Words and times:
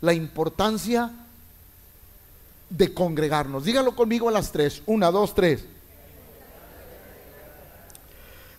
la 0.00 0.12
importancia 0.12 1.10
de 2.68 2.92
congregarnos. 2.92 3.64
Dígalo 3.64 3.94
conmigo 3.94 4.28
a 4.28 4.32
las 4.32 4.52
tres. 4.52 4.82
Una, 4.86 5.10
dos, 5.10 5.34
tres. 5.34 5.64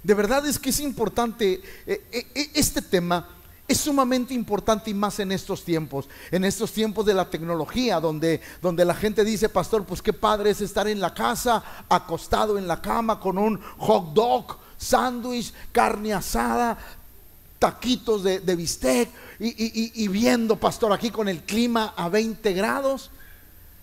De 0.03 0.13
verdad 0.13 0.45
es 0.45 0.57
que 0.57 0.69
es 0.69 0.79
importante 0.79 1.61
eh, 1.85 2.01
eh, 2.11 2.51
este 2.53 2.81
tema 2.81 3.27
es 3.67 3.79
sumamente 3.79 4.33
importante 4.33 4.89
y 4.89 4.93
más 4.93 5.19
en 5.19 5.31
estos 5.31 5.63
tiempos, 5.63 6.07
en 6.31 6.45
estos 6.45 6.71
tiempos 6.71 7.05
de 7.05 7.13
la 7.13 7.29
tecnología, 7.29 7.99
donde, 7.99 8.39
donde 8.61 8.85
la 8.85 8.93
gente 8.93 9.25
dice, 9.25 9.49
pastor, 9.49 9.83
pues 9.83 10.01
qué 10.01 10.13
padre 10.13 10.51
es 10.51 10.61
estar 10.61 10.87
en 10.87 11.01
la 11.01 11.13
casa, 11.13 11.61
acostado 11.89 12.57
en 12.57 12.67
la 12.67 12.81
cama 12.81 13.19
con 13.19 13.37
un 13.37 13.59
hot 13.79 14.13
dog, 14.13 14.57
sándwich, 14.77 15.53
carne 15.73 16.13
asada, 16.13 16.77
taquitos 17.59 18.23
de, 18.23 18.55
bistec 18.55 19.09
y, 19.39 20.07
viendo, 20.07 20.55
pastor, 20.57 20.91
aquí 20.93 21.09
con 21.09 21.27
el 21.27 21.41
clima 21.43 21.93
a 21.95 22.09
20 22.09 22.53
grados. 22.53 23.11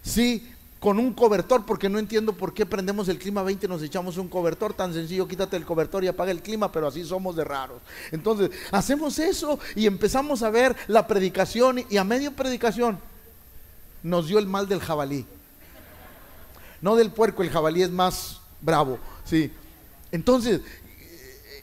Sí, 0.03 0.51
con 0.79 0.98
un 0.98 1.15
cobertor, 1.15 1.65
porque 1.65 1.89
no 1.89 1.98
entiendo 1.98 2.34
por 2.34 2.53
qué 2.53 2.67
prendemos 2.67 3.09
el 3.09 3.19
clima 3.19 3.43
20 3.43 3.65
y 3.65 3.69
nos 3.71 3.83
echamos 3.83 4.19
un 4.19 4.29
cobertor 4.29 4.75
tan 4.75 4.93
sencillo, 4.93 5.27
quítate 5.27 5.57
el 5.57 5.65
cobertor 5.65 6.05
y 6.05 6.09
apaga 6.09 6.31
el 6.31 6.43
clima, 6.43 6.71
pero 6.71 6.87
así 6.87 7.03
somos 7.05 7.37
de 7.37 7.43
raros. 7.43 7.81
Entonces, 8.12 8.51
hacemos 8.71 9.19
eso 9.19 9.59
y 9.75 9.87
empezamos 9.87 10.43
a 10.43 10.51
ver 10.51 10.77
la 10.87 11.06
predicación 11.06 11.87
y 11.89 11.97
a 11.97 12.05
medio 12.05 12.33
predicación 12.33 12.98
nos 14.03 14.29
dio 14.29 14.39
el 14.39 14.47
mal 14.47 14.69
del 14.69 14.81
jabalí. 14.81 15.25
No 16.83 16.97
del 16.97 17.11
puerco, 17.11 17.43
el 17.43 17.48
jabalí 17.48 17.83
es 17.83 17.91
más 17.91 18.41
bravo, 18.61 18.98
sí. 19.25 19.51
Entonces, 20.12 20.61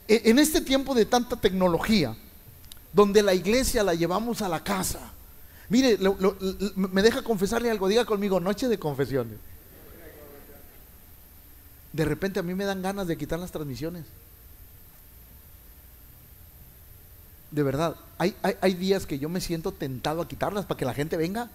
en 0.08 0.38
este 0.38 0.60
tiempo 0.60 0.94
de 0.94 1.06
tanta 1.06 1.36
tecnología, 1.36 2.16
donde 2.92 3.22
la 3.22 3.34
iglesia 3.34 3.82
la 3.82 3.94
llevamos 3.94 4.42
a 4.42 4.48
la 4.48 4.62
casa, 4.62 5.12
Mire, 5.72 5.98
me 6.76 7.00
deja 7.00 7.22
confesarle 7.22 7.70
algo, 7.70 7.88
diga 7.88 8.04
conmigo, 8.04 8.38
noche 8.38 8.68
de 8.68 8.78
confesiones. 8.78 9.38
De 11.94 12.04
repente 12.04 12.40
a 12.40 12.42
mí 12.42 12.54
me 12.54 12.66
dan 12.66 12.82
ganas 12.82 13.06
de 13.06 13.16
quitar 13.16 13.38
las 13.38 13.52
transmisiones. 13.52 14.04
De 17.50 17.62
verdad, 17.62 17.96
hay, 18.18 18.36
hay, 18.42 18.74
días 18.74 19.06
que 19.06 19.18
yo 19.18 19.30
me 19.30 19.40
siento 19.40 19.72
tentado 19.72 20.20
a 20.20 20.28
quitarlas 20.28 20.66
para 20.66 20.76
que 20.76 20.84
la 20.84 20.92
gente 20.92 21.16
venga. 21.16 21.48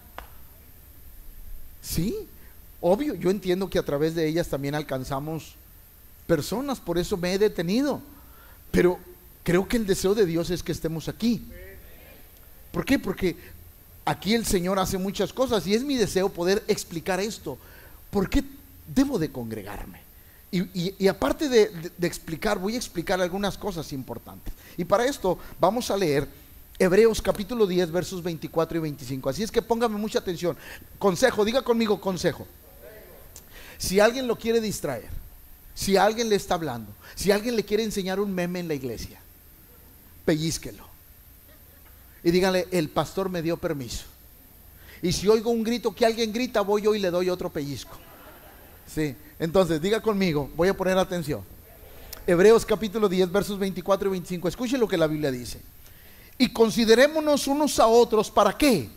Sí, 1.80 2.16
obvio, 2.80 3.14
yo 3.14 3.30
entiendo 3.30 3.70
que 3.70 3.78
a 3.78 3.84
través 3.84 4.16
de 4.16 4.26
ellas 4.26 4.48
también 4.48 4.74
alcanzamos 4.74 5.54
personas, 6.26 6.80
por 6.80 6.98
eso 6.98 7.16
me 7.16 7.34
he 7.34 7.38
detenido. 7.38 8.02
Pero 8.70 8.98
creo 9.42 9.66
que 9.66 9.76
el 9.76 9.86
deseo 9.86 10.14
de 10.14 10.26
Dios 10.26 10.50
es 10.50 10.62
que 10.62 10.72
estemos 10.72 11.08
aquí. 11.08 11.44
¿Por 12.72 12.84
qué? 12.84 12.98
Porque 12.98 13.36
Aquí 14.08 14.34
el 14.34 14.46
Señor 14.46 14.78
hace 14.78 14.96
muchas 14.96 15.34
cosas 15.34 15.66
y 15.66 15.74
es 15.74 15.84
mi 15.84 15.96
deseo 15.96 16.30
poder 16.30 16.64
explicar 16.66 17.20
esto. 17.20 17.58
¿Por 18.10 18.30
qué 18.30 18.42
debo 18.86 19.18
de 19.18 19.30
congregarme? 19.30 20.00
Y, 20.50 21.06
aparte 21.06 21.46
de, 21.50 21.92
explicar, 22.00 22.58
voy 22.58 22.72
a 22.72 22.78
explicar 22.78 23.20
algunas 23.20 23.58
cosas 23.58 23.92
importantes. 23.92 24.54
Y 24.78 24.86
para 24.86 25.04
esto 25.04 25.38
vamos 25.60 25.90
a 25.90 25.96
leer 25.98 26.26
Hebreos 26.78 27.20
capítulo 27.20 27.66
10, 27.66 27.92
versos 27.92 28.22
24 28.22 28.78
y 28.78 28.80
25. 28.80 29.28
Así 29.28 29.42
es 29.42 29.50
que 29.50 29.60
póngame 29.60 29.98
mucha 29.98 30.20
atención. 30.20 30.56
Consejo, 30.98 31.44
diga 31.44 31.60
conmigo 31.60 32.00
consejo. 32.00 32.46
Si 33.76 34.00
alguien 34.00 34.26
lo 34.26 34.38
quiere 34.38 34.62
distraer, 34.62 35.10
si 35.78 35.96
alguien 35.96 36.28
le 36.28 36.34
está 36.34 36.54
hablando, 36.54 36.92
si 37.14 37.30
alguien 37.30 37.54
le 37.54 37.64
quiere 37.64 37.84
enseñar 37.84 38.18
un 38.18 38.34
meme 38.34 38.58
en 38.58 38.66
la 38.66 38.74
iglesia, 38.74 39.20
pellizquelo 40.24 40.84
y 42.24 42.32
díganle, 42.32 42.66
el 42.72 42.88
pastor 42.88 43.28
me 43.28 43.42
dio 43.42 43.56
permiso. 43.56 44.04
Y 45.02 45.12
si 45.12 45.28
oigo 45.28 45.52
un 45.52 45.62
grito 45.62 45.94
que 45.94 46.04
alguien 46.04 46.32
grita, 46.32 46.62
voy 46.62 46.82
yo 46.82 46.96
y 46.96 46.98
le 46.98 47.12
doy 47.12 47.30
otro 47.30 47.48
pellizco. 47.48 47.96
Sí, 48.92 49.14
entonces 49.38 49.80
diga 49.80 50.00
conmigo, 50.00 50.50
voy 50.56 50.66
a 50.66 50.76
poner 50.76 50.98
atención. 50.98 51.42
Hebreos 52.26 52.66
capítulo 52.66 53.08
10, 53.08 53.30
versos 53.30 53.56
24 53.56 54.08
y 54.08 54.10
25. 54.10 54.48
Escuchen 54.48 54.80
lo 54.80 54.88
que 54.88 54.96
la 54.96 55.06
Biblia 55.06 55.30
dice. 55.30 55.60
Y 56.38 56.52
considerémonos 56.52 57.46
unos 57.46 57.78
a 57.78 57.86
otros, 57.86 58.32
¿para 58.32 58.58
qué? 58.58 58.88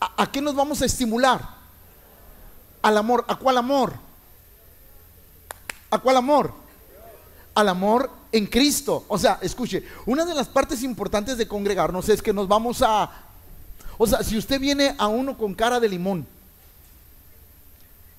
¿A, 0.00 0.22
a 0.22 0.32
qué 0.32 0.40
nos 0.40 0.54
vamos 0.54 0.80
a 0.80 0.86
estimular? 0.86 1.46
Al 2.80 2.96
amor. 2.96 3.26
¿A 3.28 3.36
cuál 3.36 3.58
amor? 3.58 4.11
¿A 5.92 5.98
cuál 5.98 6.16
amor? 6.16 6.54
Al 7.54 7.68
amor 7.68 8.10
en 8.32 8.46
Cristo. 8.46 9.04
O 9.08 9.18
sea, 9.18 9.38
escuche, 9.42 9.84
una 10.06 10.24
de 10.24 10.34
las 10.34 10.48
partes 10.48 10.82
importantes 10.82 11.36
de 11.36 11.46
congregarnos 11.46 12.08
es 12.08 12.22
que 12.22 12.32
nos 12.32 12.48
vamos 12.48 12.80
a... 12.80 13.10
O 13.98 14.06
sea, 14.06 14.22
si 14.22 14.38
usted 14.38 14.58
viene 14.58 14.94
a 14.96 15.06
uno 15.08 15.36
con 15.36 15.54
cara 15.54 15.78
de 15.78 15.90
limón, 15.90 16.26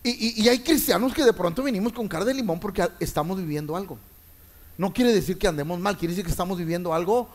y, 0.04 0.48
hay 0.50 0.60
cristianos 0.60 1.14
que 1.14 1.24
de 1.24 1.34
pronto 1.34 1.64
venimos 1.64 1.94
con 1.94 2.08
cara 2.08 2.26
de 2.26 2.34
limón 2.34 2.60
porque 2.60 2.88
estamos 3.00 3.38
viviendo 3.38 3.76
algo. 3.76 3.98
No 4.78 4.94
quiere 4.94 5.12
decir 5.14 5.40
que 5.40 5.48
andemos 5.48 5.80
mal, 5.80 5.98
quiere 5.98 6.12
decir 6.12 6.26
que 6.26 6.32
estamos 6.32 6.58
viviendo 6.60 6.94
algo. 6.94 7.28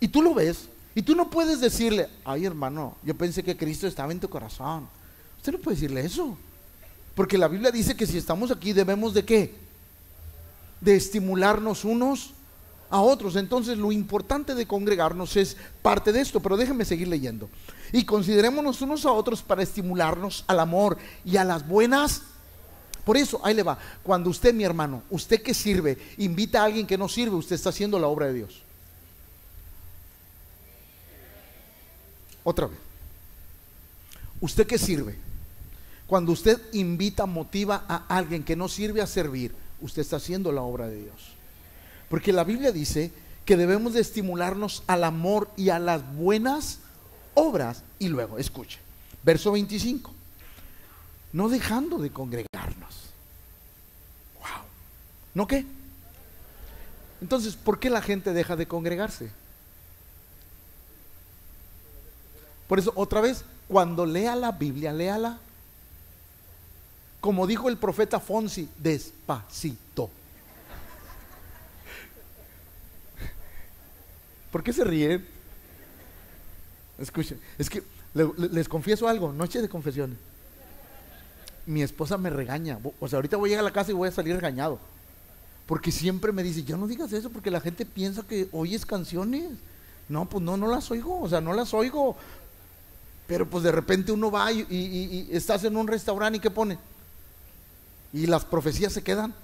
Y 0.00 0.08
tú 0.08 0.22
lo 0.22 0.32
ves. 0.32 0.68
Y 0.94 1.02
tú 1.02 1.14
no 1.14 1.28
puedes 1.28 1.60
decirle, 1.60 2.08
ay 2.24 2.46
hermano, 2.46 2.96
yo 3.02 3.14
pensé 3.14 3.42
que 3.42 3.56
Cristo 3.56 3.86
estaba 3.86 4.12
en 4.12 4.20
tu 4.20 4.30
corazón. 4.30 4.88
Usted 5.36 5.52
no 5.52 5.58
puede 5.58 5.74
decirle 5.74 6.00
eso. 6.00 6.38
Porque 7.16 7.36
la 7.36 7.48
Biblia 7.48 7.72
dice 7.72 7.96
que 7.96 8.06
si 8.06 8.16
estamos 8.16 8.52
aquí 8.52 8.72
debemos 8.72 9.12
de 9.12 9.24
qué? 9.24 9.66
de 10.80 10.96
estimularnos 10.96 11.84
unos 11.84 12.30
a 12.90 13.00
otros. 13.00 13.36
Entonces 13.36 13.78
lo 13.78 13.92
importante 13.92 14.54
de 14.54 14.66
congregarnos 14.66 15.36
es 15.36 15.56
parte 15.82 16.12
de 16.12 16.20
esto, 16.20 16.40
pero 16.40 16.56
déjenme 16.56 16.84
seguir 16.84 17.08
leyendo. 17.08 17.48
Y 17.92 18.04
considerémonos 18.04 18.80
unos 18.82 19.04
a 19.06 19.12
otros 19.12 19.42
para 19.42 19.62
estimularnos 19.62 20.44
al 20.46 20.60
amor 20.60 20.98
y 21.24 21.36
a 21.36 21.44
las 21.44 21.66
buenas. 21.66 22.22
Por 23.04 23.16
eso, 23.16 23.40
ahí 23.44 23.54
le 23.54 23.62
va. 23.62 23.78
Cuando 24.02 24.30
usted, 24.30 24.52
mi 24.52 24.64
hermano, 24.64 25.02
usted 25.10 25.42
que 25.42 25.54
sirve, 25.54 25.96
invita 26.18 26.60
a 26.60 26.64
alguien 26.64 26.86
que 26.86 26.98
no 26.98 27.08
sirve, 27.08 27.36
usted 27.36 27.54
está 27.54 27.70
haciendo 27.70 27.98
la 27.98 28.08
obra 28.08 28.26
de 28.26 28.34
Dios. 28.34 28.62
Otra 32.42 32.66
vez. 32.66 32.78
Usted 34.40 34.66
que 34.66 34.76
sirve, 34.76 35.16
cuando 36.06 36.32
usted 36.32 36.60
invita, 36.72 37.26
motiva 37.26 37.84
a 37.88 38.04
alguien 38.08 38.44
que 38.44 38.56
no 38.56 38.68
sirve 38.68 39.02
a 39.02 39.06
servir, 39.06 39.54
usted 39.80 40.02
está 40.02 40.16
haciendo 40.16 40.52
la 40.52 40.62
obra 40.62 40.86
de 40.86 41.02
Dios. 41.02 41.34
Porque 42.08 42.32
la 42.32 42.44
Biblia 42.44 42.70
dice 42.70 43.10
que 43.44 43.56
debemos 43.56 43.94
de 43.94 44.00
estimularnos 44.00 44.84
al 44.86 45.04
amor 45.04 45.50
y 45.56 45.70
a 45.70 45.78
las 45.78 46.14
buenas 46.14 46.78
obras. 47.34 47.82
Y 47.98 48.08
luego, 48.08 48.38
escuche, 48.38 48.78
verso 49.24 49.52
25, 49.52 50.12
no 51.32 51.48
dejando 51.48 51.98
de 51.98 52.10
congregarnos. 52.10 52.94
Wow. 54.34 54.64
¿No 55.34 55.46
qué? 55.48 55.66
Entonces, 57.20 57.56
¿por 57.56 57.80
qué 57.80 57.90
la 57.90 58.02
gente 58.02 58.32
deja 58.32 58.54
de 58.54 58.66
congregarse? 58.66 59.30
Por 62.68 62.78
eso, 62.78 62.92
otra 62.94 63.20
vez, 63.20 63.44
cuando 63.66 64.06
lea 64.06 64.36
la 64.36 64.52
Biblia, 64.52 64.92
léala 64.92 65.40
como 67.20 67.46
dijo 67.46 67.68
el 67.68 67.76
profeta 67.76 68.20
Fonsi, 68.20 68.68
despacito. 68.78 70.10
¿Por 74.52 74.62
qué 74.62 74.72
se 74.72 74.84
ríen? 74.84 75.26
Escuchen, 76.98 77.38
es 77.58 77.68
que 77.68 77.82
les 78.50 78.68
confieso 78.68 79.08
algo, 79.08 79.32
noche 79.32 79.60
de 79.60 79.68
confesiones. 79.68 80.16
Mi 81.66 81.82
esposa 81.82 82.16
me 82.16 82.30
regaña, 82.30 82.78
o 83.00 83.08
sea, 83.08 83.18
ahorita 83.18 83.36
voy 83.36 83.50
a 83.50 83.52
llegar 83.52 83.64
a 83.64 83.68
la 83.68 83.72
casa 83.72 83.90
y 83.90 83.94
voy 83.94 84.08
a 84.08 84.12
salir 84.12 84.34
regañado. 84.34 84.78
Porque 85.66 85.90
siempre 85.90 86.32
me 86.32 86.42
dice, 86.42 86.62
ya 86.62 86.76
no 86.76 86.86
digas 86.86 87.12
eso 87.12 87.28
porque 87.28 87.50
la 87.50 87.60
gente 87.60 87.84
piensa 87.84 88.22
que 88.22 88.48
oyes 88.52 88.86
canciones. 88.86 89.50
No, 90.08 90.26
pues 90.26 90.42
no, 90.44 90.56
no 90.56 90.68
las 90.68 90.90
oigo, 90.92 91.20
o 91.20 91.28
sea, 91.28 91.40
no 91.40 91.52
las 91.52 91.74
oigo. 91.74 92.16
Pero 93.26 93.50
pues 93.50 93.64
de 93.64 93.72
repente 93.72 94.12
uno 94.12 94.30
va 94.30 94.52
y, 94.52 94.64
y 94.70 95.28
estás 95.32 95.64
en 95.64 95.76
un 95.76 95.88
restaurante 95.88 96.38
y 96.38 96.40
¿qué 96.40 96.50
pone? 96.50 96.78
Y 98.16 98.26
las 98.26 98.46
profecías 98.46 98.94
se 98.94 99.02
quedan. 99.02 99.34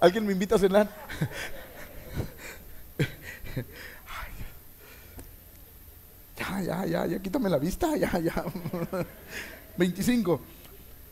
¿Alguien 0.00 0.26
me 0.26 0.32
invita 0.32 0.56
a 0.56 0.58
cenar? 0.58 0.90
Ya, 6.36 6.60
ya, 6.60 6.84
ya, 6.84 7.06
ya, 7.06 7.18
quítame 7.20 7.48
la 7.48 7.58
vista, 7.58 7.96
ya, 7.96 8.18
ya. 8.18 8.44
25. 9.76 10.40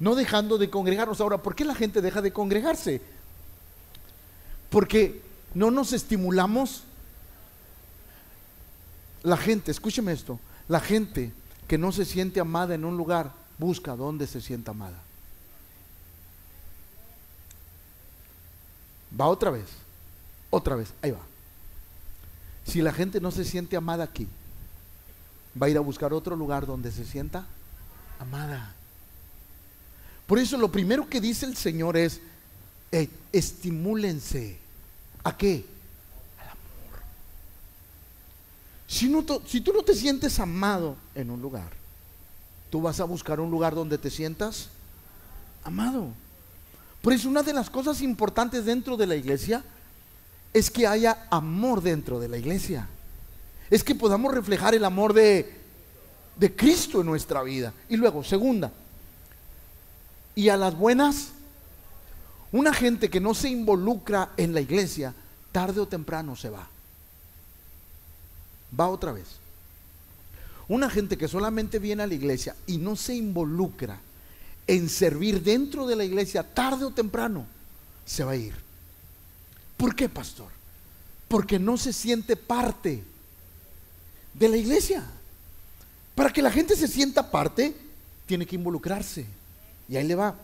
No 0.01 0.17
dejando 0.17 0.59
de 0.59 0.69
congregarnos. 0.69 1.21
Ahora, 1.21 1.39
¿por 1.39 1.55
qué 1.55 1.65
la 1.65 1.77
gente 1.77 2.01
deja 2.01 2.21
de 2.23 2.33
congregarse? 2.33 3.01
Porque 4.69 5.23
no 5.55 5.71
nos 5.71 5.93
estimulamos 5.93 6.83
la 9.23 9.37
gente, 9.37 9.71
escúcheme 9.71 10.13
esto, 10.13 10.39
la 10.69 10.81
gente 10.81 11.33
que 11.69 11.79
no 11.79 11.93
se 11.93 12.05
siente 12.05 12.41
amada 12.41 12.75
en 12.75 12.85
un 12.85 12.97
lugar 12.97 13.33
busca 13.59 13.97
dónde 13.97 14.27
se 14.27 14.41
sienta 14.41 14.73
amada. 14.73 14.99
Va 19.19 19.27
otra 19.27 19.51
vez. 19.51 19.67
Otra 20.51 20.77
vez. 20.77 20.93
Ahí 21.03 21.11
va. 21.11 21.21
Si 22.67 22.81
la 22.81 22.93
gente 22.93 23.21
no 23.21 23.31
se 23.31 23.45
siente 23.45 23.77
amada 23.77 24.05
aquí, 24.05 24.29
va 25.61 25.67
a 25.67 25.71
ir 25.71 25.77
a 25.77 25.81
buscar 25.81 26.13
otro 26.13 26.37
lugar 26.37 26.67
donde 26.67 26.93
se 26.93 27.05
sienta 27.05 27.47
amada. 28.19 28.75
Por 30.27 30.39
eso 30.39 30.57
lo 30.57 30.71
primero 30.71 31.09
que 31.09 31.21
dice 31.21 31.47
el 31.47 31.57
Señor 31.57 31.97
es, 31.97 32.21
estimúlense. 33.33 34.59
¿A 35.25 35.37
qué? 35.37 35.65
Al 36.39 36.49
amor. 36.49 37.03
Si, 38.93 39.09
tú 39.63 39.73
no 39.73 39.83
te 39.83 39.95
sientes 39.95 40.39
amado 40.39 40.97
en 41.15 41.31
un 41.31 41.41
lugar, 41.41 41.71
tú 42.69 42.83
vas 42.83 43.01
a 43.01 43.05
buscar 43.05 43.41
un 43.41 43.51
lugar 43.51 43.75
donde 43.75 43.97
te 43.97 44.11
sientas 44.11 44.69
amado. 45.65 46.09
Por 47.01 47.15
eso 47.15 47.27
una 47.31 47.43
de 47.43 47.55
las 47.55 47.71
cosas 47.71 48.03
importantes 48.03 48.67
dentro 48.67 48.99
de 48.99 49.07
la 49.07 49.17
iglesia 49.17 49.65
es 50.53 50.71
que 50.71 50.87
haya 50.87 51.27
amor 51.31 51.81
dentro 51.81 52.21
de 52.21 52.29
la 52.29 52.37
iglesia. 52.37 52.87
Es 53.71 53.83
que 53.83 53.95
podamos 53.95 54.35
reflejar 54.35 54.75
el 54.75 54.85
amor 54.85 55.15
de, 55.15 55.59
de 56.37 56.55
Cristo 56.55 57.01
en 57.01 57.07
nuestra 57.07 57.43
vida. 57.43 57.73
Y 57.89 57.97
luego, 57.97 58.23
segunda, 58.23 58.71
y 60.35 60.51
a 60.51 60.59
las 60.59 60.77
buenas, 60.77 61.29
una 62.53 62.75
gente 62.75 63.09
que 63.09 63.21
no 63.21 63.33
se 63.33 63.49
involucra 63.49 64.33
en 64.37 64.53
la 64.53 64.61
iglesia, 64.61 65.15
tarde 65.51 65.81
o 65.81 65.89
temprano 65.89 66.37
se 66.37 66.51
va. 66.51 66.69
Va 68.79 68.89
otra 68.89 69.13
vez. 69.13 69.27
Una 70.69 70.89
gente 70.89 71.19
que 71.19 71.29
solamente 71.29 71.79
viene 71.79 72.03
a 72.03 72.07
la 72.07 72.15
iglesia 72.15 72.57
y 72.67 72.79
no 72.79 72.97
se 72.97 73.15
involucra 73.15 74.01
en 74.67 74.89
servir 74.89 75.43
dentro 75.43 75.87
de 75.87 75.97
la 75.97 76.05
iglesia, 76.05 76.43
tarde 76.43 76.85
o 76.85 76.91
temprano 76.91 77.47
se 78.05 78.25
va 78.25 78.33
a 78.33 78.37
ir. 78.37 78.55
¿Por 79.77 79.95
qué, 79.95 80.09
pastor? 80.09 80.49
Porque 81.29 81.59
no 81.59 81.77
se 81.77 81.93
siente 81.93 82.37
parte 82.37 83.03
de 84.35 84.49
la 84.49 84.57
iglesia. 84.57 85.05
Para 86.15 86.33
que 86.33 86.43
la 86.43 86.51
gente 86.51 86.77
se 86.77 86.89
sienta 86.89 87.31
parte, 87.31 87.75
tiene 88.27 88.47
que 88.47 88.57
involucrarse. 88.57 89.27
Y 89.89 89.97
ahí 89.97 90.07
le 90.07 90.15
va. 90.15 90.37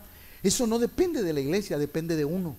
Eso 0.43 0.67
no 0.67 0.79
depende 0.79 1.23
de 1.23 1.33
la 1.33 1.39
iglesia, 1.39 1.77
depende 1.77 2.15
de 2.15 2.25
uno. 2.25 2.55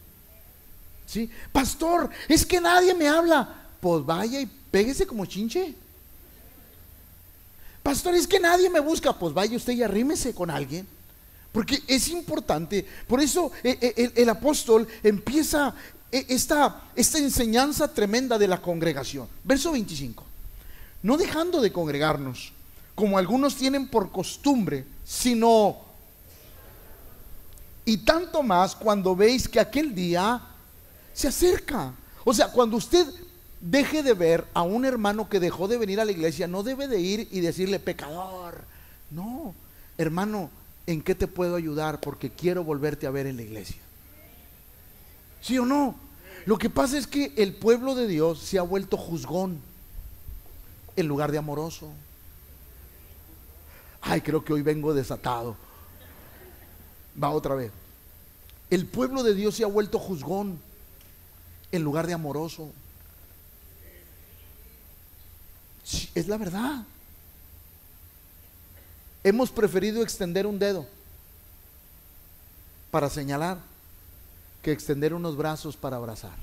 ¿Sí? 1.06 1.31
Pastor, 1.52 2.11
es 2.28 2.46
que 2.46 2.61
nadie 2.61 2.94
me 2.94 3.08
habla. 3.08 3.69
Pues 3.81 4.05
vaya 4.05 4.40
y 4.40 4.50
péguese 4.70 5.06
como 5.06 5.26
chinche. 5.26 5.75
Pastor, 7.82 8.14
es 8.14 8.26
que 8.26 8.38
nadie 8.38 8.69
me 8.70 8.81
busca. 8.81 9.12
Pues 9.12 9.32
vaya 9.32 9.56
usted 9.56 9.72
y 9.72 9.82
arrímese 9.82 10.34
con 10.34 10.50
alguien. 10.50 10.87
Porque 11.52 11.82
es 11.87 12.08
importante. 12.08 12.87
Por 13.06 13.20
eso 13.20 13.50
eh, 13.64 13.78
eh, 13.81 14.12
el, 14.14 14.28
apóstol 14.28 14.87
empieza 15.02 15.75
eh, 16.12 16.26
esta, 16.28 16.82
esta 16.94 17.19
enseñanza 17.19 17.93
tremenda 17.93 18.38
de 18.38 18.49
la 18.49 18.61
congregación. 18.61 19.26
Verso 19.43 19.72
25. 19.72 20.25
No 21.02 21.17
dejando 21.17 21.61
de 21.61 21.72
congregarnos, 21.72 22.52
como 22.94 23.19
algunos 23.19 23.56
tienen 23.56 23.88
por 23.88 24.12
costumbre, 24.12 24.84
sino 25.05 25.78
y 27.84 27.96
tanto 27.96 28.43
más 28.43 28.76
cuando 28.76 29.17
veis 29.17 29.49
que 29.49 29.58
aquel 29.58 29.94
día 29.94 30.40
se 31.12 31.28
acerca. 31.28 31.93
O 32.25 32.32
sea, 32.32 32.52
cuando 32.52 32.76
usted 32.76 33.06
deje 33.61 34.03
de 34.03 34.15
ver 34.15 34.47
a 34.55 34.62
un 34.62 34.85
hermano 34.85 35.29
que 35.29 35.41
dejó 35.41 35.69
de 35.69 35.79
venir 35.79 36.01
a 36.01 36.05
la 36.05 36.12
iglesia, 36.12 36.47
no 36.47 36.62
debe 36.62 36.89
de 36.89 37.01
ir 37.01 37.29
y 37.31 37.41
decirle 37.41 37.79
pecador. 37.79 38.62
No, 39.11 39.55
hermano, 39.99 40.51
¿en 40.87 41.03
qué 41.03 41.15
te 41.15 41.27
puedo 41.27 41.57
ayudar? 41.57 42.01
Porque 42.01 42.31
quiero 42.31 42.65
volverte 42.65 43.07
a 43.07 43.11
ver 43.11 43.27
en 43.27 43.37
la 43.37 43.43
iglesia. 43.43 43.81
¿Sí 45.41 45.59
o 45.59 45.67
no? 45.67 45.95
Lo 46.47 46.59
que 46.59 46.71
pasa 46.71 46.97
es 46.97 47.07
que 47.07 47.33
el 47.37 47.55
pueblo 47.55 47.95
de 47.95 48.07
Dios 48.07 48.41
se 48.41 48.59
ha 48.59 48.62
vuelto 48.62 48.97
juzgón 48.97 49.61
en 50.97 51.06
lugar 51.06 51.33
de 51.33 51.39
amoroso. 51.39 51.91
Ay, 54.01 54.23
creo 54.23 54.45
que 54.45 54.53
hoy 54.53 54.63
vengo 54.63 54.95
desatado. 54.95 55.56
Va 57.23 57.31
otra 57.31 57.55
vez. 57.55 57.71
El 58.71 58.87
pueblo 58.87 59.23
de 59.23 59.35
Dios 59.35 59.56
se 59.56 59.65
ha 59.65 59.67
vuelto 59.67 59.99
juzgón 59.99 60.59
en 61.73 61.83
lugar 61.83 62.06
de 62.06 62.15
amoroso. 62.15 62.71
Es 66.15 66.29
la 66.29 66.37
verdad. 66.37 66.85
Hemos 69.23 69.51
preferido 69.51 70.03
extender 70.03 70.47
un 70.47 70.59
dedo 70.59 70.87
para 72.91 73.11
señalar 73.11 73.59
que 74.63 74.73
extender 74.73 75.15
unos 75.15 75.37
brazos 75.37 75.77
para 75.77 75.97
abrazar. 75.97 76.37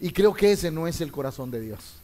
Y 0.00 0.12
creo 0.12 0.34
que 0.34 0.52
ese 0.52 0.70
no 0.70 0.86
es 0.86 1.00
el 1.00 1.10
corazón 1.10 1.50
de 1.50 1.60
Dios. 1.60 1.94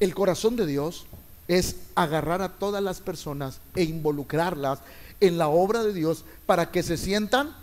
El 0.00 0.14
corazón 0.14 0.56
de 0.56 0.66
Dios 0.66 1.06
es 1.46 1.76
agarrar 1.94 2.42
a 2.42 2.48
todas 2.48 2.82
las 2.82 3.00
personas 3.00 3.60
e 3.74 3.84
involucrarlas 3.84 4.80
en 5.20 5.38
la 5.38 5.48
obra 5.48 5.84
de 5.84 5.92
Dios 5.92 6.24
para 6.46 6.70
que 6.70 6.82
se 6.82 6.96
sientan 6.96 7.54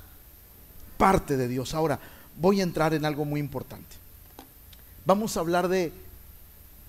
parte 0.97 1.35
de 1.35 1.47
Dios. 1.47 1.73
Ahora, 1.73 1.99
voy 2.37 2.61
a 2.61 2.63
entrar 2.63 2.93
en 2.93 3.03
algo 3.03 3.25
muy 3.25 3.39
importante. 3.39 3.97
Vamos 5.05 5.35
a 5.35 5.41
hablar 5.41 5.67
de 5.67 5.91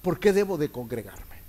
por 0.03 0.19
qué 0.19 0.33
debo 0.33 0.57
de 0.57 0.71
congregarme. 0.71 1.41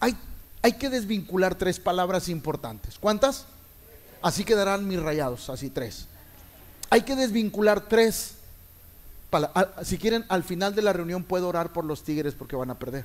Hay, 0.00 0.16
hay 0.62 0.72
que 0.72 0.90
desvincular 0.90 1.54
tres 1.54 1.78
palabras 1.80 2.28
importantes. 2.28 2.96
¿Cuántas? 2.98 3.46
Así 4.22 4.44
quedarán 4.44 4.86
mis 4.86 5.00
rayados, 5.00 5.48
así 5.50 5.70
tres. 5.70 6.06
Hay 6.90 7.02
que 7.02 7.16
desvincular 7.16 7.88
tres. 7.88 8.34
Si 9.82 9.98
quieren, 9.98 10.24
al 10.28 10.42
final 10.42 10.74
de 10.74 10.82
la 10.82 10.92
reunión 10.92 11.22
puedo 11.22 11.48
orar 11.48 11.72
por 11.72 11.84
los 11.84 12.02
tigres 12.02 12.34
porque 12.34 12.56
van 12.56 12.70
a 12.70 12.78
perder. 12.78 13.04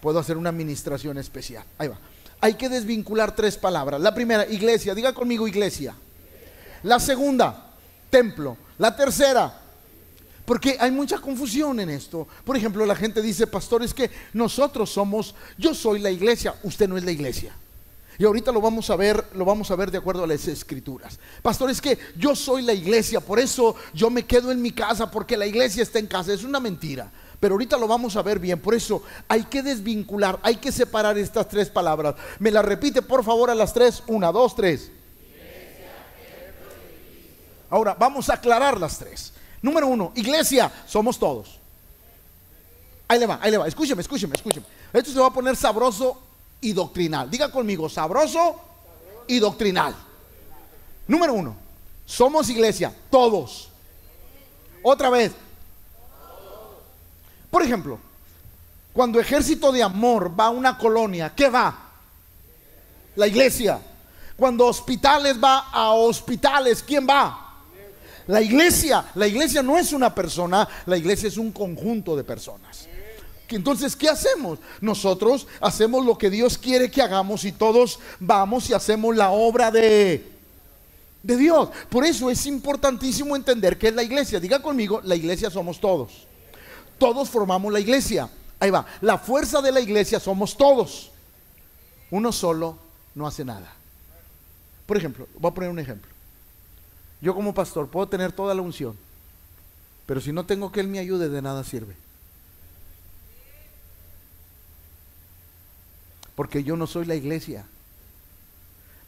Puedo 0.00 0.18
hacer 0.18 0.36
una 0.36 0.50
administración 0.50 1.18
especial. 1.18 1.64
Ahí 1.78 1.88
va 1.88 1.98
hay 2.42 2.54
que 2.54 2.68
desvincular 2.68 3.36
tres 3.36 3.56
palabras. 3.56 4.00
La 4.00 4.12
primera, 4.12 4.44
iglesia, 4.44 4.96
diga 4.96 5.14
conmigo 5.14 5.46
iglesia. 5.46 5.94
La 6.82 6.98
segunda, 6.98 7.70
templo. 8.10 8.56
La 8.78 8.96
tercera, 8.96 9.61
porque 10.44 10.76
hay 10.80 10.90
mucha 10.90 11.18
confusión 11.18 11.78
en 11.80 11.90
esto. 11.90 12.26
Por 12.44 12.56
ejemplo, 12.56 12.84
la 12.84 12.96
gente 12.96 13.22
dice, 13.22 13.46
pastor, 13.46 13.82
es 13.82 13.94
que 13.94 14.10
nosotros 14.32 14.90
somos, 14.90 15.34
yo 15.56 15.74
soy 15.74 16.00
la 16.00 16.10
iglesia, 16.10 16.54
usted 16.62 16.88
no 16.88 16.96
es 16.96 17.04
la 17.04 17.12
iglesia. 17.12 17.54
Y 18.18 18.24
ahorita 18.24 18.52
lo 18.52 18.60
vamos 18.60 18.90
a 18.90 18.96
ver, 18.96 19.24
lo 19.34 19.44
vamos 19.44 19.70
a 19.70 19.76
ver 19.76 19.90
de 19.90 19.98
acuerdo 19.98 20.24
a 20.24 20.26
las 20.26 20.46
escrituras. 20.46 21.18
Pastor, 21.40 21.70
es 21.70 21.80
que 21.80 21.98
yo 22.16 22.36
soy 22.36 22.62
la 22.62 22.72
iglesia, 22.72 23.20
por 23.20 23.38
eso 23.38 23.74
yo 23.94 24.10
me 24.10 24.24
quedo 24.24 24.52
en 24.52 24.60
mi 24.60 24.72
casa 24.72 25.10
porque 25.10 25.36
la 25.36 25.46
iglesia 25.46 25.82
está 25.82 25.98
en 25.98 26.06
casa. 26.06 26.32
Es 26.32 26.44
una 26.44 26.60
mentira. 26.60 27.10
Pero 27.40 27.54
ahorita 27.54 27.76
lo 27.76 27.88
vamos 27.88 28.14
a 28.14 28.22
ver 28.22 28.38
bien. 28.38 28.60
Por 28.60 28.74
eso 28.74 29.02
hay 29.26 29.42
que 29.44 29.62
desvincular, 29.62 30.38
hay 30.42 30.56
que 30.56 30.70
separar 30.70 31.18
estas 31.18 31.48
tres 31.48 31.68
palabras. 31.68 32.14
Me 32.38 32.52
la 32.52 32.62
repite 32.62 33.02
por 33.02 33.24
favor 33.24 33.50
a 33.50 33.54
las 33.54 33.74
tres. 33.74 34.02
Una, 34.06 34.30
dos, 34.30 34.54
tres. 34.54 34.92
Ahora 37.68 37.96
vamos 37.98 38.28
a 38.28 38.34
aclarar 38.34 38.78
las 38.78 38.98
tres. 38.98 39.31
Número 39.62 39.86
uno, 39.86 40.12
iglesia, 40.16 40.70
somos 40.86 41.18
todos. 41.18 41.58
Ahí 43.06 43.18
le 43.18 43.26
va, 43.26 43.38
ahí 43.40 43.50
le 43.50 43.58
va. 43.58 43.68
Escúcheme, 43.68 44.02
escúcheme, 44.02 44.34
escúcheme. 44.34 44.66
Esto 44.92 45.12
se 45.12 45.20
va 45.20 45.28
a 45.28 45.32
poner 45.32 45.56
sabroso 45.56 46.20
y 46.60 46.72
doctrinal. 46.72 47.30
Diga 47.30 47.50
conmigo, 47.50 47.88
sabroso 47.88 48.60
y 49.28 49.38
doctrinal. 49.38 49.94
Número 51.06 51.32
uno, 51.32 51.56
somos 52.04 52.48
iglesia, 52.48 52.92
todos. 53.10 53.68
Otra 54.82 55.10
vez, 55.10 55.32
por 57.50 57.62
ejemplo, 57.62 57.98
cuando 58.92 59.20
ejército 59.20 59.70
de 59.70 59.82
amor 59.82 60.38
va 60.38 60.46
a 60.46 60.50
una 60.50 60.76
colonia, 60.76 61.32
¿qué 61.34 61.48
va? 61.48 61.78
La 63.14 63.26
iglesia. 63.26 63.80
Cuando 64.36 64.66
hospitales 64.66 65.42
va 65.42 65.68
a 65.70 65.92
hospitales, 65.92 66.82
¿quién 66.82 67.06
va? 67.08 67.51
La 68.26 68.40
iglesia. 68.40 69.04
La 69.14 69.26
iglesia 69.26 69.62
no 69.62 69.78
es 69.78 69.92
una 69.92 70.14
persona, 70.14 70.68
la 70.86 70.96
iglesia 70.96 71.28
es 71.28 71.36
un 71.36 71.52
conjunto 71.52 72.16
de 72.16 72.24
personas. 72.24 72.88
Entonces, 73.48 73.94
¿qué 73.94 74.08
hacemos? 74.08 74.58
Nosotros 74.80 75.46
hacemos 75.60 76.06
lo 76.06 76.16
que 76.16 76.30
Dios 76.30 76.56
quiere 76.56 76.90
que 76.90 77.02
hagamos 77.02 77.44
y 77.44 77.52
todos 77.52 77.98
vamos 78.18 78.70
y 78.70 78.72
hacemos 78.72 79.14
la 79.14 79.30
obra 79.30 79.70
de, 79.70 80.26
de 81.22 81.36
Dios. 81.36 81.68
Por 81.90 82.06
eso 82.06 82.30
es 82.30 82.46
importantísimo 82.46 83.36
entender 83.36 83.76
que 83.76 83.88
es 83.88 83.94
la 83.94 84.02
iglesia. 84.02 84.40
Diga 84.40 84.62
conmigo, 84.62 85.02
la 85.04 85.16
iglesia 85.16 85.50
somos 85.50 85.78
todos 85.78 86.26
todos 87.02 87.28
formamos 87.28 87.72
la 87.72 87.80
iglesia. 87.80 88.30
Ahí 88.60 88.70
va, 88.70 88.86
la 89.00 89.18
fuerza 89.18 89.60
de 89.60 89.72
la 89.72 89.80
iglesia 89.80 90.20
somos 90.20 90.56
todos. 90.56 91.10
Uno 92.12 92.30
solo 92.30 92.78
no 93.16 93.26
hace 93.26 93.44
nada. 93.44 93.72
Por 94.86 94.96
ejemplo, 94.96 95.26
voy 95.36 95.50
a 95.50 95.54
poner 95.54 95.70
un 95.70 95.80
ejemplo. 95.80 96.11
Yo 97.22 97.34
como 97.36 97.54
pastor 97.54 97.88
puedo 97.88 98.08
tener 98.08 98.32
toda 98.32 98.52
la 98.52 98.62
unción, 98.62 98.96
pero 100.06 100.20
si 100.20 100.32
no 100.32 100.44
tengo 100.44 100.72
que 100.72 100.80
Él 100.80 100.88
me 100.88 100.98
ayude, 100.98 101.28
de 101.28 101.40
nada 101.40 101.62
sirve. 101.62 101.94
Porque 106.34 106.64
yo 106.64 106.76
no 106.76 106.88
soy 106.88 107.06
la 107.06 107.14
iglesia. 107.14 107.64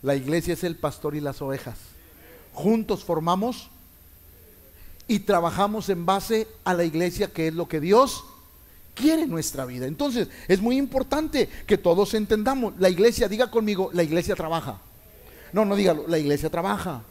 La 0.02 0.14
iglesia 0.14 0.54
es 0.54 0.62
el 0.62 0.76
pastor 0.76 1.16
y 1.16 1.20
las 1.20 1.42
ovejas. 1.42 1.76
Juntos 2.52 3.02
formamos 3.02 3.68
y 5.08 5.20
trabajamos 5.20 5.88
en 5.88 6.06
base 6.06 6.46
a 6.62 6.72
la 6.72 6.84
iglesia, 6.84 7.32
que 7.32 7.48
es 7.48 7.54
lo 7.54 7.66
que 7.66 7.80
Dios 7.80 8.24
quiere 8.94 9.22
en 9.22 9.30
nuestra 9.30 9.64
vida. 9.64 9.86
Entonces, 9.86 10.28
es 10.46 10.60
muy 10.60 10.76
importante 10.76 11.48
que 11.66 11.78
todos 11.78 12.14
entendamos, 12.14 12.74
la 12.78 12.90
iglesia, 12.90 13.26
diga 13.26 13.50
conmigo, 13.50 13.90
la 13.92 14.04
iglesia 14.04 14.36
trabaja. 14.36 14.80
No, 15.52 15.64
no 15.64 15.74
dígalo, 15.74 16.06
la 16.06 16.18
iglesia 16.18 16.48
trabaja. 16.48 17.02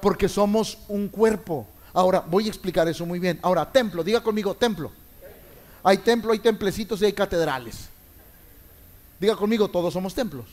Porque 0.00 0.28
somos 0.28 0.78
un 0.88 1.08
cuerpo. 1.08 1.66
Ahora, 1.92 2.20
voy 2.20 2.46
a 2.46 2.48
explicar 2.48 2.88
eso 2.88 3.04
muy 3.04 3.18
bien. 3.18 3.38
Ahora, 3.42 3.70
templo, 3.70 4.02
diga 4.04 4.22
conmigo, 4.22 4.54
templo. 4.54 4.92
Hay 5.82 5.98
templo, 5.98 6.32
hay 6.32 6.38
templecitos 6.38 7.00
y 7.02 7.06
hay 7.06 7.12
catedrales. 7.12 7.88
Diga 9.18 9.36
conmigo, 9.36 9.68
todos 9.68 9.92
somos 9.92 10.14
templos. 10.14 10.46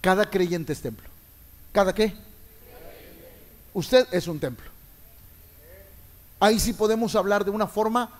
Cada 0.00 0.28
creyente 0.28 0.72
es 0.72 0.80
templo. 0.80 1.08
¿Cada 1.72 1.94
qué? 1.94 2.14
Usted 3.72 4.06
es 4.12 4.28
un 4.28 4.38
templo. 4.38 4.70
Ahí 6.38 6.60
sí 6.60 6.72
podemos 6.72 7.14
hablar 7.16 7.44
de 7.44 7.50
una 7.50 7.66
forma, 7.66 8.10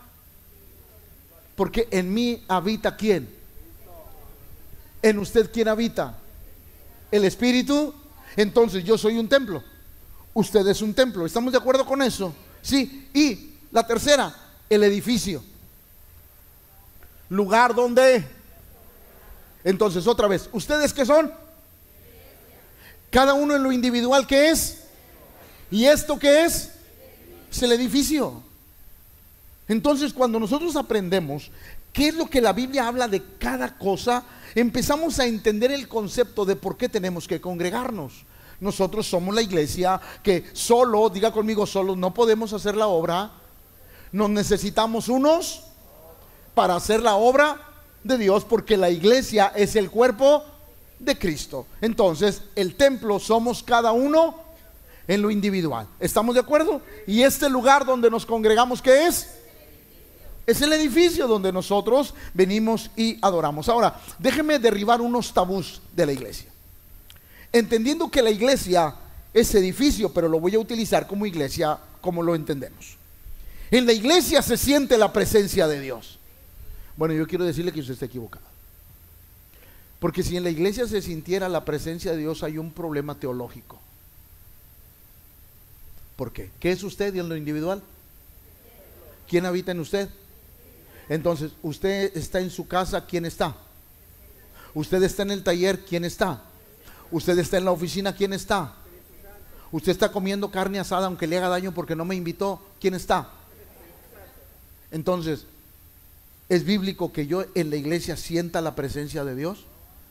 porque 1.57 1.89
en 1.91 2.13
mí 2.13 2.43
habita 2.49 2.97
quién. 2.97 3.29
En 5.03 5.19
usted 5.19 5.51
quién 5.53 5.69
habita. 5.69 6.17
El 7.11 7.25
Espíritu. 7.25 7.95
Entonces 8.37 8.85
yo 8.85 8.99
soy 8.99 9.19
un 9.19 9.29
templo. 9.29 9.63
Usted 10.33 10.67
es 10.67 10.83
un 10.83 10.93
templo. 10.93 11.25
¿Estamos 11.25 11.53
de 11.53 11.59
acuerdo 11.59 11.87
con 11.87 12.03
eso? 12.03 12.35
Sí. 12.61 13.09
Y 13.15 13.55
la 13.71 13.87
tercera, 13.87 14.35
el 14.69 14.83
edificio. 14.83 15.43
Lugar 17.29 17.75
donde. 17.75 18.25
Entonces, 19.63 20.07
otra 20.07 20.29
vez, 20.29 20.49
¿ustedes 20.53 20.93
qué 20.93 21.07
son? 21.07 21.33
Cada 23.11 23.35
uno 23.35 23.55
en 23.55 23.63
lo 23.63 23.73
individual 23.73 24.27
que 24.27 24.51
es. 24.51 24.85
¿Y 25.71 25.87
esto 25.87 26.19
qué 26.19 26.45
es? 26.45 26.71
Es 27.51 27.63
el 27.63 27.73
edificio. 27.73 28.43
Entonces, 29.69 30.13
cuando 30.13 30.39
nosotros 30.39 30.77
aprendemos 30.77 31.51
qué 31.95 32.09
es 32.09 32.15
lo 32.15 32.27
que 32.27 32.43
la 32.43 32.53
Biblia 32.53 32.89
habla 32.89 33.09
de 33.09 33.23
cada 33.39 33.79
cosa, 33.79 34.25
empezamos 34.55 35.21
a 35.21 35.27
entender 35.27 35.71
el 35.71 35.89
concepto 35.89 36.45
de 36.45 36.57
por 36.57 36.77
qué 36.77 36.89
tenemos 36.91 37.27
que 37.27 37.41
congregarnos. 37.41 38.27
Nosotros 38.61 39.07
somos 39.07 39.35
la 39.35 39.43
iglesia 39.43 40.01
que 40.23 40.45
solo, 40.53 41.09
diga 41.09 41.33
conmigo, 41.33 41.67
solo 41.67 41.95
no 41.95 42.13
podemos 42.13 42.53
hacer 42.53 42.77
la 42.77 42.89
obra. 42.89 43.31
Nos 44.11 44.29
necesitamos 44.29 45.09
unos 45.09 45.63
para 46.55 46.75
hacer 46.75 47.01
la 47.01 47.15
obra 47.15 47.61
de 48.03 48.19
Dios 48.19 48.45
porque 48.45 48.77
la 48.77 48.91
iglesia 48.91 49.53
es 49.55 49.77
el 49.77 49.89
cuerpo 49.89 50.45
de 50.99 51.17
Cristo. 51.17 51.67
Entonces, 51.81 52.43
el 52.57 52.75
templo 52.75 53.21
somos 53.21 53.63
cada 53.63 53.93
uno 53.93 54.35
en 55.07 55.23
lo 55.23 55.31
individual. 55.31 55.87
¿Estamos 56.01 56.35
de 56.35 56.41
acuerdo? 56.41 56.83
Y 57.07 57.23
este 57.23 57.49
lugar 57.49 57.85
donde 57.85 58.11
nos 58.11 58.27
congregamos, 58.27 58.83
¿qué 58.83 59.07
es? 59.07 59.29
Es 60.47 60.61
el 60.61 60.73
edificio 60.73 61.27
donde 61.27 61.53
nosotros 61.53 62.15
venimos 62.35 62.91
y 62.97 63.19
adoramos. 63.23 63.69
Ahora, 63.69 64.01
déjeme 64.19 64.59
derribar 64.59 65.01
unos 65.01 65.33
tabús 65.33 65.81
de 65.95 66.07
la 66.07 66.13
iglesia. 66.13 66.51
Entendiendo 67.53 68.11
que 68.11 68.21
la 68.21 68.31
iglesia 68.31 68.95
es 69.33 69.55
edificio, 69.55 70.13
pero 70.13 70.29
lo 70.29 70.41
voy 70.41 70.55
a 70.55 70.59
utilizar 70.59 71.07
como 71.07 71.25
iglesia 71.25 71.79
como 72.01 72.23
lo 72.23 72.35
entendemos. 72.35 72.97
En 73.71 73.87
la 73.87 73.93
iglesia 73.93 74.43
se 74.43 74.57
siente 74.57 74.99
la 74.99 75.13
presencia 75.13 75.67
de 75.67 75.81
Dios. 75.81 76.19
Bueno, 76.97 77.15
yo 77.15 77.27
quiero 77.27 77.45
decirle 77.45 77.73
que 77.73 77.81
usted 77.81 77.95
está 77.95 78.07
equivocado. 78.07 78.45
Porque 79.99 80.23
si 80.23 80.37
en 80.37 80.45
la 80.45 80.51
iglesia 80.51 80.87
se 80.87 81.01
sintiera 81.01 81.49
la 81.49 81.65
presencia 81.65 82.13
de 82.13 82.19
Dios 82.19 82.43
hay 82.43 82.59
un 82.59 82.71
problema 82.71 83.15
teológico. 83.15 83.81
¿Por 86.17 86.33
qué? 86.33 86.51
¿Qué 86.61 86.71
es 86.71 86.83
usted 86.83 87.17
en 87.17 87.29
lo 87.29 87.37
individual? 87.37 87.83
¿Quién 89.27 89.47
habita 89.47 89.73
en 89.73 89.81
usted? 89.81 90.09
Entonces, 91.09 91.53
usted 91.63 92.17
está 92.17 92.41
en 92.41 92.51
su 92.51 92.67
casa, 92.67 93.05
¿quién 93.07 93.27
está? 93.27 93.55
Usted 94.75 95.03
está 95.03 95.23
en 95.23 95.31
el 95.31 95.43
taller, 95.43 95.85
¿quién 95.85 96.05
está? 96.05 96.43
Usted 97.11 97.39
está 97.39 97.59
en 97.59 97.65
la 97.65 97.71
oficina, 97.71 98.15
¿quién 98.15 98.33
está? 98.33 98.75
Usted 99.71 99.93
está 99.93 100.11
comiendo 100.11 100.51
carne 100.51 100.79
asada 100.79 101.07
aunque 101.07 101.27
le 101.27 101.37
haga 101.37 101.49
daño 101.49 101.73
porque 101.73 101.97
no 101.97 102.05
me 102.05 102.15
invitó, 102.15 102.61
¿quién 102.81 102.95
está? 102.95 103.29
Entonces, 104.91 105.47
¿es 106.49 106.65
bíblico 106.65 107.13
que 107.13 107.27
yo 107.27 107.45
en 107.55 107.71
la 107.71 107.77
iglesia 107.77 108.17
sienta 108.17 108.61
la 108.61 108.75
presencia 108.75 109.25
de 109.25 109.35
Dios? 109.35 109.67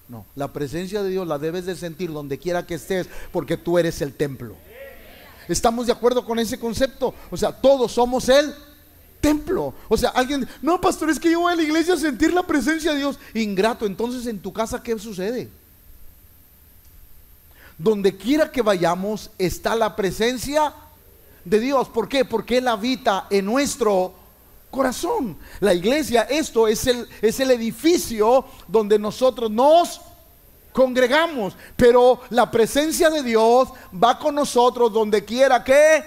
No, 0.09 0.25
la 0.35 0.51
presencia 0.51 1.01
de 1.01 1.09
Dios 1.09 1.27
la 1.27 1.39
debes 1.39 1.65
de 1.65 1.75
sentir 1.75 2.11
donde 2.11 2.37
quiera 2.37 2.67
que 2.67 2.75
estés 2.75 3.07
porque 3.31 3.57
tú 3.57 3.77
eres 3.79 4.01
el 4.01 4.13
templo. 4.13 4.55
¿Estamos 5.47 5.87
de 5.87 5.93
acuerdo 5.93 6.25
con 6.25 6.39
ese 6.39 6.59
concepto? 6.59 7.13
O 7.31 7.37
sea, 7.37 7.51
todos 7.51 7.93
somos 7.93 8.29
el 8.29 8.53
templo. 9.23 9.73
O 9.87 9.95
sea, 9.95 10.09
alguien, 10.09 10.45
no, 10.61 10.81
pastor, 10.81 11.09
es 11.09 11.17
que 11.17 11.31
yo 11.31 11.39
voy 11.39 11.53
a 11.53 11.55
la 11.55 11.63
iglesia 11.63 11.93
a 11.93 11.97
sentir 11.97 12.33
la 12.33 12.43
presencia 12.43 12.91
de 12.91 12.97
Dios. 12.97 13.17
Ingrato, 13.33 13.85
entonces 13.85 14.27
en 14.27 14.37
tu 14.37 14.51
casa, 14.51 14.83
¿qué 14.83 14.99
sucede? 14.99 15.49
Donde 17.77 18.17
quiera 18.17 18.51
que 18.51 18.61
vayamos 18.61 19.31
está 19.37 19.77
la 19.77 19.95
presencia 19.95 20.73
de 21.45 21.59
Dios. 21.61 21.87
¿Por 21.87 22.09
qué? 22.09 22.25
Porque 22.25 22.57
Él 22.57 22.67
habita 22.67 23.27
en 23.29 23.45
nuestro 23.45 24.13
corazón. 24.69 25.37
La 25.61 25.73
iglesia, 25.73 26.23
esto 26.23 26.67
es 26.67 26.85
el, 26.85 27.07
es 27.21 27.39
el 27.39 27.51
edificio 27.51 28.43
donde 28.67 28.99
nosotros 28.99 29.49
nos 29.49 30.01
congregamos, 30.73 31.55
pero 31.77 32.19
la 32.29 32.51
presencia 32.51 33.09
de 33.09 33.23
Dios 33.23 33.69
va 34.03 34.19
con 34.19 34.35
nosotros 34.35 34.91
donde 34.91 35.23
quiera 35.23 35.63
que 35.63 36.03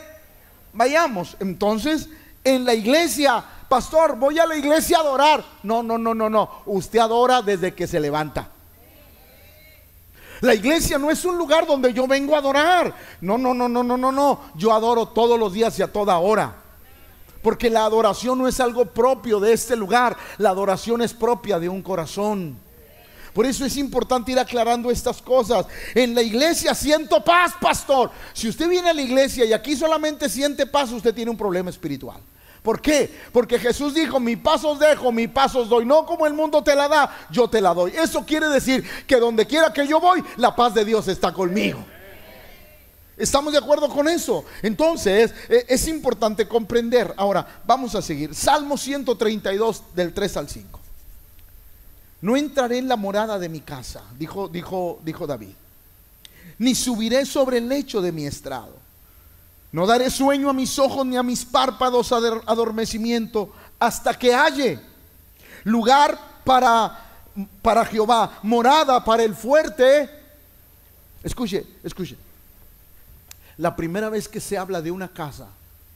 vayamos. 0.75 1.35
Entonces, 1.41 2.11
en 2.47 2.65
la 2.65 2.75
iglesia, 2.75 3.43
pastor, 3.69 4.17
voy 4.17 4.39
a 4.39 4.47
la 4.47 4.57
iglesia 4.57 4.99
a 4.99 5.01
adorar. 5.01 5.45
No, 5.65 5.83
no, 5.83 5.99
no, 5.99 6.15
no, 6.15 6.31
no. 6.31 6.63
Usted 6.67 7.01
adora 7.01 7.43
desde 7.43 7.75
que 7.75 7.89
se 7.89 7.99
levanta. 7.99 8.49
La 10.43 10.55
iglesia 10.55 10.97
no 10.97 11.11
es 11.11 11.25
un 11.25 11.37
lugar 11.37 11.67
donde 11.67 11.93
yo 11.93 12.07
vengo 12.07 12.37
a 12.37 12.39
adorar. 12.39 12.95
No, 13.21 13.37
no, 13.37 13.53
no, 13.53 13.69
no, 13.69 13.83
no, 13.83 13.97
no, 13.97 14.13
no. 14.13 14.41
Yo 14.55 14.73
adoro 14.73 15.09
todos 15.09 15.41
los 15.41 15.53
días 15.53 15.77
y 15.81 15.83
a 15.83 15.93
toda 15.93 16.19
hora. 16.19 16.55
Porque 17.43 17.69
la 17.69 17.85
adoración 17.85 18.39
no 18.39 18.47
es 18.47 18.61
algo 18.61 18.87
propio 18.87 19.41
de 19.41 19.53
este 19.53 19.75
lugar. 19.75 20.17
La 20.39 20.51
adoración 20.51 21.03
es 21.03 21.13
propia 21.13 21.59
de 21.59 21.69
un 21.69 21.83
corazón. 21.83 22.57
Por 23.35 23.45
eso 23.45 23.65
es 23.65 23.77
importante 23.77 24.31
ir 24.31 24.39
aclarando 24.39 24.89
estas 24.89 25.21
cosas. 25.21 25.67
En 25.97 26.15
la 26.15 26.23
iglesia 26.23 26.77
siento 26.77 27.25
paz, 27.25 27.55
pastor. 27.61 28.13
Si 28.33 28.49
usted 28.49 28.69
viene 28.69 28.91
a 28.91 28.95
la 28.95 29.03
iglesia 29.03 29.45
y 29.45 29.53
aquí 29.53 29.75
solamente 29.75 30.29
siente 30.29 30.65
paz, 30.65 30.93
usted 30.93 31.13
tiene 31.13 31.33
un 31.33 31.37
problema 31.37 31.71
espiritual. 31.71 32.21
¿Por 32.67 32.81
qué? 32.81 33.09
Porque 33.31 33.61
Jesús 33.61 33.95
dijo, 33.95 34.19
mi 34.19 34.35
paso 34.35 34.71
os 34.71 34.81
dejo, 34.81 35.13
mi 35.13 35.29
paso 35.29 35.61
os 35.61 35.69
doy. 35.69 35.87
No 35.87 36.05
como 36.05 36.27
el 36.27 36.35
mundo 36.35 36.65
te 36.65 36.75
la 36.75 36.89
da, 36.89 37.17
yo 37.31 37.47
te 37.47 37.61
la 37.61 37.73
doy. 37.73 37.93
Eso 37.93 38.27
quiere 38.27 38.49
decir 38.49 38.85
que 39.07 39.21
donde 39.21 39.47
quiera 39.47 39.73
que 39.73 39.87
yo 39.87 40.01
voy, 40.01 40.21
la 40.37 40.57
paz 40.57 40.75
de 40.75 40.85
Dios 40.85 41.07
está 41.07 41.33
conmigo. 41.33 41.79
¿Estamos 43.17 43.53
de 43.53 43.61
acuerdo 43.61 43.89
con 43.89 44.09
eso? 44.09 44.45
Entonces, 44.63 45.33
e, 45.49 45.65
es 45.69 45.87
importante 45.87 46.49
comprender. 46.49 47.15
Ahora, 47.17 47.47
vamos 47.65 47.95
a 47.95 48.03
seguir. 48.03 48.35
Salmo 48.35 48.77
132 48.77 49.95
del 49.95 50.13
3 50.13 50.37
al 50.37 50.49
5. 50.49 50.81
No 52.23 52.37
entraré 52.37 52.79
en 52.79 52.89
la 52.89 52.97
morada 52.97 53.39
de 53.39 53.49
mi 53.49 53.61
casa, 53.61 54.03
dijo, 54.19 54.49
dijo, 54.49 54.99
dijo 55.05 55.25
David. 55.25 55.55
Ni 56.59 56.75
subiré 56.75 57.27
sobre 57.27 57.59
el 57.59 57.69
lecho 57.69 58.03
de 58.03 58.11
mi 58.11 58.27
estrado. 58.27 58.86
No 59.77 59.87
daré 59.87 60.11
sueño 60.11 60.49
a 60.49 60.55
mis 60.55 60.79
ojos 60.79 61.05
ni 61.05 61.19
a 61.19 61.23
mis 61.23 61.45
párpados 61.45 62.11
adormecimiento 62.11 63.53
hasta 63.79 64.19
que 64.19 64.33
halle 64.33 64.81
lugar 65.65 66.19
para, 66.47 66.99
para 67.61 67.85
Jehová, 67.85 68.39
morada 68.43 69.05
para 69.05 69.23
el 69.23 69.35
fuerte. 69.35 70.09
Escuche, 71.23 71.63
escuche. 71.85 72.17
La 73.59 73.77
primera 73.77 74.09
vez 74.09 74.31
que 74.31 74.41
se 74.41 74.57
habla 74.57 74.81
de 74.81 74.91
una 74.91 75.09
casa, 75.09 75.49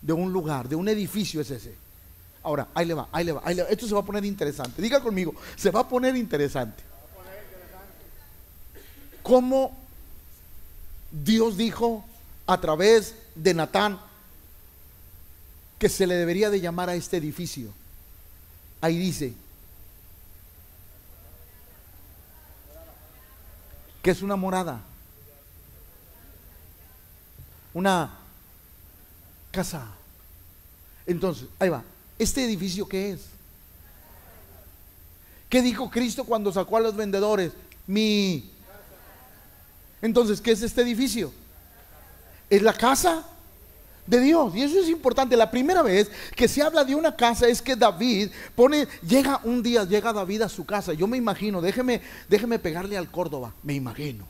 de 0.03 0.13
un 0.13 0.31
lugar, 0.31 0.69
de 0.69 0.77
un 0.77 0.87
edificio 0.87 1.41
es 1.41 1.51
ese. 1.51 1.75
Ahora, 2.43 2.69
ahí 2.75 2.85
le 2.85 2.93
va, 2.93 3.09
ahí 3.11 3.25
le 3.25 3.33
va, 3.33 3.41
ahí 3.43 3.55
le 3.55 3.63
va. 3.63 3.71
Esto 3.71 3.89
se 3.89 3.95
va 3.95 4.01
a 4.01 4.05
poner 4.05 4.27
interesante. 4.27 4.83
Diga 4.83 5.01
conmigo, 5.01 5.35
se 5.57 5.71
va 5.71 5.81
a 5.81 5.89
poner 5.89 6.15
interesante. 6.17 6.83
¿Cómo 9.23 9.75
Dios 11.11 11.57
dijo 11.57 12.05
a 12.53 12.61
través 12.61 13.15
de 13.35 13.55
Natán 13.55 14.01
que 15.79 15.89
se 15.89 16.07
le 16.07 16.15
debería 16.15 16.51
de 16.51 16.61
llamar 16.61 16.89
a 16.89 16.95
este 16.95 17.17
edificio? 17.17 17.73
Ahí 18.81 18.99
dice 18.99 19.35
que 24.03 24.11
es 24.11 24.23
una 24.23 24.37
morada 24.37 24.83
una 27.75 28.11
casa. 29.51 29.87
Entonces, 31.07 31.47
ahí 31.59 31.69
va. 31.69 31.85
¿Este 32.19 32.45
edificio 32.45 32.87
qué 32.87 33.13
es? 33.13 33.27
¿Qué 35.49 35.63
dijo 35.63 35.91
Cristo 35.91 36.25
cuando 36.25 36.53
sacó 36.53 36.77
a 36.77 36.81
los 36.81 36.95
vendedores? 36.95 37.53
Mi. 37.87 38.51
Entonces, 40.03 40.41
¿qué 40.41 40.53
es 40.53 40.63
este 40.63 40.83
edificio? 40.83 41.33
¿Es 42.51 42.61
la 42.61 42.75
casa? 42.75 43.25
de 44.11 44.21
Dios. 44.21 44.55
Y 44.55 44.63
eso 44.63 44.81
es 44.81 44.89
importante. 44.89 45.37
La 45.37 45.51
primera 45.51 45.83
vez 45.83 46.11
que 46.35 46.49
se 46.49 46.61
habla 46.63 46.85
de 46.85 46.95
una 46.95 47.15
casa 47.15 47.47
es 47.47 47.63
que 47.63 47.77
David 47.77 48.31
pone, 48.55 48.87
llega 49.07 49.41
un 49.45 49.63
día, 49.63 49.85
llega 49.85 50.13
David 50.13 50.43
a 50.43 50.49
su 50.49 50.67
casa. 50.67 50.93
Yo 50.93 51.07
me 51.07 51.17
imagino, 51.17 51.61
déjeme, 51.63 52.03
déjeme 52.29 52.59
pegarle 52.59 52.99
al 52.99 53.11
Córdoba, 53.11 53.55
me 53.63 53.75
imagino. 53.75 54.27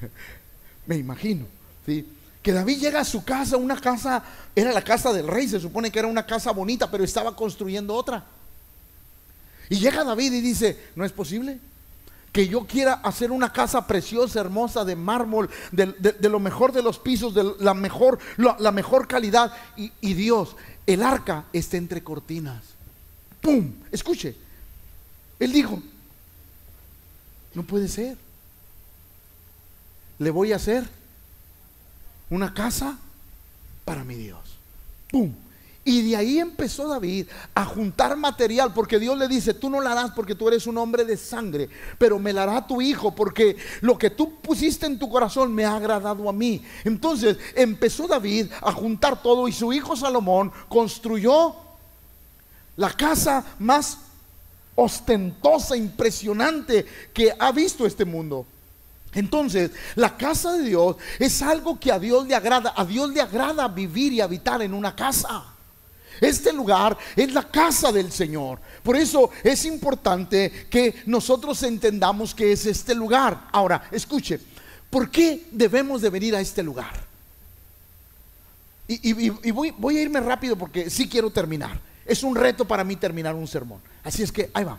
me 0.86 0.96
imagino, 0.96 1.46
¿sí? 1.84 2.06
Que 2.40 2.52
David 2.52 2.78
llega 2.78 3.00
a 3.00 3.04
su 3.04 3.22
casa, 3.24 3.56
una 3.56 3.78
casa, 3.78 4.22
era 4.54 4.72
la 4.72 4.82
casa 4.82 5.12
del 5.12 5.26
rey, 5.26 5.46
se 5.46 5.60
supone 5.60 5.90
que 5.90 5.98
era 5.98 6.08
una 6.08 6.24
casa 6.24 6.52
bonita, 6.52 6.90
pero 6.90 7.04
estaba 7.04 7.36
construyendo 7.36 7.94
otra. 7.94 8.24
Y 9.68 9.76
llega 9.76 10.04
David 10.04 10.32
y 10.32 10.40
dice, 10.40 10.90
no 10.94 11.04
es 11.04 11.12
posible 11.12 11.58
que 12.32 12.48
yo 12.48 12.66
quiera 12.66 12.94
hacer 12.94 13.30
una 13.30 13.52
casa 13.52 13.86
preciosa, 13.86 14.40
hermosa, 14.40 14.84
de 14.84 14.96
mármol, 14.96 15.50
de, 15.72 16.28
lo 16.28 16.38
mejor 16.38 16.72
de 16.72 16.82
los 16.82 16.98
pisos, 16.98 17.34
de 17.34 17.54
la 17.58 17.74
mejor, 17.74 18.18
la, 18.36 18.72
mejor 18.72 19.08
calidad. 19.08 19.52
Y, 19.76 19.92
y 20.00 20.14
Dios, 20.14 20.56
el 20.86 21.02
arca 21.02 21.46
está 21.52 21.76
entre 21.76 22.04
cortinas. 22.04 22.62
¡Pum! 23.40 23.72
Escuche. 23.90 24.36
Él 25.38 25.52
dijo, 25.52 25.82
no 27.54 27.62
puede 27.64 27.88
ser. 27.88 28.16
Le 30.18 30.30
voy 30.30 30.52
a 30.52 30.56
hacer 30.56 30.88
una 32.28 32.54
casa 32.54 32.98
para 33.84 34.04
mi 34.04 34.14
Dios. 34.14 34.56
¡Pum! 35.10 35.34
Y 35.82 36.02
de 36.10 36.16
ahí 36.16 36.38
empezó 36.38 36.88
David 36.88 37.26
a 37.54 37.64
juntar 37.64 38.14
material, 38.14 38.72
porque 38.74 38.98
Dios 38.98 39.16
le 39.16 39.26
dice, 39.28 39.54
tú 39.54 39.70
no 39.70 39.80
la 39.80 39.92
harás 39.92 40.10
porque 40.10 40.34
tú 40.34 40.46
eres 40.48 40.66
un 40.66 40.76
hombre 40.76 41.04
de 41.04 41.16
sangre, 41.16 41.70
pero 41.96 42.18
me 42.18 42.34
la 42.34 42.42
hará 42.42 42.66
tu 42.66 42.82
hijo, 42.82 43.14
porque 43.14 43.56
lo 43.80 43.96
que 43.96 44.10
tú 44.10 44.40
pusiste 44.40 44.84
en 44.84 44.98
tu 44.98 45.08
corazón 45.08 45.54
me 45.54 45.64
ha 45.64 45.76
agradado 45.76 46.28
a 46.28 46.32
mí. 46.34 46.62
Entonces 46.84 47.38
empezó 47.54 48.06
David 48.06 48.48
a 48.60 48.72
juntar 48.72 49.22
todo 49.22 49.48
y 49.48 49.52
su 49.52 49.72
hijo 49.72 49.96
Salomón 49.96 50.52
construyó 50.68 51.56
la 52.76 52.92
casa 52.92 53.44
más 53.58 53.98
ostentosa, 54.74 55.76
impresionante 55.76 56.84
que 57.14 57.34
ha 57.38 57.52
visto 57.52 57.86
este 57.86 58.04
mundo. 58.04 58.46
Entonces, 59.12 59.72
la 59.96 60.16
casa 60.16 60.52
de 60.52 60.64
Dios 60.64 60.96
es 61.18 61.42
algo 61.42 61.80
que 61.80 61.90
a 61.90 61.98
Dios 61.98 62.26
le 62.26 62.34
agrada. 62.34 62.72
A 62.76 62.84
Dios 62.84 63.10
le 63.10 63.20
agrada 63.20 63.66
vivir 63.66 64.12
y 64.12 64.20
habitar 64.20 64.62
en 64.62 64.72
una 64.72 64.94
casa. 64.94 65.56
Este 66.20 66.52
lugar 66.52 66.96
es 67.16 67.32
la 67.32 67.42
casa 67.48 67.92
del 67.92 68.10
Señor. 68.10 68.60
Por 68.82 68.96
eso 68.96 69.30
es 69.42 69.64
importante 69.64 70.66
que 70.70 71.02
nosotros 71.06 71.62
entendamos 71.62 72.34
que 72.34 72.52
es 72.52 72.66
este 72.66 72.94
lugar. 72.94 73.48
Ahora, 73.52 73.88
escuche, 73.90 74.40
¿por 74.88 75.10
qué 75.10 75.46
debemos 75.50 76.02
de 76.02 76.10
venir 76.10 76.34
a 76.34 76.40
este 76.40 76.62
lugar? 76.62 77.10
Y, 78.88 79.52
voy, 79.52 79.72
voy 79.78 79.98
a 79.98 80.02
irme 80.02 80.18
rápido 80.18 80.56
porque 80.56 80.90
sí 80.90 81.08
quiero 81.08 81.30
terminar. 81.30 81.78
Es 82.04 82.24
un 82.24 82.34
reto 82.34 82.64
para 82.64 82.82
mí 82.82 82.96
terminar 82.96 83.34
un 83.36 83.46
sermón. 83.46 83.80
Así 84.02 84.22
es 84.22 84.32
que 84.32 84.50
ahí 84.52 84.64
va. 84.64 84.78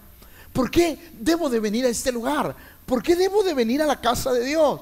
¿Por 0.52 0.70
qué 0.70 1.12
debo 1.14 1.50
de 1.50 1.60
venir 1.60 1.86
a 1.86 1.90
este 1.90 2.12
lugar? 2.12 2.56
¿Por 2.86 3.02
qué 3.02 3.16
debo 3.16 3.42
de 3.44 3.54
venir 3.54 3.82
a 3.82 3.86
la 3.86 4.02
casa 4.02 4.34
de 4.34 4.44
Dios? 4.44 4.82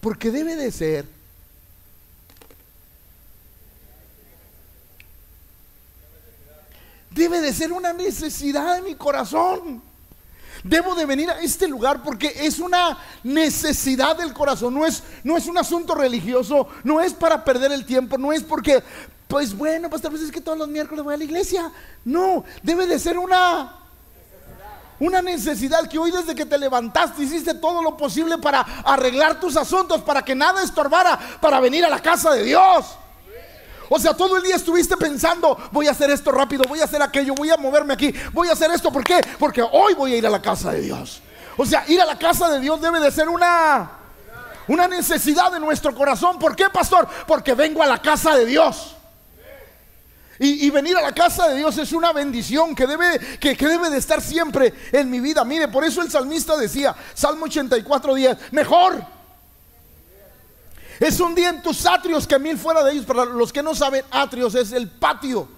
Porque 0.00 0.30
debe 0.30 0.56
de 0.56 0.72
ser 0.72 1.06
debe 7.14 7.40
de 7.40 7.52
ser 7.52 7.72
una 7.72 7.92
necesidad 7.92 8.74
de 8.74 8.82
mi 8.82 8.94
corazón. 8.96 9.80
Debo 10.64 10.94
de 10.94 11.04
venir 11.04 11.30
a 11.30 11.40
este 11.40 11.68
lugar 11.68 12.02
porque 12.02 12.32
es 12.36 12.58
una 12.58 12.98
necesidad 13.22 14.16
del 14.16 14.32
corazón. 14.32 14.74
No 14.74 14.84
es, 14.84 15.02
no 15.22 15.36
es 15.36 15.46
un 15.46 15.58
asunto 15.58 15.94
religioso, 15.94 16.68
no 16.82 17.00
es 17.00 17.12
para 17.12 17.44
perder 17.44 17.70
el 17.72 17.84
tiempo, 17.84 18.18
no 18.18 18.32
es 18.32 18.42
porque, 18.42 18.82
pues 19.28 19.56
bueno, 19.56 19.90
pastor, 19.90 20.10
pues 20.10 20.22
es 20.22 20.32
que 20.32 20.40
todos 20.40 20.58
los 20.58 20.68
miércoles 20.68 21.04
voy 21.04 21.14
a 21.14 21.18
la 21.18 21.24
iglesia. 21.24 21.70
No, 22.04 22.44
debe 22.62 22.86
de 22.86 22.98
ser 22.98 23.18
una 23.18 23.80
una 25.00 25.20
necesidad 25.20 25.88
que 25.88 25.98
hoy 25.98 26.12
desde 26.12 26.36
que 26.36 26.46
te 26.46 26.56
levantaste 26.56 27.24
hiciste 27.24 27.54
todo 27.54 27.82
lo 27.82 27.96
posible 27.96 28.38
para 28.38 28.60
arreglar 28.60 29.40
tus 29.40 29.56
asuntos, 29.56 30.02
para 30.02 30.24
que 30.24 30.34
nada 30.34 30.62
estorbara, 30.62 31.18
para 31.40 31.60
venir 31.60 31.84
a 31.84 31.90
la 31.90 32.00
casa 32.00 32.32
de 32.32 32.44
Dios. 32.44 32.96
O 33.88 33.98
sea, 33.98 34.14
todo 34.14 34.36
el 34.36 34.42
día 34.42 34.56
estuviste 34.56 34.96
pensando, 34.96 35.58
voy 35.72 35.88
a 35.88 35.90
hacer 35.90 36.10
esto 36.10 36.32
rápido, 36.32 36.64
voy 36.68 36.80
a 36.80 36.84
hacer 36.84 37.02
aquello, 37.02 37.34
voy 37.34 37.50
a 37.50 37.56
moverme 37.56 37.94
aquí, 37.94 38.12
voy 38.32 38.48
a 38.48 38.52
hacer 38.52 38.70
esto. 38.70 38.92
¿Por 38.92 39.04
qué? 39.04 39.20
Porque 39.38 39.62
hoy 39.62 39.94
voy 39.94 40.14
a 40.14 40.16
ir 40.16 40.26
a 40.26 40.30
la 40.30 40.40
casa 40.40 40.72
de 40.72 40.80
Dios. 40.80 41.20
O 41.56 41.66
sea, 41.66 41.84
ir 41.88 42.00
a 42.00 42.04
la 42.04 42.18
casa 42.18 42.48
de 42.48 42.60
Dios 42.60 42.80
debe 42.80 43.00
de 43.00 43.10
ser 43.10 43.28
una, 43.28 43.90
una 44.68 44.88
necesidad 44.88 45.52
de 45.52 45.60
nuestro 45.60 45.94
corazón. 45.94 46.38
¿Por 46.38 46.56
qué, 46.56 46.68
pastor? 46.70 47.06
Porque 47.26 47.54
vengo 47.54 47.82
a 47.82 47.86
la 47.86 48.00
casa 48.00 48.34
de 48.34 48.46
Dios. 48.46 48.96
Y, 50.40 50.68
venir 50.70 50.96
a 50.96 51.00
la 51.00 51.12
casa 51.12 51.48
de 51.48 51.56
Dios 51.58 51.78
es 51.78 51.92
una 51.92 52.12
bendición 52.12 52.74
que 52.74 52.88
debe, 52.88 53.38
que, 53.38 53.56
que, 53.56 53.68
debe 53.68 53.88
de 53.88 53.98
estar 53.98 54.20
siempre 54.20 54.74
en 54.90 55.08
mi 55.08 55.20
vida. 55.20 55.44
Mire, 55.44 55.68
por 55.68 55.84
eso 55.84 56.02
el 56.02 56.10
salmista 56.10 56.56
decía, 56.56 56.94
Salmo 57.14 57.44
84, 57.44 58.14
10, 58.14 58.52
mejor 58.52 59.13
es 61.00 61.20
un 61.20 61.34
día 61.34 61.48
en 61.48 61.62
tus 61.62 61.86
atrios 61.86 62.26
que 62.26 62.38
mil 62.38 62.56
fuera 62.56 62.82
de 62.82 62.92
ellos. 62.92 63.04
Para 63.04 63.24
los 63.24 63.52
que 63.52 63.62
no 63.62 63.74
saben, 63.74 64.04
atrios 64.10 64.54
es 64.54 64.72
el 64.72 64.88
patio. 64.88 65.48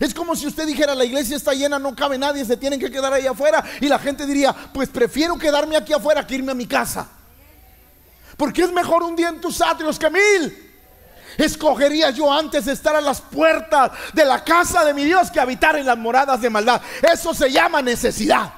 Es 0.00 0.14
como 0.14 0.34
si 0.34 0.46
usted 0.46 0.66
dijera, 0.66 0.94
la 0.94 1.04
iglesia 1.04 1.36
está 1.36 1.52
llena, 1.52 1.78
no 1.78 1.94
cabe 1.94 2.18
nadie, 2.18 2.44
se 2.44 2.56
tienen 2.56 2.80
que 2.80 2.90
quedar 2.90 3.12
ahí 3.12 3.26
afuera. 3.26 3.64
Y 3.80 3.86
la 3.86 3.98
gente 3.98 4.26
diría, 4.26 4.54
pues 4.72 4.88
prefiero 4.88 5.38
quedarme 5.38 5.76
aquí 5.76 5.92
afuera 5.92 6.26
que 6.26 6.34
irme 6.34 6.52
a 6.52 6.54
mi 6.56 6.66
casa. 6.66 7.08
Porque 8.36 8.62
es 8.62 8.72
mejor 8.72 9.02
un 9.02 9.14
día 9.14 9.28
en 9.28 9.40
tus 9.40 9.60
atrios 9.60 9.98
que 9.98 10.10
mil. 10.10 10.70
Escogería 11.38 12.10
yo 12.10 12.32
antes 12.32 12.66
estar 12.66 12.94
a 12.94 13.00
las 13.00 13.20
puertas 13.20 13.92
de 14.12 14.24
la 14.24 14.44
casa 14.44 14.84
de 14.84 14.92
mi 14.92 15.04
Dios 15.04 15.30
que 15.30 15.40
habitar 15.40 15.76
en 15.76 15.86
las 15.86 15.96
moradas 15.96 16.40
de 16.40 16.50
maldad. 16.50 16.80
Eso 17.00 17.32
se 17.32 17.50
llama 17.50 17.80
necesidad. 17.80 18.52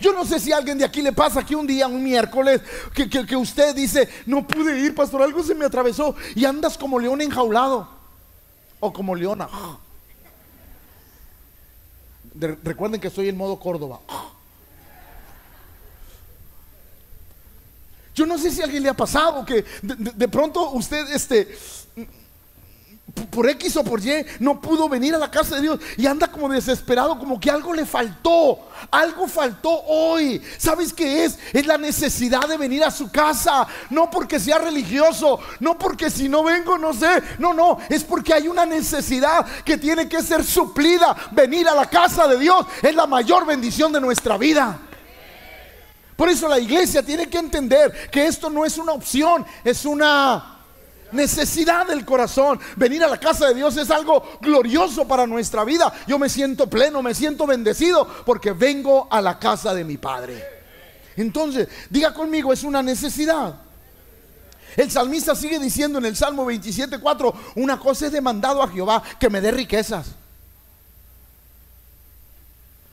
Yo 0.00 0.12
no 0.12 0.24
sé 0.24 0.38
si 0.38 0.52
a 0.52 0.58
alguien 0.58 0.78
de 0.78 0.84
aquí 0.84 1.02
le 1.02 1.12
pasa 1.12 1.44
que 1.44 1.56
un 1.56 1.66
día, 1.66 1.86
un 1.86 2.02
miércoles, 2.02 2.60
que, 2.94 3.08
que, 3.08 3.36
usted 3.36 3.74
dice, 3.74 4.08
no 4.26 4.46
pude 4.46 4.78
ir, 4.78 4.94
pastor, 4.94 5.22
algo 5.22 5.42
se 5.42 5.54
me 5.54 5.64
atravesó 5.64 6.14
y 6.34 6.44
andas 6.44 6.76
como 6.76 6.98
león 6.98 7.20
enjaulado 7.20 7.88
o 8.80 8.92
como 8.92 9.14
leona. 9.14 9.48
recuerden 12.34 13.00
que 13.00 13.08
estoy 13.08 13.28
en 13.28 13.36
modo 13.36 13.58
Córdoba. 13.58 14.00
Yo 18.14 18.24
no 18.24 18.38
sé 18.38 18.50
si 18.50 18.62
a 18.62 18.64
alguien 18.64 18.82
le 18.82 18.88
ha 18.88 18.94
pasado 18.94 19.44
que 19.44 19.64
de, 19.82 19.94
de 20.12 20.28
pronto 20.28 20.70
usted 20.70 21.10
este, 21.14 21.54
por 23.30 23.48
X 23.48 23.76
o 23.76 23.84
por 23.84 24.00
Y 24.00 24.24
no 24.40 24.60
pudo 24.60 24.88
venir 24.88 25.14
a 25.14 25.18
la 25.18 25.30
casa 25.30 25.56
de 25.56 25.62
Dios 25.62 25.80
y 25.96 26.06
anda 26.06 26.28
como 26.28 26.48
desesperado, 26.48 27.18
como 27.18 27.40
que 27.40 27.50
algo 27.50 27.74
le 27.74 27.86
faltó, 27.86 28.68
algo 28.90 29.26
faltó 29.26 29.70
hoy. 29.86 30.40
¿Sabes 30.58 30.92
qué 30.92 31.24
es? 31.24 31.38
Es 31.52 31.66
la 31.66 31.78
necesidad 31.78 32.46
de 32.48 32.56
venir 32.56 32.84
a 32.84 32.90
su 32.90 33.10
casa, 33.10 33.66
no 33.90 34.10
porque 34.10 34.40
sea 34.40 34.58
religioso, 34.58 35.38
no 35.60 35.78
porque 35.78 36.10
si 36.10 36.28
no 36.28 36.42
vengo 36.44 36.78
no 36.78 36.92
sé, 36.92 37.22
no, 37.38 37.52
no, 37.52 37.78
es 37.88 38.04
porque 38.04 38.34
hay 38.34 38.48
una 38.48 38.66
necesidad 38.66 39.46
que 39.64 39.78
tiene 39.78 40.08
que 40.08 40.22
ser 40.22 40.44
suplida. 40.44 41.16
Venir 41.32 41.68
a 41.68 41.74
la 41.74 41.88
casa 41.88 42.26
de 42.26 42.38
Dios 42.38 42.66
es 42.82 42.94
la 42.94 43.06
mayor 43.06 43.46
bendición 43.46 43.92
de 43.92 44.00
nuestra 44.00 44.36
vida. 44.36 44.78
Por 46.16 46.30
eso 46.30 46.48
la 46.48 46.58
iglesia 46.58 47.02
tiene 47.02 47.28
que 47.28 47.38
entender 47.38 48.10
que 48.10 48.26
esto 48.26 48.48
no 48.48 48.64
es 48.64 48.78
una 48.78 48.92
opción, 48.92 49.44
es 49.62 49.84
una 49.84 50.55
necesidad 51.16 51.86
del 51.86 52.04
corazón. 52.04 52.60
Venir 52.76 53.02
a 53.02 53.08
la 53.08 53.18
casa 53.18 53.48
de 53.48 53.54
Dios 53.54 53.76
es 53.76 53.90
algo 53.90 54.38
glorioso 54.40 55.08
para 55.08 55.26
nuestra 55.26 55.64
vida. 55.64 55.92
Yo 56.06 56.18
me 56.18 56.28
siento 56.28 56.70
pleno, 56.70 57.02
me 57.02 57.14
siento 57.14 57.46
bendecido 57.46 58.06
porque 58.24 58.52
vengo 58.52 59.08
a 59.10 59.20
la 59.20 59.38
casa 59.38 59.74
de 59.74 59.82
mi 59.82 59.96
Padre. 59.96 60.44
Entonces, 61.16 61.68
diga 61.90 62.12
conmigo, 62.14 62.52
es 62.52 62.62
una 62.62 62.82
necesidad. 62.82 63.56
El 64.76 64.90
salmista 64.90 65.34
sigue 65.34 65.58
diciendo 65.58 65.98
en 65.98 66.04
el 66.04 66.16
Salmo 66.16 66.44
27.4, 66.44 67.34
una 67.56 67.80
cosa 67.80 68.06
he 68.06 68.10
demandado 68.10 68.62
a 68.62 68.68
Jehová, 68.68 69.02
que 69.18 69.30
me 69.30 69.40
dé 69.40 69.50
riquezas. 69.50 70.08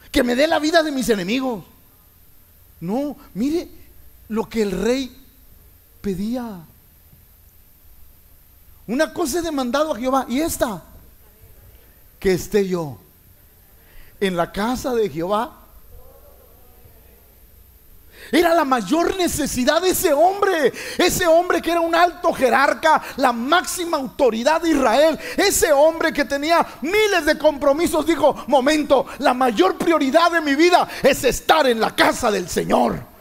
Que 0.10 0.24
me 0.24 0.36
dé 0.36 0.48
la 0.48 0.60
vida 0.60 0.82
de 0.82 0.92
mis 0.92 1.10
enemigos. 1.10 1.66
No, 2.80 3.18
mire 3.34 3.68
lo 4.30 4.48
que 4.48 4.62
el 4.62 4.72
rey 4.72 5.16
pedía. 6.02 6.66
Una 8.88 9.14
cosa 9.14 9.40
he 9.40 9.42
demandado 9.42 9.94
a 9.94 9.98
Jehová 9.98 10.26
y 10.28 10.42
esta, 10.42 10.84
que 12.20 12.34
esté 12.34 12.68
yo 12.68 12.98
en 14.20 14.36
la 14.36 14.52
casa 14.52 14.94
de 14.94 15.10
Jehová. 15.10 15.60
Era 18.32 18.54
la 18.56 18.64
mayor 18.64 19.16
necesidad 19.18 19.82
de 19.82 19.90
ese 19.90 20.14
hombre, 20.14 20.74
ese 20.98 21.28
hombre 21.28 21.62
que 21.62 21.72
era 21.72 21.82
un 21.82 21.94
alto 21.94 22.34
jerarca, 22.34 23.02
la 23.18 23.34
máxima 23.34 23.98
autoridad 23.98 24.62
de 24.62 24.72
Israel, 24.72 25.20
ese 25.36 25.74
hombre 25.74 26.14
que 26.14 26.24
tenía 26.24 26.66
miles 26.82 27.26
de 27.26 27.38
compromisos, 27.38 28.06
dijo, 28.06 28.46
momento, 28.48 29.06
la 29.20 29.34
mayor 29.34 29.78
prioridad 29.78 30.32
de 30.32 30.42
mi 30.42 30.56
vida 30.56 30.88
es 31.04 31.24
estar 31.26 31.68
en 31.68 31.80
la 31.82 31.94
casa 31.94 32.32
del 32.32 32.50
Señor. 32.50 33.13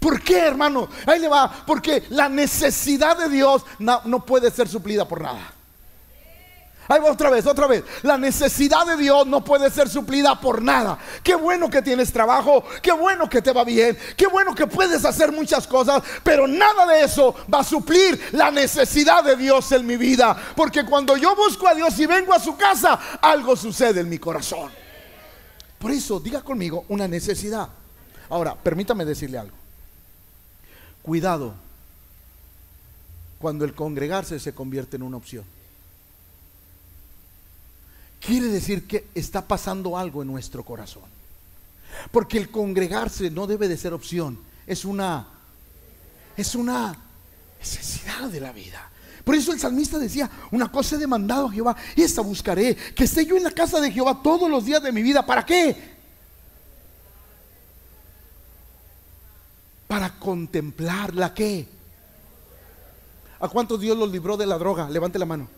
¿Por 0.00 0.22
qué, 0.22 0.38
hermano? 0.38 0.88
Ahí 1.06 1.20
le 1.20 1.28
va. 1.28 1.52
Porque 1.66 2.04
la 2.08 2.28
necesidad 2.28 3.16
de 3.18 3.28
Dios 3.28 3.64
no, 3.78 4.24
puede 4.24 4.50
ser 4.50 4.66
suplida 4.66 5.06
por 5.06 5.20
nada. 5.20 5.52
Ahí 6.88 7.00
va 7.00 7.12
otra 7.12 7.30
vez, 7.30 7.46
otra 7.46 7.68
vez. 7.68 7.84
La 8.02 8.16
necesidad 8.18 8.84
de 8.84 8.96
Dios 8.96 9.24
no 9.26 9.44
puede 9.44 9.70
ser 9.70 9.88
suplida 9.88 10.40
por 10.40 10.60
nada. 10.60 10.98
Qué 11.22 11.36
bueno 11.36 11.70
que 11.70 11.82
tienes 11.82 12.12
trabajo, 12.12 12.64
qué 12.82 12.90
bueno 12.90 13.28
que 13.28 13.42
te 13.42 13.52
va 13.52 13.62
bien, 13.62 13.96
qué 14.16 14.26
bueno 14.26 14.56
que 14.56 14.66
puedes 14.66 15.04
hacer 15.04 15.30
muchas 15.30 15.68
cosas, 15.68 16.02
pero 16.24 16.48
nada 16.48 16.86
de 16.86 17.04
eso 17.04 17.32
va 17.52 17.60
a 17.60 17.64
suplir 17.64 18.20
la 18.32 18.50
necesidad 18.50 19.22
de 19.22 19.36
Dios 19.36 19.70
en 19.70 19.86
mi 19.86 19.96
vida. 19.96 20.36
Porque 20.56 20.84
cuando 20.84 21.16
yo 21.16 21.36
busco 21.36 21.68
a 21.68 21.74
Dios 21.74 21.96
y 22.00 22.06
vengo 22.06 22.34
a 22.34 22.40
su 22.40 22.56
casa, 22.56 22.98
algo 23.20 23.54
sucede 23.54 24.00
en 24.00 24.08
mi 24.08 24.18
corazón. 24.18 24.72
Por 25.78 25.92
eso, 25.92 26.18
diga 26.18 26.42
conmigo, 26.42 26.86
una 26.88 27.06
necesidad. 27.06 27.68
Ahora, 28.30 28.56
permítame 28.56 29.04
decirle 29.04 29.38
algo. 29.38 29.59
Cuidado 31.02 31.54
cuando 33.38 33.64
el 33.64 33.74
congregarse 33.74 34.38
se 34.38 34.54
convierte 34.54 34.96
en 34.96 35.02
una 35.02 35.16
opción. 35.16 35.44
Quiere 38.20 38.48
decir 38.48 38.86
que 38.86 39.08
está 39.14 39.46
pasando 39.46 39.96
algo 39.96 40.22
en 40.22 40.28
nuestro 40.28 40.62
corazón. 40.62 41.04
Porque 42.10 42.38
el 42.38 42.50
congregarse 42.50 43.30
no 43.30 43.46
debe 43.46 43.66
de 43.66 43.76
ser 43.76 43.92
opción, 43.92 44.38
es 44.66 44.84
una 44.84 45.26
es 46.36 46.54
una 46.54 46.96
necesidad 47.58 48.28
de 48.28 48.40
la 48.40 48.52
vida. 48.52 48.90
Por 49.24 49.34
eso 49.34 49.52
el 49.52 49.60
salmista 49.60 49.98
decía, 49.98 50.30
una 50.50 50.72
cosa 50.72 50.96
he 50.96 50.98
demandado 50.98 51.48
a 51.48 51.52
Jehová, 51.52 51.76
y 51.94 52.02
esta 52.02 52.22
buscaré, 52.22 52.74
que 52.74 53.04
esté 53.04 53.26
yo 53.26 53.36
en 53.36 53.44
la 53.44 53.50
casa 53.50 53.80
de 53.80 53.92
Jehová 53.92 54.20
todos 54.22 54.48
los 54.48 54.64
días 54.64 54.82
de 54.82 54.92
mi 54.92 55.02
vida. 55.02 55.24
¿Para 55.24 55.44
qué? 55.44 55.99
Para 59.90 60.08
contemplar 60.20 61.16
la 61.16 61.34
qué. 61.34 61.66
¿A 63.40 63.48
cuántos 63.48 63.80
Dios 63.80 63.98
los 63.98 64.08
libró 64.08 64.36
de 64.36 64.46
la 64.46 64.56
droga? 64.56 64.88
Levante 64.88 65.18
la 65.18 65.26
mano. 65.26 65.48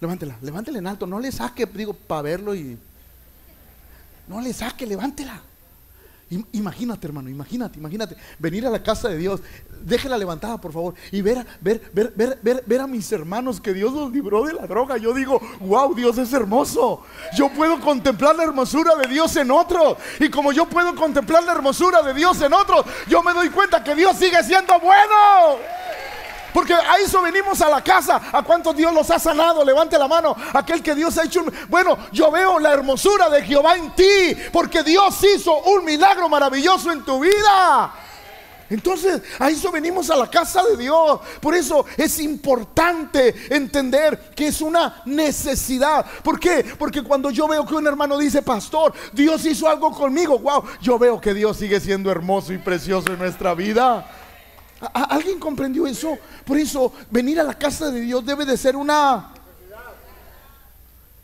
Levántela, 0.00 0.36
levántela 0.42 0.78
en 0.80 0.88
alto. 0.88 1.06
No 1.06 1.20
le 1.20 1.30
saque, 1.30 1.66
digo, 1.66 1.94
para 1.94 2.22
verlo 2.22 2.52
y. 2.52 2.76
No 4.26 4.40
le 4.40 4.52
saque, 4.52 4.88
levántela. 4.88 5.40
Imagínate, 6.52 7.06
hermano, 7.06 7.28
imagínate, 7.28 7.78
imagínate. 7.78 8.16
Venir 8.38 8.66
a 8.66 8.70
la 8.70 8.82
casa 8.82 9.08
de 9.08 9.16
Dios. 9.16 9.40
Déjela 9.84 10.16
levantada, 10.16 10.60
por 10.60 10.72
favor. 10.72 10.94
Y 11.10 11.20
ver, 11.20 11.44
ver, 11.60 11.82
ver, 11.92 12.12
ver, 12.14 12.38
ver, 12.42 12.62
ver 12.64 12.80
a 12.80 12.86
mis 12.86 13.10
hermanos 13.12 13.60
que 13.60 13.74
Dios 13.74 13.92
los 13.92 14.10
libró 14.10 14.44
de 14.44 14.54
la 14.54 14.66
droga. 14.66 14.96
Yo 14.96 15.12
digo, 15.12 15.40
wow, 15.60 15.94
Dios 15.94 16.16
es 16.18 16.32
hermoso. 16.32 17.02
Yo 17.36 17.50
puedo 17.50 17.80
contemplar 17.80 18.34
la 18.36 18.44
hermosura 18.44 18.94
de 18.96 19.08
Dios 19.08 19.36
en 19.36 19.50
otro. 19.50 19.96
Y 20.20 20.30
como 20.30 20.52
yo 20.52 20.66
puedo 20.66 20.94
contemplar 20.94 21.44
la 21.44 21.52
hermosura 21.52 22.02
de 22.02 22.14
Dios 22.14 22.40
en 22.40 22.52
otro, 22.52 22.84
yo 23.08 23.22
me 23.22 23.32
doy 23.32 23.50
cuenta 23.50 23.82
que 23.82 23.94
Dios 23.94 24.16
sigue 24.16 24.42
siendo 24.42 24.78
bueno. 24.80 25.81
Porque 26.52 26.74
a 26.74 26.96
eso 26.98 27.22
venimos 27.22 27.60
a 27.60 27.68
la 27.68 27.82
casa. 27.82 28.20
¿A 28.32 28.42
cuántos 28.42 28.76
Dios 28.76 28.92
los 28.92 29.10
ha 29.10 29.18
sanado? 29.18 29.64
Levante 29.64 29.98
la 29.98 30.08
mano. 30.08 30.36
Aquel 30.52 30.82
que 30.82 30.94
Dios 30.94 31.16
ha 31.18 31.24
hecho 31.24 31.40
un... 31.40 31.52
Bueno, 31.68 31.96
yo 32.12 32.30
veo 32.30 32.58
la 32.58 32.72
hermosura 32.72 33.28
de 33.28 33.42
Jehová 33.42 33.76
en 33.76 33.94
ti. 33.94 34.36
Porque 34.52 34.82
Dios 34.82 35.16
hizo 35.24 35.56
un 35.62 35.84
milagro 35.84 36.28
maravilloso 36.28 36.90
en 36.92 37.04
tu 37.04 37.20
vida. 37.20 37.92
Entonces, 38.72 39.20
a 39.38 39.50
eso 39.50 39.70
venimos 39.70 40.08
a 40.10 40.16
la 40.16 40.30
casa 40.30 40.62
de 40.62 40.78
Dios. 40.78 41.20
Por 41.40 41.54
eso 41.54 41.84
es 41.96 42.18
importante 42.20 43.34
entender 43.54 44.30
que 44.34 44.46
es 44.46 44.62
una 44.62 45.02
necesidad. 45.04 46.06
¿Por 46.22 46.40
qué? 46.40 46.64
Porque 46.78 47.02
cuando 47.02 47.30
yo 47.30 47.46
veo 47.46 47.66
que 47.66 47.74
un 47.74 47.86
hermano 47.86 48.16
dice, 48.16 48.40
pastor, 48.40 48.94
Dios 49.12 49.44
hizo 49.44 49.68
algo 49.68 49.92
conmigo, 49.92 50.38
wow, 50.38 50.64
yo 50.80 50.98
veo 50.98 51.20
que 51.20 51.34
Dios 51.34 51.58
sigue 51.58 51.80
siendo 51.80 52.10
hermoso 52.10 52.54
y 52.54 52.58
precioso 52.58 53.12
en 53.12 53.18
nuestra 53.18 53.54
vida. 53.54 54.06
¿Alguien 54.92 55.38
comprendió 55.38 55.86
eso? 55.86 56.18
Por 56.44 56.58
eso, 56.58 56.92
venir 57.10 57.38
a 57.38 57.44
la 57.44 57.54
casa 57.54 57.90
de 57.90 58.00
Dios 58.00 58.24
debe 58.24 58.44
de 58.44 58.56
ser 58.56 58.74
una... 58.76 59.32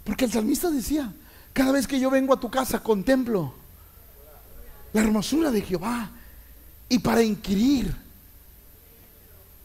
Porque 0.05 0.25
el 0.25 0.33
salmista 0.33 0.71
decía, 0.71 1.12
cada 1.53 1.73
vez 1.73 1.87
que 1.87 1.99
yo 1.99 2.11
vengo 2.11 2.33
a 2.33 2.40
tu 2.40 2.51
casa, 2.51 2.83
contemplo 2.83 3.53
la 4.92 5.03
hermosura 5.03 5.51
de 5.51 5.62
Jehová. 5.62 6.11
Y 6.88 7.01
para 7.01 7.23
inquirir, 7.23 7.94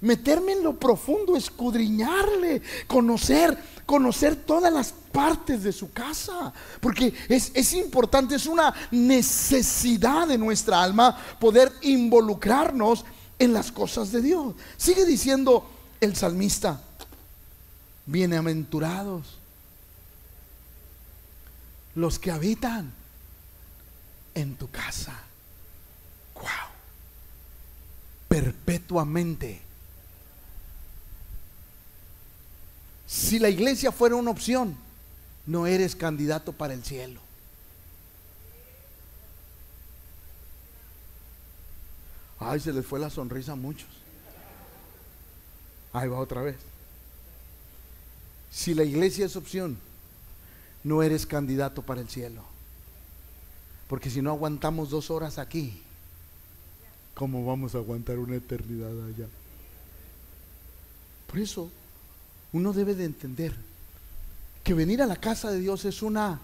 meterme 0.02 0.54
en 0.54 0.64
lo 0.64 0.78
profundo, 0.78 1.38
escudriñarle, 1.38 2.62
conocer, 2.88 3.58
conocer 3.86 4.36
todas 4.36 4.74
las 4.74 4.92
partes 4.92 5.64
de 5.64 5.72
su 5.72 5.94
casa. 5.94 6.52
Porque 6.82 7.14
es, 7.30 7.52
es 7.54 7.74
importante, 7.74 8.36
es 8.36 8.48
una 8.48 8.74
necesidad 8.92 10.28
de 10.28 10.38
nuestra 10.38 10.82
alma 10.82 11.18
poder 11.40 11.72
involucrarnos 11.82 13.06
en 13.40 13.54
las 13.54 13.72
cosas 13.72 14.12
de 14.12 14.22
Dios. 14.22 14.56
Sigue 14.78 15.06
diciendo 15.06 15.70
el 16.00 16.16
salmista, 16.16 16.82
bienaventurados 18.06 19.38
los 21.96 22.20
que 22.20 22.32
habitan 22.32 22.92
en 24.34 24.56
tu 24.56 24.70
casa. 24.70 25.14
Wow. 26.36 26.44
Perpetuamente. 28.28 29.62
Si 33.06 33.38
la 33.38 33.50
iglesia 33.50 33.92
fuera 33.92 34.16
una 34.16 34.32
opción, 34.32 34.76
no 35.46 35.68
eres 35.68 35.96
candidato 35.96 36.52
para 36.54 36.74
el 36.74 36.84
cielo. 36.84 37.23
Ay, 42.46 42.60
se 42.60 42.74
les 42.74 42.86
fue 42.86 43.00
la 43.00 43.10
sonrisa 43.10 43.54
a 43.54 43.56
muchos. 43.56 43.90
Ahí 45.94 46.08
va 46.08 46.20
otra 46.20 46.42
vez. 46.42 46.58
Si 48.52 48.74
la 48.74 48.84
iglesia 48.84 49.26
es 49.26 49.36
opción, 49.36 49.78
no 50.84 51.02
eres 51.02 51.26
candidato 51.26 51.82
para 51.82 52.02
el 52.02 52.10
cielo. 52.10 52.44
Porque 53.88 54.10
si 54.10 54.22
no 54.22 54.32
aguantamos 54.32 54.90
dos 54.90 55.12
horas 55.12 55.38
aquí, 55.38 55.82
¿cómo 57.14 57.46
vamos 57.46 57.76
a 57.76 57.80
aguantar 57.80 58.20
una 58.20 58.36
eternidad 58.36 58.92
allá? 59.08 59.28
Por 61.28 61.40
eso, 61.40 61.70
uno 62.52 62.74
debe 62.74 62.96
de 62.96 63.06
entender 63.06 63.56
que 64.64 64.74
venir 64.74 65.02
a 65.02 65.08
la 65.08 65.16
casa 65.16 65.52
de 65.52 65.60
Dios 65.60 65.86
es 65.86 66.02
una... 66.02 66.40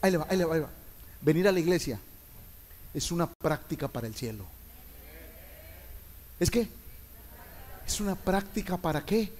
Ahí 0.00 0.12
le 0.12 0.18
va, 0.18 0.26
ahí 0.28 0.38
le 0.38 0.44
va, 0.44 0.54
ahí 0.54 0.60
va. 0.60 0.70
Venir 1.20 1.46
a 1.46 1.52
la 1.52 1.60
iglesia 1.60 2.00
es 2.94 3.12
una 3.12 3.30
práctica 3.30 3.88
para 3.88 4.06
el 4.06 4.14
cielo. 4.14 4.44
¿Es 6.40 6.50
qué? 6.50 6.68
Es 7.86 8.00
una 8.00 8.16
práctica 8.16 8.78
para 8.78 9.04
qué? 9.04 9.30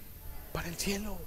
Para 0.53 0.69
el 0.69 0.77
cielo. 0.77 1.19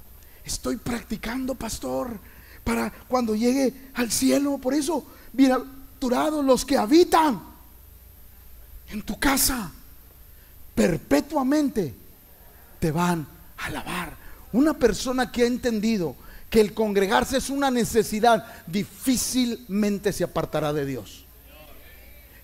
Estoy 0.46 0.78
practicando, 0.78 1.56
pastor, 1.56 2.20
para 2.64 2.92
cuando 3.08 3.36
llegue 3.36 3.90
al 3.96 4.12
cielo. 4.12 4.60
Por 4.60 4.76
eso, 4.76 5.06
bienaventurados 5.34 6.46
los 6.46 6.64
que 6.64 6.78
habitan 6.78 7.42
en 8.90 9.02
tu 9.02 9.20
casa, 9.20 9.72
perpetuamente 10.76 11.96
te 12.80 12.92
van 12.92 13.26
a 13.58 13.66
alabar. 13.66 14.16
Una 14.52 14.74
persona 14.74 15.32
que 15.32 15.44
ha 15.44 15.48
entendido 15.48 16.16
que 16.50 16.62
el 16.62 16.76
congregarse 16.76 17.38
es 17.38 17.50
una 17.50 17.72
necesidad, 17.72 18.46
difícilmente 18.68 20.14
se 20.14 20.24
apartará 20.24 20.72
de 20.72 20.86
Dios. 20.86 21.26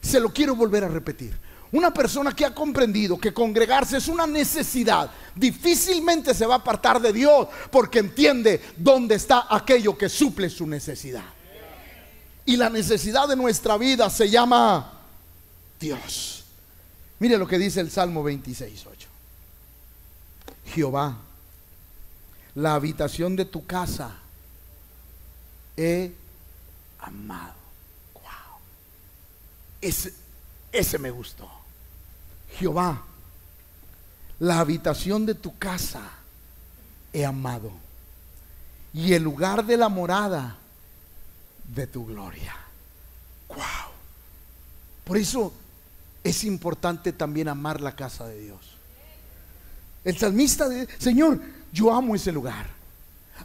Se 0.02 0.20
lo 0.20 0.34
quiero 0.34 0.56
volver 0.56 0.84
a 0.84 0.88
repetir. 0.88 1.49
Una 1.72 1.94
persona 1.94 2.36
que 2.36 2.46
ha 2.46 2.54
comprendido 2.54 3.20
que 3.20 3.34
congregarse 3.34 3.98
es 3.98 4.08
una 4.08 4.26
necesidad, 4.26 5.12
difícilmente 5.36 6.34
se 6.34 6.46
va 6.46 6.56
a 6.56 6.58
apartar 6.58 7.00
de 7.00 7.14
Dios 7.14 7.48
porque 7.72 8.00
entiende 8.00 8.60
dónde 8.76 9.16
está 9.16 9.46
aquello 9.50 9.96
que 9.96 10.10
suple 10.10 10.50
su 10.50 10.66
necesidad. 10.66 11.26
Y 12.46 12.58
la 12.58 12.70
necesidad 12.72 13.28
de 13.28 13.36
nuestra 13.36 13.78
vida 13.78 14.10
se 14.10 14.30
llama 14.30 14.94
Dios. 15.80 16.44
Mire 17.20 17.38
lo 17.38 17.48
que 17.48 17.60
dice 17.60 17.82
el 17.82 17.92
Salmo 17.92 18.24
26, 18.24 18.88
8. 18.88 19.08
Jehová, 20.74 21.18
la 22.56 22.74
habitación 22.74 23.36
de 23.36 23.46
tu 23.46 23.68
casa 23.68 24.16
he 25.78 26.12
amado. 27.00 27.54
Wow. 28.16 28.60
Ese, 29.82 30.14
ese 30.72 30.98
me 30.98 31.12
gustó. 31.12 31.59
Jehová, 32.60 33.02
la 34.40 34.60
habitación 34.60 35.26
de 35.26 35.34
tu 35.34 35.58
casa 35.58 36.02
he 37.14 37.26
amado 37.26 37.72
y 38.94 39.14
el 39.14 39.24
lugar 39.24 39.66
de 39.66 39.78
la 39.78 39.88
morada 39.88 40.58
de 41.74 41.88
tu 41.88 42.06
gloria. 42.06 42.56
Wow. 43.48 43.58
Por 45.06 45.18
eso 45.18 45.54
es 46.24 46.44
importante 46.44 47.14
también 47.14 47.48
amar 47.48 47.80
la 47.80 47.96
casa 47.96 48.28
de 48.28 48.40
Dios. 48.42 48.60
El 50.04 50.18
salmista 50.18 50.68
dice, 50.68 50.88
Señor, 50.98 51.40
yo 51.72 51.94
amo 51.94 52.14
ese 52.16 52.32
lugar. 52.32 52.68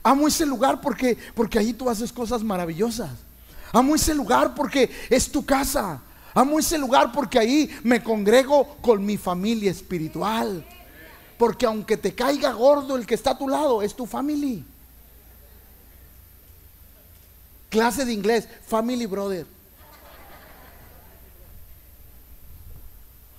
Amo 0.03 0.27
ese 0.27 0.45
lugar 0.45 0.81
porque 0.81 1.17
porque 1.35 1.73
tú 1.75 1.89
haces 1.89 2.13
cosas 2.13 2.43
maravillosas. 2.43 3.11
Amo 3.73 3.95
ese 3.95 4.15
lugar 4.15 4.55
porque 4.55 4.91
es 5.09 5.31
tu 5.31 5.45
casa. 5.45 6.01
Amo 6.35 6.59
ese 6.59 6.77
lugar 6.79 7.13
porque 7.13 7.39
ahí 7.39 7.71
me 7.85 8.03
congrego 8.03 8.77
con 8.83 9.05
mi 9.07 9.17
familia 9.17 9.71
espiritual. 9.71 10.67
Porque 11.39 11.67
aunque 11.67 11.97
te 11.97 12.15
caiga 12.15 12.53
gordo 12.53 12.97
el 12.97 13.07
que 13.07 13.15
está 13.15 13.31
a 13.31 13.39
tu 13.39 13.49
lado, 13.49 13.83
es 13.83 13.95
tu 13.95 14.07
familia. 14.07 14.63
Clase 17.71 18.05
de 18.05 18.13
inglés, 18.13 18.49
family 18.67 19.07
brother. 19.07 19.47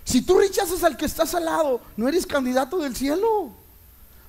Si 0.05 0.21
tú 0.21 0.37
rechazas 0.37 0.83
al 0.83 0.95
que 0.95 1.05
estás 1.05 1.33
al 1.35 1.45
lado, 1.45 1.81
no 1.97 2.07
eres 2.07 2.25
candidato 2.25 2.77
del 2.77 2.95
cielo. 2.95 3.51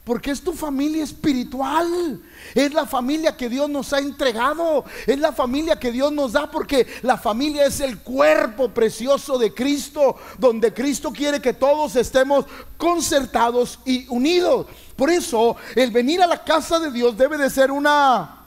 Porque 0.06 0.30
es 0.30 0.40
tu 0.40 0.52
familia 0.52 1.02
espiritual. 1.02 2.22
Es 2.54 2.72
la 2.72 2.86
familia 2.86 3.36
que 3.36 3.48
Dios 3.48 3.68
nos 3.68 3.92
ha 3.92 3.98
entregado. 3.98 4.84
Es 5.04 5.18
la 5.18 5.32
familia 5.32 5.80
que 5.80 5.90
Dios 5.90 6.12
nos 6.12 6.30
da 6.30 6.48
porque 6.48 6.86
la 7.02 7.18
familia 7.18 7.66
es 7.66 7.80
el 7.80 7.98
cuerpo 7.98 8.68
precioso 8.68 9.36
de 9.36 9.52
Cristo. 9.52 10.16
Donde 10.38 10.72
Cristo 10.72 11.12
quiere 11.12 11.42
que 11.42 11.52
todos 11.52 11.96
estemos 11.96 12.44
concertados 12.76 13.80
y 13.84 14.06
unidos. 14.08 14.68
Por 14.94 15.10
eso 15.10 15.56
el 15.74 15.90
venir 15.90 16.22
a 16.22 16.28
la 16.28 16.44
casa 16.44 16.78
de 16.78 16.92
Dios 16.92 17.18
debe 17.18 17.36
de 17.36 17.50
ser 17.50 17.72
una... 17.72 18.44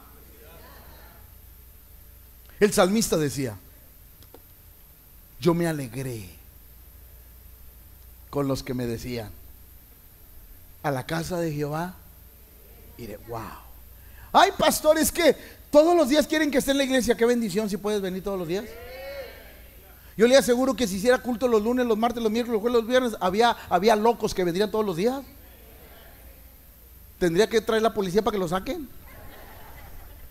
El 2.58 2.72
salmista 2.72 3.17
decía, 3.17 3.58
yo 5.41 5.54
me 5.54 5.67
alegré 5.67 6.30
con 8.30 8.48
los 8.48 8.63
que 8.63 8.74
me 8.74 8.86
decían, 8.86 9.38
a 10.82 10.92
la 10.92 11.06
casa 11.06 11.39
de 11.39 11.52
Jehová, 11.52 11.96
iré, 12.98 13.18
wow. 13.28 13.42
Ay, 14.32 14.52
pastores 14.58 15.12
que 15.12 15.36
todos 15.72 15.96
los 15.96 16.10
días 16.10 16.28
quieren 16.28 16.52
que 16.52 16.60
esté 16.60 16.72
en 16.72 16.78
la 16.78 16.84
iglesia, 16.84 17.15
qué 17.15 17.26
bendición 17.26 17.70
si 17.70 17.78
puedes 17.78 18.02
venir 18.02 18.24
todos 18.24 18.39
los 18.39 18.48
días. 18.48 18.65
Yo 20.18 20.28
le 20.28 20.36
aseguro 20.36 20.76
que 20.76 20.86
si 20.86 20.98
hiciera 20.98 21.18
culto 21.20 21.48
los 21.48 21.63
lunes, 21.63 21.86
los 21.86 21.98
martes, 21.98 22.22
los 22.22 22.32
miércoles, 22.32 22.56
los 22.56 22.62
jueves, 22.62 22.82
los 22.82 22.88
viernes, 22.88 23.15
había, 23.22 23.56
había 23.70 23.96
locos 23.96 24.34
que 24.34 24.44
vendrían 24.44 24.70
todos 24.70 24.86
los 24.86 24.98
días. 24.98 25.22
Tendría 27.18 27.48
que 27.48 27.62
traer 27.62 27.82
la 27.82 27.94
policía 27.94 28.22
para 28.22 28.36
que 28.36 28.39
lo 28.39 28.48
saquen. 28.48 28.89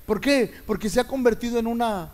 ¿Por 0.04 0.20
qué? 0.20 0.52
Porque 0.66 0.90
se 0.90 1.00
ha 1.00 1.04
convertido 1.04 1.58
en 1.58 1.66
una 1.66 2.10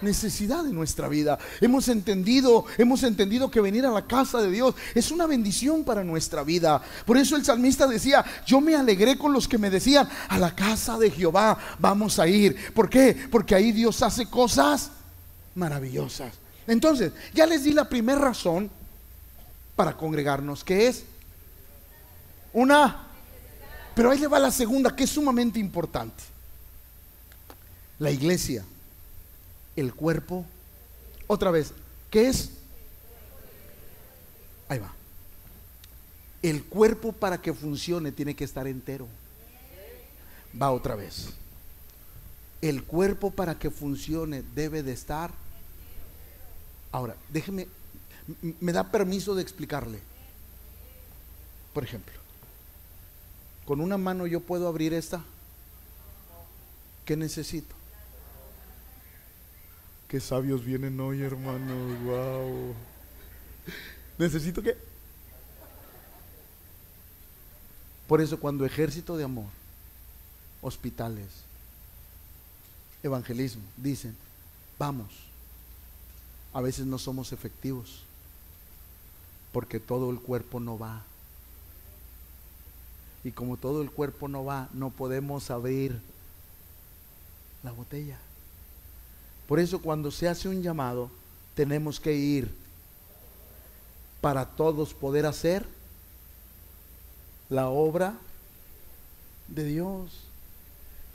necesidad 0.00 0.64
de 0.64 0.72
nuestra 0.72 1.08
vida. 1.08 1.38
Hemos 1.60 1.88
entendido, 1.88 2.66
hemos 2.78 3.02
entendido 3.02 3.50
que 3.50 3.60
venir 3.60 3.86
a 3.86 3.90
la 3.90 4.06
casa 4.06 4.40
de 4.40 4.50
Dios 4.50 4.74
es 4.94 5.10
una 5.10 5.26
bendición 5.26 5.84
para 5.84 6.04
nuestra 6.04 6.42
vida. 6.42 6.82
Por 7.04 7.16
eso 7.16 7.36
el 7.36 7.44
salmista 7.44 7.86
decía, 7.86 8.24
yo 8.46 8.60
me 8.60 8.74
alegré 8.74 9.16
con 9.16 9.32
los 9.32 9.48
que 9.48 9.58
me 9.58 9.70
decían, 9.70 10.08
a 10.28 10.38
la 10.38 10.54
casa 10.54 10.98
de 10.98 11.10
Jehová 11.10 11.58
vamos 11.78 12.18
a 12.18 12.26
ir. 12.26 12.72
¿Por 12.72 12.88
qué? 12.88 13.28
Porque 13.30 13.54
ahí 13.54 13.72
Dios 13.72 14.02
hace 14.02 14.26
cosas 14.26 14.90
maravillosas. 15.54 16.32
Entonces, 16.66 17.12
ya 17.32 17.46
les 17.46 17.64
di 17.64 17.72
la 17.72 17.88
primera 17.88 18.18
razón 18.18 18.70
para 19.74 19.96
congregarnos, 19.96 20.64
que 20.64 20.88
es 20.88 21.04
una... 22.52 23.02
Pero 23.94 24.10
ahí 24.10 24.18
le 24.18 24.26
va 24.26 24.38
la 24.38 24.50
segunda, 24.50 24.94
que 24.94 25.04
es 25.04 25.10
sumamente 25.10 25.58
importante. 25.58 26.22
La 27.98 28.10
iglesia 28.10 28.62
el 29.76 29.94
cuerpo. 29.94 30.44
Otra 31.26 31.50
vez, 31.50 31.72
¿qué 32.10 32.28
es? 32.28 32.50
Ahí 34.68 34.78
va. 34.78 34.92
El 36.42 36.64
cuerpo 36.64 37.12
para 37.12 37.40
que 37.40 37.52
funcione 37.52 38.12
tiene 38.12 38.34
que 38.34 38.44
estar 38.44 38.66
entero. 38.66 39.06
Va 40.60 40.70
otra 40.70 40.96
vez. 40.96 41.28
El 42.62 42.84
cuerpo 42.84 43.30
para 43.30 43.58
que 43.58 43.70
funcione 43.70 44.42
debe 44.54 44.82
de 44.82 44.92
estar. 44.92 45.30
Ahora, 46.90 47.16
déjeme, 47.28 47.68
me 48.60 48.72
da 48.72 48.90
permiso 48.90 49.34
de 49.34 49.42
explicarle. 49.42 50.00
Por 51.74 51.84
ejemplo, 51.84 52.14
con 53.66 53.80
una 53.80 53.98
mano 53.98 54.26
yo 54.26 54.40
puedo 54.40 54.66
abrir 54.66 54.94
esta. 54.94 55.22
¿Qué 57.04 57.16
necesito? 57.16 57.75
Qué 60.08 60.20
sabios 60.20 60.64
vienen 60.64 61.00
hoy, 61.00 61.22
hermanos. 61.22 62.00
Wow. 62.04 62.74
Necesito 64.18 64.62
que. 64.62 64.76
Por 68.06 68.20
eso, 68.20 68.38
cuando 68.38 68.64
ejército 68.64 69.16
de 69.16 69.24
amor, 69.24 69.48
hospitales, 70.62 71.26
evangelismo, 73.02 73.62
dicen, 73.76 74.16
vamos, 74.78 75.08
a 76.52 76.60
veces 76.60 76.86
no 76.86 76.98
somos 76.98 77.32
efectivos, 77.32 78.04
porque 79.52 79.80
todo 79.80 80.10
el 80.10 80.20
cuerpo 80.20 80.60
no 80.60 80.78
va. 80.78 81.02
Y 83.24 83.32
como 83.32 83.56
todo 83.56 83.82
el 83.82 83.90
cuerpo 83.90 84.28
no 84.28 84.44
va, 84.44 84.68
no 84.72 84.90
podemos 84.90 85.50
abrir 85.50 86.00
la 87.64 87.72
botella. 87.72 88.20
Por 89.46 89.60
eso 89.60 89.80
cuando 89.80 90.10
se 90.10 90.28
hace 90.28 90.48
un 90.48 90.62
llamado, 90.62 91.10
tenemos 91.54 92.00
que 92.00 92.14
ir 92.14 92.52
para 94.20 94.44
todos 94.44 94.92
poder 94.92 95.24
hacer 95.24 95.64
la 97.48 97.68
obra 97.68 98.14
de 99.48 99.64
Dios. 99.64 100.10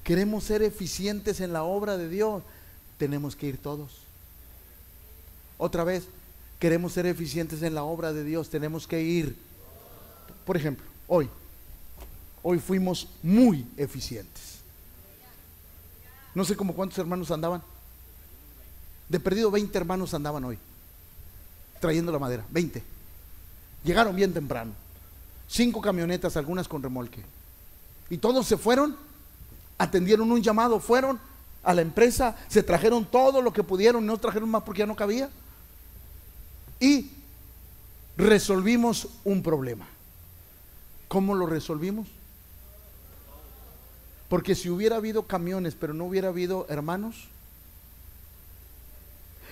Queremos 0.03 0.45
ser 0.45 0.63
eficientes 0.63 1.41
en 1.41 1.53
la 1.53 1.63
obra 1.63 1.97
de 1.97 2.09
Dios, 2.09 2.43
tenemos 2.97 3.35
que 3.35 3.47
ir 3.47 3.57
todos. 3.57 4.01
Otra 5.57 5.83
vez, 5.83 6.05
queremos 6.59 6.93
ser 6.93 7.05
eficientes 7.05 7.61
en 7.61 7.75
la 7.75 7.83
obra 7.83 8.13
de 8.13 8.23
Dios, 8.23 8.49
tenemos 8.49 8.87
que 8.87 9.01
ir. 9.01 9.35
Por 10.45 10.57
ejemplo, 10.57 10.85
hoy, 11.07 11.29
hoy 12.41 12.59
fuimos 12.59 13.07
muy 13.21 13.67
eficientes. 13.77 14.59
No 16.33 16.45
sé 16.45 16.55
cómo 16.55 16.73
cuántos 16.73 16.97
hermanos 16.97 17.29
andaban. 17.29 17.61
De 19.11 19.19
perdido 19.19 19.51
20 19.51 19.77
hermanos 19.77 20.13
andaban 20.13 20.45
hoy, 20.45 20.57
trayendo 21.81 22.13
la 22.13 22.19
madera, 22.19 22.45
20. 22.49 22.81
Llegaron 23.83 24.15
bien 24.15 24.33
temprano. 24.33 24.71
Cinco 25.49 25.81
camionetas, 25.81 26.37
algunas 26.37 26.69
con 26.69 26.81
remolque. 26.81 27.21
Y 28.09 28.19
todos 28.19 28.47
se 28.47 28.55
fueron, 28.55 28.95
atendieron 29.77 30.31
un 30.31 30.41
llamado, 30.41 30.79
fueron 30.79 31.19
a 31.61 31.73
la 31.73 31.81
empresa, 31.81 32.37
se 32.47 32.63
trajeron 32.63 33.03
todo 33.03 33.41
lo 33.41 33.51
que 33.51 33.63
pudieron, 33.63 34.05
no 34.05 34.17
trajeron 34.17 34.47
más 34.47 34.63
porque 34.63 34.79
ya 34.79 34.85
no 34.85 34.95
cabía. 34.95 35.29
Y 36.79 37.11
resolvimos 38.15 39.09
un 39.25 39.43
problema. 39.43 39.87
¿Cómo 41.09 41.35
lo 41.35 41.47
resolvimos? 41.47 42.07
Porque 44.29 44.55
si 44.55 44.69
hubiera 44.69 44.95
habido 44.95 45.23
camiones, 45.23 45.75
pero 45.75 45.93
no 45.93 46.05
hubiera 46.05 46.29
habido 46.29 46.65
hermanos, 46.69 47.27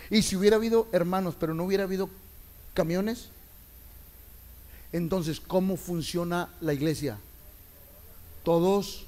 y 0.09 0.21
si 0.21 0.35
hubiera 0.35 0.55
habido 0.55 0.87
hermanos, 0.91 1.35
pero 1.39 1.53
no 1.53 1.63
hubiera 1.63 1.83
habido 1.83 2.09
camiones, 2.73 3.29
entonces, 4.91 5.39
¿cómo 5.39 5.77
funciona 5.77 6.49
la 6.61 6.73
iglesia? 6.73 7.19
Todos, 8.43 9.05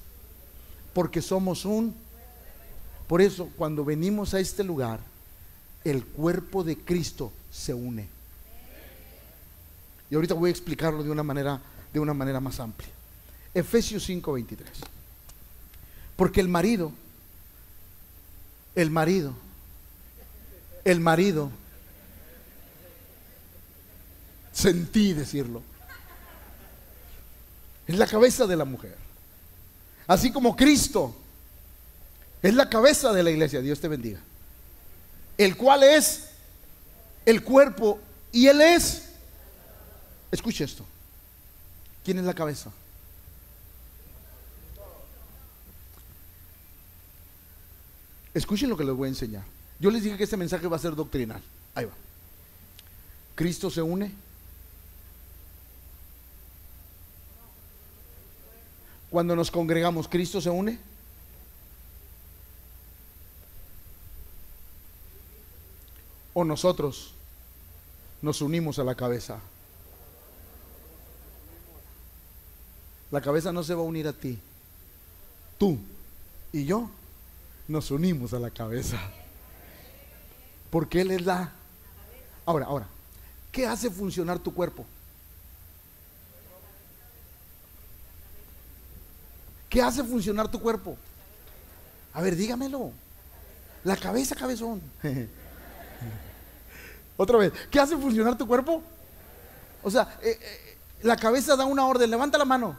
porque 0.94 1.22
somos 1.22 1.66
un... 1.66 1.96
Por 3.08 3.22
eso, 3.22 3.50
cuando 3.58 3.84
venimos 3.84 4.34
a 4.34 4.40
este 4.40 4.64
lugar, 4.64 5.00
el 5.84 6.06
cuerpo 6.06 6.64
de 6.64 6.78
Cristo 6.78 7.32
se 7.52 7.74
une. 7.74 8.08
Y 10.10 10.16
ahorita 10.16 10.34
voy 10.34 10.50
a 10.50 10.52
explicarlo 10.52 11.04
de 11.04 11.10
una 11.10 11.24
manera, 11.24 11.60
de 11.92 12.00
una 12.00 12.14
manera 12.14 12.40
más 12.40 12.60
amplia. 12.60 12.90
Efesios 13.54 14.08
5:23. 14.08 14.58
Porque 16.16 16.40
el 16.40 16.48
marido, 16.48 16.92
el 18.76 18.92
marido, 18.92 19.34
el 20.84 21.00
marido. 21.00 21.52
Sentí 24.52 25.14
decirlo. 25.14 25.64
Es 27.88 27.98
la 27.98 28.08
cabeza 28.08 28.46
de 28.46 28.56
la 28.56 28.66
mujer. 28.66 28.98
Así 30.08 30.32
como 30.32 30.56
Cristo 30.56 31.16
es 32.42 32.54
la 32.54 32.70
cabeza 32.70 33.14
de 33.14 33.24
la 33.24 33.32
iglesia. 33.32 33.62
Dios 33.62 33.80
te 33.80 33.88
bendiga. 33.88 34.20
El 35.38 35.56
cual 35.56 35.84
es 35.84 36.30
el 37.26 37.44
cuerpo 37.44 38.00
y 38.32 38.48
Él 38.48 38.62
es. 38.62 39.10
Escuche 40.32 40.64
esto. 40.64 40.86
¿Quién 42.04 42.20
es 42.20 42.26
la 42.26 42.34
cabeza? 42.34 42.72
Escuchen 48.34 48.70
lo 48.70 48.78
que 48.78 48.86
les 48.86 48.96
voy 48.96 49.08
a 49.08 49.10
enseñar. 49.10 49.44
Yo 49.82 49.90
les 49.90 50.04
dije 50.04 50.16
que 50.16 50.26
este 50.26 50.38
mensaje 50.38 50.68
va 50.68 50.76
a 50.76 50.80
ser 50.80 50.96
doctrinal. 50.96 51.42
Ahí 51.74 51.86
va. 51.86 51.94
Cristo 53.34 53.72
se 53.72 53.82
une. 53.82 54.14
Cuando 59.10 59.36
nos 59.36 59.50
congregamos, 59.50 60.08
Cristo 60.08 60.40
se 60.40 60.52
une. 60.52 60.80
¿O 66.34 66.46
nosotros 66.46 67.16
nos 68.22 68.42
unimos 68.42 68.78
a 68.78 68.84
la 68.84 68.94
cabeza. 68.94 69.40
La 73.10 73.20
cabeza 73.20 73.52
no 73.52 73.64
se 73.64 73.74
va 73.74 73.82
a 73.82 73.86
unir 73.86 74.08
a 74.08 74.14
ti. 74.14 74.38
Tú 75.58 75.78
y 76.54 76.66
yo 76.66 76.88
nos 77.68 77.90
unimos 77.90 78.34
a 78.34 78.40
la 78.40 78.52
cabeza. 78.52 79.00
Porque 80.72 81.02
Él 81.02 81.12
es 81.12 81.26
la... 81.26 81.52
Ahora, 82.46 82.66
ahora, 82.66 82.88
¿qué 83.52 83.68
hace 83.68 83.92
funcionar 83.92 84.40
tu 84.40 84.54
cuerpo? 84.54 84.86
¿Qué 89.70 89.82
hace 89.82 90.04
funcionar 90.04 90.50
tu 90.50 90.60
cuerpo? 90.60 90.98
A 92.14 92.22
ver, 92.22 92.36
dígamelo. 92.36 92.92
La 93.84 93.96
cabeza, 93.96 94.36
cabezón. 94.36 94.82
Otra 97.18 97.38
vez, 97.38 97.54
¿qué 97.70 97.80
hace 97.80 97.96
funcionar 97.98 98.38
tu 98.38 98.48
cuerpo? 98.48 98.82
O 99.84 99.92
sea, 99.92 100.18
eh, 100.22 100.38
eh, 100.42 100.78
la 101.04 101.16
cabeza 101.16 101.56
da 101.56 101.66
una 101.66 101.86
orden, 101.86 102.10
levanta 102.10 102.38
la 102.38 102.46
mano, 102.46 102.76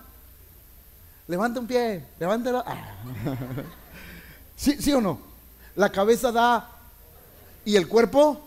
levanta 1.28 1.60
un 1.60 1.66
pie, 1.66 2.04
levántalo. 2.18 2.62
Ah. 2.66 2.94
¿Sí, 4.56 4.80
¿Sí 4.80 4.92
o 4.92 5.00
no? 5.00 5.18
La 5.76 5.90
cabeza 5.90 6.30
da 6.30 6.68
y 7.64 7.76
el 7.76 7.88
cuerpo, 7.88 8.40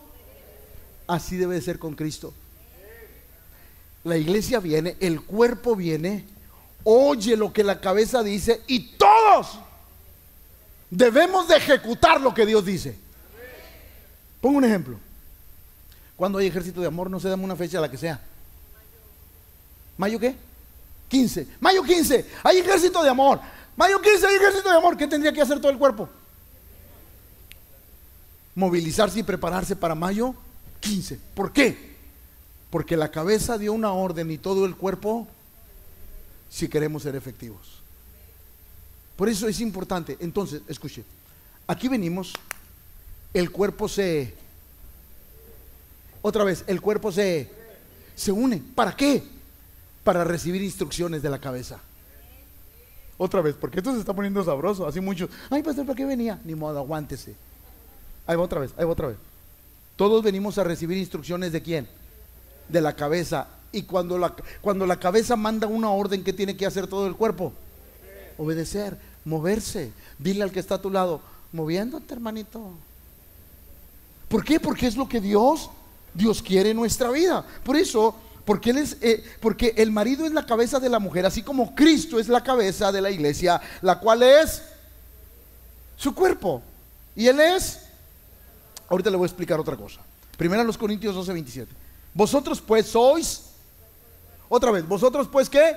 así 1.06 1.36
debe 1.36 1.60
ser 1.60 1.78
con 1.78 1.94
Cristo. 1.94 2.32
La 4.04 4.16
iglesia 4.16 4.60
viene, 4.60 4.96
el 5.00 5.22
cuerpo 5.22 5.74
viene, 5.74 6.24
oye 6.84 7.36
lo 7.36 7.52
que 7.52 7.64
la 7.64 7.80
cabeza 7.80 8.22
dice 8.22 8.62
y 8.66 8.96
todos 8.96 9.58
debemos 10.90 11.48
de 11.48 11.56
ejecutar 11.56 12.20
lo 12.20 12.32
que 12.32 12.46
Dios 12.46 12.64
dice. 12.64 12.96
Pongo 14.40 14.58
un 14.58 14.64
ejemplo. 14.64 14.98
Cuando 16.16 16.38
hay 16.38 16.46
ejército 16.46 16.80
de 16.80 16.86
amor, 16.86 17.10
no 17.10 17.20
se 17.20 17.28
dame 17.28 17.44
una 17.44 17.56
fecha, 17.56 17.80
la 17.80 17.90
que 17.90 17.98
sea. 17.98 18.20
¿Mayo 19.98 20.18
qué? 20.18 20.36
15. 21.08 21.46
Mayo 21.60 21.82
15. 21.82 22.26
Hay 22.42 22.58
ejército 22.58 23.02
de 23.02 23.10
amor. 23.10 23.40
Mayo 23.76 24.00
15 24.00 24.26
hay 24.26 24.36
ejército 24.36 24.68
de 24.70 24.76
amor. 24.76 24.96
¿Qué 24.96 25.06
tendría 25.06 25.32
que 25.32 25.42
hacer 25.42 25.58
todo 25.58 25.70
el 25.70 25.78
cuerpo? 25.78 26.08
Movilizarse 28.56 29.20
y 29.20 29.22
prepararse 29.22 29.76
para 29.76 29.94
mayo 29.94 30.34
15. 30.80 31.20
¿Por 31.34 31.52
qué? 31.52 31.94
Porque 32.70 32.96
la 32.96 33.12
cabeza 33.12 33.58
dio 33.58 33.72
una 33.72 33.92
orden 33.92 34.30
y 34.32 34.38
todo 34.38 34.66
el 34.66 34.74
cuerpo 34.74 35.28
si 36.50 36.68
queremos 36.68 37.02
ser 37.02 37.14
efectivos. 37.14 37.80
Por 39.16 39.28
eso 39.28 39.48
es 39.48 39.60
importante. 39.60 40.16
Entonces, 40.20 40.62
escuche, 40.68 41.04
aquí 41.66 41.88
venimos, 41.88 42.32
el 43.32 43.50
cuerpo 43.50 43.88
se... 43.88 44.34
Otra 46.22 46.44
vez, 46.44 46.64
el 46.66 46.80
cuerpo 46.80 47.12
se, 47.12 47.50
se 48.14 48.32
une. 48.32 48.62
¿Para 48.74 48.96
qué? 48.96 49.22
Para 50.02 50.24
recibir 50.24 50.62
instrucciones 50.62 51.22
de 51.22 51.30
la 51.30 51.38
cabeza. 51.38 51.78
Otra 53.18 53.40
vez, 53.40 53.54
porque 53.58 53.78
esto 53.78 53.92
se 53.94 54.00
está 54.00 54.12
poniendo 54.12 54.44
sabroso. 54.44 54.86
Así 54.86 55.00
mucho. 55.00 55.28
Ay, 55.50 55.62
pastor, 55.62 55.86
¿para 55.86 55.96
qué 55.96 56.04
venía? 56.04 56.40
Ni 56.44 56.54
modo, 56.54 56.78
aguántese. 56.78 57.34
Ahí 58.26 58.36
va 58.36 58.42
otra 58.42 58.60
vez, 58.60 58.72
ahí 58.76 58.84
va 58.84 58.92
otra 58.92 59.08
vez. 59.08 59.16
Todos 59.96 60.22
venimos 60.22 60.58
a 60.58 60.64
recibir 60.64 60.98
instrucciones 60.98 61.52
de 61.52 61.62
quién? 61.62 61.88
De 62.68 62.80
la 62.80 62.94
cabeza. 62.94 63.48
Y 63.72 63.82
cuando 63.82 64.18
la, 64.18 64.34
cuando 64.60 64.86
la 64.86 64.98
cabeza 64.98 65.36
manda 65.36 65.66
una 65.66 65.90
orden, 65.90 66.24
¿qué 66.24 66.32
tiene 66.32 66.56
que 66.56 66.66
hacer 66.66 66.86
todo 66.86 67.06
el 67.06 67.16
cuerpo? 67.16 67.52
Obedecer, 68.38 68.98
moverse. 69.24 69.92
Dile 70.18 70.42
al 70.42 70.52
que 70.52 70.60
está 70.60 70.76
a 70.76 70.82
tu 70.82 70.90
lado, 70.90 71.20
moviéndote, 71.52 72.12
hermanito. 72.12 72.72
¿Por 74.28 74.44
qué? 74.44 74.58
Porque 74.58 74.86
es 74.86 74.96
lo 74.96 75.08
que 75.08 75.20
Dios, 75.20 75.70
Dios 76.12 76.42
quiere 76.42 76.70
en 76.70 76.76
nuestra 76.76 77.10
vida. 77.10 77.46
Por 77.64 77.76
eso, 77.76 78.14
porque, 78.44 78.70
él 78.70 78.78
es, 78.78 78.96
eh, 79.00 79.24
porque 79.40 79.74
el 79.76 79.90
marido 79.92 80.26
es 80.26 80.32
la 80.32 80.46
cabeza 80.46 80.80
de 80.80 80.88
la 80.88 80.98
mujer, 80.98 81.26
así 81.26 81.42
como 81.42 81.74
Cristo 81.74 82.18
es 82.18 82.28
la 82.28 82.42
cabeza 82.42 82.92
de 82.92 83.00
la 83.00 83.10
iglesia, 83.10 83.60
la 83.82 83.98
cual 83.98 84.22
es 84.22 84.62
su 85.96 86.14
cuerpo. 86.14 86.62
Y 87.14 87.26
Él 87.28 87.40
es, 87.40 87.85
ahorita 88.88 89.10
le 89.10 89.16
voy 89.16 89.24
a 89.24 89.28
explicar 89.28 89.58
otra 89.60 89.76
cosa. 89.76 90.00
Primero 90.36 90.64
los 90.64 90.78
Corintios 90.78 91.14
12, 91.14 91.32
27. 91.32 91.72
Vosotros 92.14 92.60
pues 92.60 92.86
sois, 92.86 93.42
otra 94.48 94.70
vez, 94.70 94.86
vosotros 94.86 95.28
pues 95.30 95.48
qué? 95.50 95.76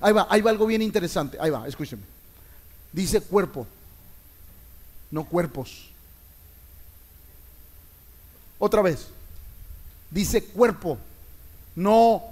Ahí 0.00 0.12
va, 0.12 0.26
ahí 0.30 0.40
va 0.40 0.50
algo 0.50 0.66
bien 0.66 0.82
interesante. 0.82 1.38
Ahí 1.40 1.50
va, 1.50 1.66
escúcheme. 1.66 2.02
Dice 2.92 3.20
cuerpo, 3.20 3.66
no 5.10 5.24
cuerpos. 5.24 5.90
Otra 8.58 8.82
vez. 8.82 9.08
Dice 10.10 10.42
cuerpo, 10.42 10.98
no. 11.76 12.22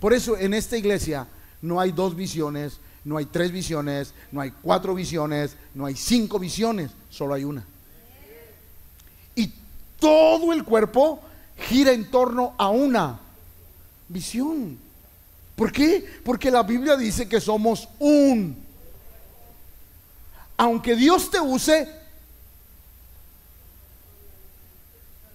Por 0.00 0.12
eso 0.14 0.36
en 0.36 0.54
esta 0.54 0.76
iglesia 0.76 1.26
no 1.60 1.78
hay 1.78 1.92
dos 1.92 2.16
visiones, 2.16 2.78
no 3.04 3.16
hay 3.18 3.26
tres 3.26 3.52
visiones, 3.52 4.14
no 4.32 4.40
hay 4.40 4.50
cuatro 4.50 4.94
visiones, 4.94 5.56
no 5.74 5.86
hay 5.86 5.94
cinco 5.94 6.38
visiones, 6.38 6.90
solo 7.10 7.34
hay 7.34 7.44
una. 7.44 7.64
Todo 10.00 10.52
el 10.52 10.64
cuerpo 10.64 11.20
gira 11.56 11.92
en 11.92 12.10
torno 12.10 12.54
a 12.58 12.70
una 12.70 13.20
visión. 14.08 14.78
¿Por 15.54 15.70
qué? 15.70 16.20
Porque 16.24 16.50
la 16.50 16.62
Biblia 16.62 16.96
dice 16.96 17.28
que 17.28 17.40
somos 17.40 17.88
un. 17.98 18.56
Aunque 20.56 20.96
Dios 20.96 21.30
te 21.30 21.38
use, 21.38 21.88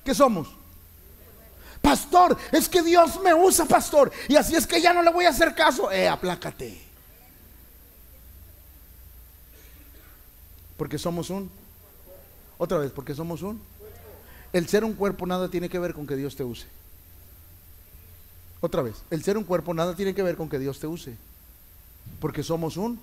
¿qué 0.04 0.14
somos? 0.14 0.50
Pastor, 1.82 2.36
es 2.52 2.68
que 2.68 2.82
Dios 2.82 3.22
me 3.22 3.34
usa, 3.36 3.66
pastor. 3.66 4.12
Y 4.28 4.36
así 4.36 4.56
es 4.56 4.66
que 4.66 4.82
ya 4.82 4.92
no 4.92 5.04
le 5.04 5.12
voy 5.12 5.26
a 5.26 5.30
hacer 5.30 5.54
caso. 5.54 5.92
Eh, 5.92 6.08
aplácate. 6.08 6.82
Porque 10.76 10.98
somos 10.98 11.30
un. 11.30 11.52
Otra 12.58 12.80
vez, 12.80 12.92
porque 12.92 13.14
somos 13.14 13.44
un. 13.44 13.62
El 14.54 14.68
ser 14.68 14.84
un 14.84 14.94
cuerpo 14.94 15.26
nada 15.26 15.50
tiene 15.50 15.70
que 15.70 15.80
ver 15.80 15.94
con 15.94 16.08
que 16.08 16.16
Dios 16.16 16.36
te 16.36 16.44
use. 16.44 16.68
Otra 18.62 18.82
vez, 18.82 18.96
el 19.12 19.24
ser 19.24 19.38
un 19.38 19.44
cuerpo 19.44 19.74
nada 19.74 19.96
tiene 19.96 20.16
que 20.16 20.24
ver 20.24 20.36
con 20.36 20.50
que 20.50 20.60
Dios 20.60 20.80
te 20.80 20.88
use. 20.88 21.16
Porque 22.20 22.44
somos 22.44 22.78
un, 22.78 23.00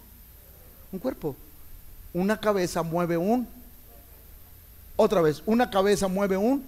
un 0.91 0.99
cuerpo. 0.99 1.37
Una 2.13 2.39
cabeza 2.41 2.83
mueve 2.83 3.17
un. 3.17 3.47
Otra 4.97 5.21
vez, 5.21 5.43
una 5.47 5.71
cabeza 5.71 6.09
mueve 6.09 6.37
un, 6.37 6.65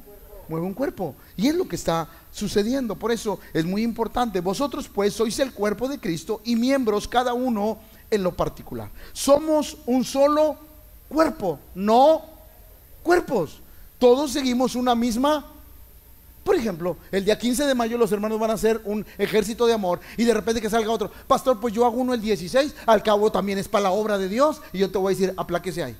mueve 0.49 0.67
un 0.67 0.75
cuerpo. 0.75 1.15
Y 1.37 1.49
es 1.49 1.55
lo 1.55 1.67
que 1.67 1.77
está 1.77 2.09
sucediendo. 2.33 2.97
Por 2.97 3.13
eso 3.13 3.41
es 3.53 3.65
muy 3.65 3.83
importante. 3.83 4.41
Vosotros 4.41 4.89
pues 4.89 5.15
sois 5.15 5.39
el 5.39 5.53
cuerpo 5.53 5.89
de 5.89 5.99
Cristo 5.99 6.41
y 6.45 6.57
miembros 6.57 7.09
cada 7.09 7.35
uno 7.35 7.79
en 8.11 8.23
lo 8.23 8.35
particular. 8.35 8.91
Somos 9.13 9.79
un 9.87 10.05
solo 10.05 10.57
cuerpo, 11.09 11.59
no 11.75 12.23
cuerpos. 13.03 13.61
Todos 14.05 14.33
seguimos 14.33 14.75
una 14.75 14.95
misma 14.95 15.47
por 16.45 16.55
ejemplo, 16.57 16.99
el 17.11 17.25
día 17.25 17.38
15 17.38 17.64
de 17.64 17.75
mayo 17.75 17.97
los 17.97 18.12
hermanos 18.12 18.38
van 18.38 18.51
a 18.51 18.53
hacer 18.53 18.83
un 18.85 19.07
ejército 19.17 19.67
de 19.67 19.73
amor 19.73 19.99
y 20.19 20.25
de 20.25 20.35
repente 20.35 20.61
que 20.61 20.69
salga 20.69 20.93
otro, 20.93 21.11
pastor, 21.27 21.59
pues 21.59 21.73
yo 21.73 21.87
hago 21.87 21.97
uno 21.97 22.12
el 22.12 22.21
16, 22.21 22.75
al 22.85 23.03
cabo 23.03 23.33
también 23.33 23.57
es 23.57 23.67
para 23.67 23.85
la 23.85 23.93
obra 23.93 24.19
de 24.19 24.29
Dios 24.29 24.61
y 24.75 24.79
yo 24.81 24.90
te 24.90 24.99
voy 24.99 25.14
a 25.14 25.17
decir, 25.17 25.33
apláquese 25.38 25.85
ahí. 25.85 25.97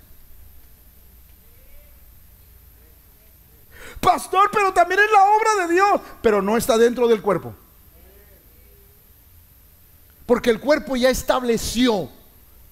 Pastor, 4.01 4.51
pero 4.53 4.71
también 4.75 5.01
es 5.01 5.11
la 5.11 5.25
obra 5.25 5.67
de 5.67 5.73
Dios, 5.73 6.01
pero 6.21 6.43
no 6.43 6.59
está 6.59 6.77
dentro 6.77 7.09
del 7.09 7.23
cuerpo. 7.23 7.55
Porque 10.27 10.51
el 10.51 10.61
cuerpo 10.61 10.95
ya 10.95 11.09
estableció 11.09 12.11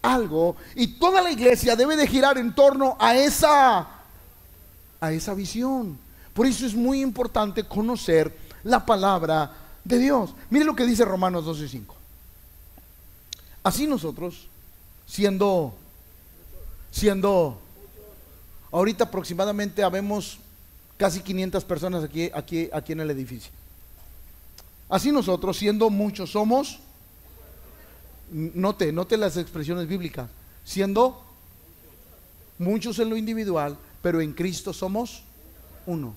algo 0.02 0.56
y 0.74 0.98
toda 0.98 1.22
la 1.22 1.30
iglesia 1.30 1.74
debe 1.74 1.96
de 1.96 2.06
girar 2.06 2.36
en 2.36 2.54
torno 2.54 2.98
a 3.00 3.16
esa 3.16 4.01
a 5.02 5.12
esa 5.12 5.34
visión. 5.34 5.98
Por 6.32 6.46
eso 6.46 6.64
es 6.64 6.74
muy 6.74 7.02
importante 7.02 7.64
conocer 7.64 8.34
la 8.62 8.86
palabra 8.86 9.52
de 9.84 9.98
Dios. 9.98 10.32
Mire 10.48 10.64
lo 10.64 10.76
que 10.76 10.86
dice 10.86 11.04
Romanos 11.04 11.44
12:5. 11.44 11.94
Así 13.64 13.86
nosotros, 13.88 14.46
siendo, 15.04 15.74
siendo, 16.92 17.60
ahorita 18.70 19.04
aproximadamente 19.04 19.82
habemos 19.82 20.38
casi 20.96 21.20
500 21.20 21.64
personas 21.64 22.04
aquí, 22.04 22.30
aquí, 22.32 22.70
aquí 22.72 22.92
en 22.92 23.00
el 23.00 23.10
edificio. 23.10 23.50
Así 24.88 25.10
nosotros, 25.10 25.56
siendo 25.56 25.90
muchos, 25.90 26.30
somos, 26.30 26.78
note, 28.30 28.92
note 28.92 29.16
las 29.16 29.36
expresiones 29.36 29.88
bíblicas, 29.88 30.28
siendo 30.64 31.24
muchos 32.58 33.00
en 33.00 33.10
lo 33.10 33.16
individual, 33.16 33.76
pero 34.02 34.20
en 34.20 34.32
Cristo 34.32 34.72
somos 34.72 35.22
uno. 35.86 36.14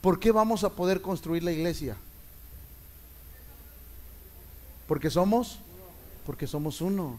¿Por 0.00 0.18
qué 0.18 0.32
vamos 0.32 0.64
a 0.64 0.70
poder 0.70 1.02
construir 1.02 1.42
la 1.42 1.52
iglesia? 1.52 1.96
Porque 4.86 5.10
somos, 5.10 5.58
porque 6.24 6.46
somos 6.46 6.80
uno. 6.80 7.18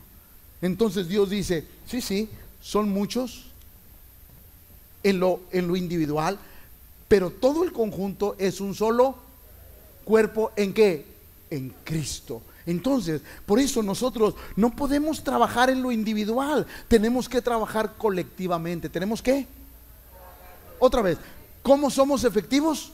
Entonces 0.62 1.08
Dios 1.08 1.30
dice, 1.30 1.66
sí, 1.86 2.02
sí, 2.02 2.30
son 2.62 2.90
muchos 2.90 3.46
en 5.04 5.20
lo, 5.20 5.42
en 5.52 5.68
lo 5.68 5.76
individual, 5.76 6.40
pero 7.08 7.30
todo 7.30 7.64
el 7.64 7.74
conjunto 7.74 8.36
es 8.40 8.62
un 8.62 8.74
solo 8.74 9.18
cuerpo 10.06 10.52
en 10.56 10.74
qué? 10.74 11.06
En 11.50 11.74
Cristo. 11.84 12.42
Entonces, 12.66 13.22
por 13.46 13.60
eso 13.60 13.84
nosotros 13.84 14.36
no 14.56 14.74
podemos 14.74 15.24
trabajar 15.24 15.70
en 15.70 15.82
lo 15.82 15.92
individual, 15.92 16.66
tenemos 16.88 17.28
que 17.28 17.42
trabajar 17.42 17.96
colectivamente. 17.98 18.90
¿Tenemos 18.90 19.22
que? 19.22 19.46
Otra 20.84 21.02
vez, 21.02 21.18
¿cómo 21.62 21.90
somos 21.90 22.26
efectivos? 22.26 22.92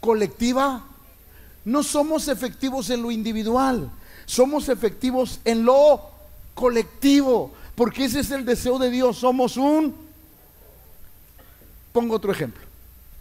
Colectiva. 0.00 0.86
No 1.66 1.82
somos 1.82 2.28
efectivos 2.28 2.88
en 2.88 3.02
lo 3.02 3.10
individual, 3.10 3.90
somos 4.24 4.70
efectivos 4.70 5.40
en 5.44 5.66
lo 5.66 6.00
colectivo, 6.54 7.52
porque 7.74 8.06
ese 8.06 8.20
es 8.20 8.30
el 8.30 8.46
deseo 8.46 8.78
de 8.78 8.88
Dios. 8.88 9.18
Somos 9.18 9.58
un... 9.58 9.94
Pongo 11.92 12.16
otro 12.16 12.32
ejemplo, 12.32 12.62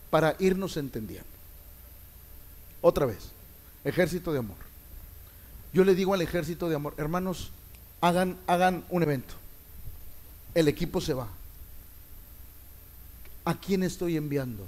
para 0.10 0.38
irnos 0.40 0.78
entendiendo. 0.78 1.28
Otra 2.80 3.06
vez. 3.06 3.32
Ejército 3.84 4.32
de 4.32 4.40
amor. 4.40 4.56
Yo 5.74 5.84
le 5.84 5.94
digo 5.94 6.14
al 6.14 6.22
ejército 6.22 6.70
de 6.70 6.76
amor, 6.76 6.94
hermanos, 6.96 7.52
hagan, 8.00 8.38
hagan 8.48 8.86
un 8.90 9.04
evento. 9.04 9.34
El 10.56 10.70
equipo 10.70 11.02
se 11.02 11.14
va. 11.14 11.28
¿A 13.46 13.56
quién 13.56 13.84
estoy 13.84 14.18
enviando? 14.18 14.68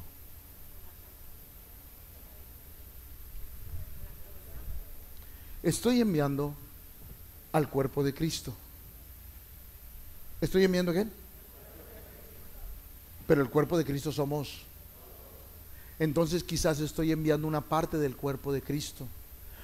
Estoy 5.61 6.01
enviando 6.01 6.53
al 7.51 7.69
cuerpo 7.69 8.03
de 8.03 8.13
Cristo. 8.13 8.53
¿Estoy 10.41 10.63
enviando 10.65 10.91
a 10.91 10.95
quién? 10.95 11.11
Pero 13.27 13.41
el 13.41 13.49
cuerpo 13.49 13.77
de 13.77 13.85
Cristo 13.85 14.11
somos 14.11 14.65
entonces 15.99 16.43
quizás 16.43 16.79
estoy 16.79 17.11
enviando 17.11 17.47
una 17.47 17.61
parte 17.61 17.97
del 17.97 18.15
cuerpo 18.15 18.51
de 18.51 18.61
Cristo. 18.61 19.07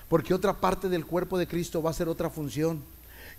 Porque 0.07 0.34
otra 0.34 0.53
parte 0.53 0.89
del 0.89 1.05
cuerpo 1.05 1.38
de 1.38 1.47
Cristo 1.47 1.82
va 1.82 1.89
a 1.89 1.93
ser 1.93 2.07
otra 2.07 2.30
función. 2.30 2.82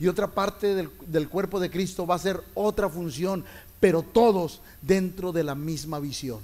Y 0.00 0.08
otra 0.08 0.28
parte 0.28 0.74
del, 0.74 1.28
cuerpo 1.28 1.60
de 1.60 1.70
Cristo 1.70 2.06
va 2.06 2.14
a 2.14 2.18
ser 2.18 2.42
otra 2.54 2.88
función. 2.88 3.44
Pero 3.78 4.02
todos 4.02 4.62
dentro 4.80 5.30
de 5.30 5.44
la 5.44 5.54
misma 5.54 6.00
visión. 6.00 6.40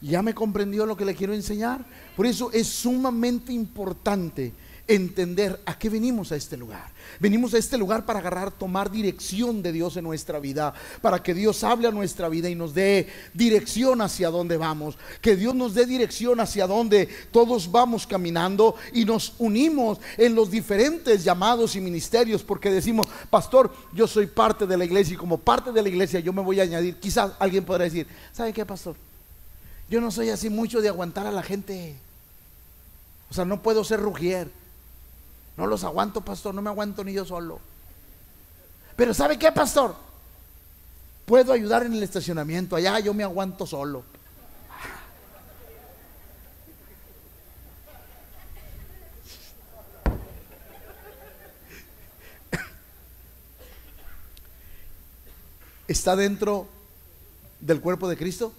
¿Ya 0.00 0.22
me 0.22 0.34
comprendió 0.34 0.86
lo 0.86 0.96
que 0.96 1.04
le 1.04 1.14
quiero 1.14 1.34
enseñar? 1.34 1.84
Por 2.16 2.26
eso 2.26 2.50
es 2.52 2.66
sumamente 2.66 3.52
importante 3.52 4.52
entender 4.86 5.60
a 5.64 5.78
qué 5.78 5.88
venimos 5.88 6.30
a 6.32 6.36
este 6.36 6.56
lugar. 6.56 6.92
Venimos 7.20 7.54
a 7.54 7.58
este 7.58 7.78
lugar 7.78 8.04
para 8.04 8.18
agarrar, 8.18 8.50
tomar 8.50 8.90
dirección 8.90 9.62
de 9.62 9.72
Dios 9.72 9.96
en 9.96 10.04
nuestra 10.04 10.38
vida, 10.38 10.74
para 11.00 11.22
que 11.22 11.32
Dios 11.32 11.64
hable 11.64 11.88
a 11.88 11.90
nuestra 11.90 12.28
vida 12.28 12.50
y 12.50 12.54
nos 12.54 12.74
dé 12.74 13.08
dirección 13.32 14.02
hacia 14.02 14.30
dónde 14.30 14.56
vamos, 14.56 14.96
que 15.20 15.36
Dios 15.36 15.54
nos 15.54 15.74
dé 15.74 15.86
dirección 15.86 16.40
hacia 16.40 16.66
dónde 16.66 17.08
todos 17.30 17.70
vamos 17.70 18.06
caminando 18.06 18.74
y 18.92 19.04
nos 19.04 19.34
unimos 19.38 19.98
en 20.16 20.34
los 20.34 20.50
diferentes 20.50 21.24
llamados 21.24 21.76
y 21.76 21.80
ministerios, 21.80 22.42
porque 22.42 22.70
decimos, 22.70 23.06
pastor, 23.30 23.72
yo 23.92 24.06
soy 24.06 24.26
parte 24.26 24.66
de 24.66 24.76
la 24.76 24.84
iglesia 24.84 25.14
y 25.14 25.18
como 25.18 25.38
parte 25.38 25.72
de 25.72 25.82
la 25.82 25.88
iglesia 25.88 26.20
yo 26.20 26.32
me 26.32 26.42
voy 26.42 26.60
a 26.60 26.64
añadir, 26.64 26.96
quizás 26.96 27.32
alguien 27.38 27.64
podrá 27.64 27.84
decir, 27.84 28.06
¿sabe 28.32 28.52
qué, 28.52 28.66
pastor? 28.66 28.96
Yo 29.88 30.00
no 30.00 30.10
soy 30.10 30.30
así 30.30 30.50
mucho 30.50 30.80
de 30.80 30.88
aguantar 30.88 31.26
a 31.26 31.30
la 31.30 31.42
gente. 31.42 31.94
O 33.30 33.34
sea, 33.34 33.44
no 33.44 33.62
puedo 33.62 33.84
ser 33.84 34.00
rugier. 34.00 34.48
No 35.56 35.66
los 35.66 35.84
aguanto, 35.84 36.20
pastor, 36.20 36.54
no 36.54 36.62
me 36.62 36.70
aguanto 36.70 37.04
ni 37.04 37.12
yo 37.12 37.24
solo. 37.24 37.60
Pero 38.96 39.14
¿sabe 39.14 39.38
qué, 39.38 39.52
pastor? 39.52 39.94
Puedo 41.26 41.52
ayudar 41.52 41.84
en 41.84 41.94
el 41.94 42.02
estacionamiento, 42.02 42.76
allá 42.76 42.98
yo 42.98 43.14
me 43.14 43.22
aguanto 43.22 43.66
solo. 43.66 44.04
¿Está 55.86 56.16
dentro 56.16 56.66
del 57.60 57.80
cuerpo 57.80 58.08
de 58.08 58.16
Cristo? 58.16 58.52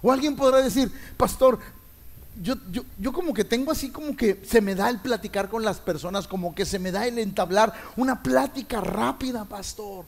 O 0.00 0.12
alguien 0.12 0.36
podrá 0.36 0.58
decir, 0.58 0.92
pastor, 1.16 1.58
yo, 2.42 2.56
yo, 2.98 3.12
como 3.12 3.32
que 3.32 3.44
tengo 3.44 3.70
así 3.70 3.90
como 3.90 4.16
que 4.16 4.42
se 4.44 4.60
me 4.60 4.74
da 4.74 4.88
el 4.90 5.00
platicar 5.00 5.48
con 5.48 5.64
las 5.64 5.78
personas, 5.78 6.26
como 6.26 6.54
que 6.54 6.66
se 6.66 6.78
me 6.78 6.90
da 6.90 7.06
el 7.06 7.18
entablar 7.18 7.72
una 7.96 8.22
plática 8.22 8.80
rápida, 8.80 9.44
pastor. 9.44 10.04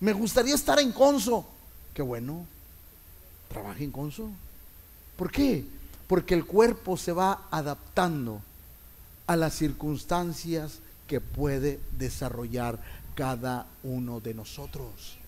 Me 0.00 0.12
gustaría 0.12 0.54
estar 0.54 0.78
en 0.78 0.92
Conso. 0.92 1.46
Qué 1.94 2.02
bueno, 2.02 2.46
trabaje 3.48 3.84
en 3.84 3.90
Conso. 3.90 4.30
¿Por 5.16 5.30
qué? 5.30 5.64
Porque 6.06 6.34
el 6.34 6.44
cuerpo 6.44 6.96
se 6.96 7.12
va 7.12 7.46
adaptando 7.50 8.40
a 9.26 9.36
las 9.36 9.54
circunstancias 9.54 10.78
que 11.06 11.20
puede 11.20 11.80
desarrollar 11.98 12.78
cada 13.14 13.66
uno 13.82 14.20
de 14.20 14.34
nosotros. 14.34 15.18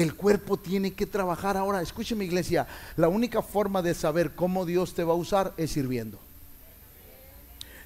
El 0.00 0.14
cuerpo 0.14 0.56
tiene 0.56 0.94
que 0.94 1.04
trabajar 1.04 1.58
ahora. 1.58 1.82
Escúcheme 1.82 2.24
iglesia, 2.24 2.66
la 2.96 3.08
única 3.08 3.42
forma 3.42 3.82
de 3.82 3.92
saber 3.92 4.34
cómo 4.34 4.64
Dios 4.64 4.94
te 4.94 5.04
va 5.04 5.12
a 5.12 5.16
usar 5.16 5.52
es 5.58 5.72
sirviendo. 5.72 6.18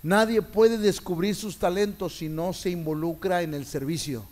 Nadie 0.01 0.41
puede 0.41 0.79
descubrir 0.79 1.35
sus 1.35 1.59
talentos 1.59 2.19
si 2.19 2.29
no 2.29 2.53
se 2.53 2.71
involucra 2.71 3.43
en 3.43 3.53
el 3.53 3.67
servicio. 3.67 4.25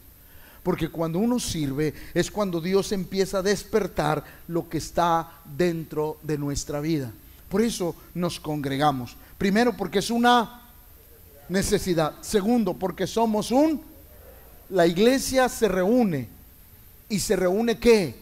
Porque 0.62 0.90
cuando 0.90 1.18
uno 1.18 1.40
sirve 1.40 1.92
es 2.14 2.30
cuando 2.30 2.60
Dios 2.60 2.92
empieza 2.92 3.38
a 3.38 3.42
despertar 3.42 4.22
lo 4.46 4.68
que 4.68 4.78
está 4.78 5.32
dentro 5.44 6.18
de 6.22 6.38
nuestra 6.38 6.78
vida. 6.78 7.10
Por 7.48 7.62
eso 7.62 7.96
nos 8.14 8.38
congregamos. 8.38 9.16
Primero 9.36 9.76
porque 9.76 9.98
es 9.98 10.10
una 10.10 10.70
necesidad. 11.48 12.14
Segundo 12.20 12.74
porque 12.74 13.08
somos 13.08 13.50
un... 13.50 13.82
La 14.70 14.86
iglesia 14.86 15.48
se 15.48 15.66
reúne 15.66 16.41
y 17.12 17.20
se 17.20 17.36
reúne 17.36 17.78
qué? 17.78 18.14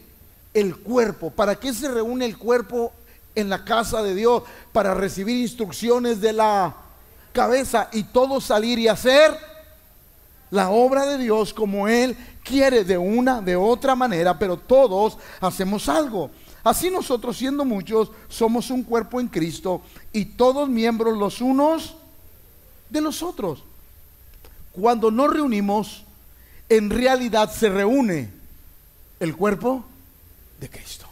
El 0.52 0.76
cuerpo. 0.76 1.30
¿Para 1.30 1.54
qué 1.54 1.72
se 1.72 1.88
reúne 1.88 2.24
el 2.24 2.36
cuerpo 2.36 2.92
en 3.36 3.48
la 3.48 3.64
casa 3.64 4.02
de 4.02 4.16
Dios? 4.16 4.42
Para 4.72 4.94
recibir 4.94 5.36
instrucciones 5.36 6.20
de 6.20 6.32
la 6.32 6.74
cabeza 7.32 7.88
y 7.92 8.02
todo 8.02 8.40
salir 8.40 8.80
y 8.80 8.88
hacer 8.88 9.38
la 10.50 10.70
obra 10.70 11.06
de 11.06 11.18
Dios 11.18 11.54
como 11.54 11.86
Él 11.86 12.16
quiere 12.42 12.82
de 12.82 12.98
una, 12.98 13.40
de 13.40 13.54
otra 13.54 13.94
manera, 13.94 14.36
pero 14.36 14.56
todos 14.56 15.18
hacemos 15.40 15.88
algo. 15.88 16.28
Así 16.64 16.90
nosotros 16.90 17.36
siendo 17.36 17.64
muchos 17.64 18.10
somos 18.28 18.72
un 18.72 18.82
cuerpo 18.82 19.20
en 19.20 19.28
Cristo 19.28 19.82
y 20.12 20.24
todos 20.24 20.68
miembros 20.68 21.16
los 21.16 21.40
unos 21.40 21.94
de 22.88 23.00
los 23.00 23.22
otros. 23.22 23.62
Cuando 24.72 25.12
nos 25.12 25.32
reunimos, 25.32 26.02
en 26.68 26.90
realidad 26.90 27.52
se 27.52 27.68
reúne 27.68 28.39
el 29.20 29.36
cuerpo 29.36 29.84
de 30.58 30.68
Cristo. 30.68 31.06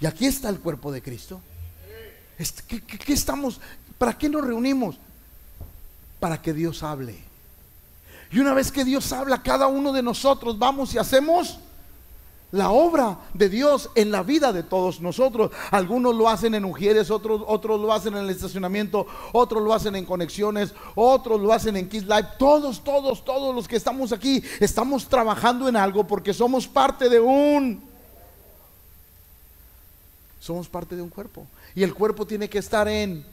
Y 0.00 0.06
aquí 0.06 0.26
está 0.26 0.50
el 0.50 0.60
cuerpo 0.60 0.92
de 0.92 1.02
Cristo. 1.02 1.40
¿Qué, 2.68 3.12
estamos? 3.12 3.60
¿Para 3.98 4.16
qué 4.16 4.28
nos 4.28 4.44
reunimos? 4.44 4.96
Para 6.20 6.40
que 6.40 6.52
Dios 6.52 6.82
hable. 6.82 7.18
Y 8.30 8.38
una 8.38 8.54
vez 8.54 8.70
que 8.70 8.84
Dios 8.84 9.12
habla, 9.12 9.42
cada 9.42 9.66
uno 9.66 9.92
de 9.92 10.02
nosotros 10.02 10.58
vamos 10.58 10.94
y 10.94 10.98
hacemos 10.98 11.58
la 12.54 12.70
obra 12.70 13.18
de 13.34 13.48
Dios 13.48 13.90
en 13.96 14.12
la 14.12 14.22
vida 14.22 14.52
de 14.52 14.62
todos 14.62 15.00
nosotros. 15.00 15.50
Algunos 15.72 16.14
lo 16.14 16.28
hacen 16.28 16.54
en 16.54 16.64
Ujieres, 16.64 17.10
otros, 17.10 17.42
otros 17.46 17.80
lo 17.80 17.92
hacen 17.92 18.14
en 18.14 18.24
el 18.24 18.30
estacionamiento, 18.30 19.06
otros 19.32 19.60
lo 19.60 19.74
hacen 19.74 19.96
en 19.96 20.04
conexiones, 20.04 20.72
otros 20.94 21.40
lo 21.40 21.52
hacen 21.52 21.76
en 21.76 21.88
Kiss 21.88 22.04
Live. 22.04 22.28
Todos, 22.38 22.82
todos, 22.84 23.24
todos 23.24 23.54
los 23.54 23.66
que 23.66 23.74
estamos 23.74 24.12
aquí 24.12 24.42
estamos 24.60 25.08
trabajando 25.08 25.68
en 25.68 25.74
algo 25.74 26.06
porque 26.06 26.32
somos 26.32 26.68
parte 26.68 27.08
de 27.08 27.18
un... 27.18 27.82
Somos 30.38 30.68
parte 30.68 30.94
de 30.94 31.02
un 31.02 31.08
cuerpo. 31.08 31.46
Y 31.74 31.82
el 31.82 31.92
cuerpo 31.92 32.24
tiene 32.24 32.48
que 32.48 32.58
estar 32.58 32.86
en 32.86 33.26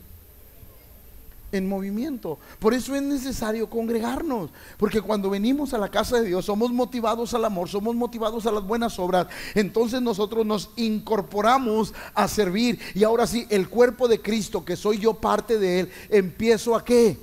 en 1.52 1.68
movimiento. 1.68 2.40
Por 2.60 2.74
eso 2.74 2.96
es 2.96 3.02
necesario 3.02 3.70
congregarnos, 3.70 4.50
porque 4.78 5.02
cuando 5.02 5.30
venimos 5.30 5.74
a 5.74 5.78
la 5.78 5.90
casa 5.90 6.20
de 6.20 6.28
Dios 6.28 6.46
somos 6.46 6.72
motivados 6.72 7.34
al 7.34 7.46
amor, 7.46 7.70
somos 7.70 7.96
motivados 7.96 8.46
a 8.46 8.52
las 8.52 8.64
buenas 8.64 8.98
obras. 9.00 9.28
Entonces 9.56 10.02
nosotros 10.02 10.46
nos 10.46 10.70
incorporamos 10.76 11.94
a 12.14 12.28
servir 12.28 12.80
y 12.94 13.04
ahora 13.04 13.28
sí, 13.28 13.46
el 13.50 13.70
cuerpo 13.70 14.08
de 14.08 14.22
Cristo, 14.22 14.64
que 14.66 14.76
soy 14.76 15.00
yo 15.00 15.14
parte 15.16 15.58
de 15.58 15.82
él, 15.82 15.92
empiezo 16.10 16.76
a 16.76 16.84
qué? 16.84 17.18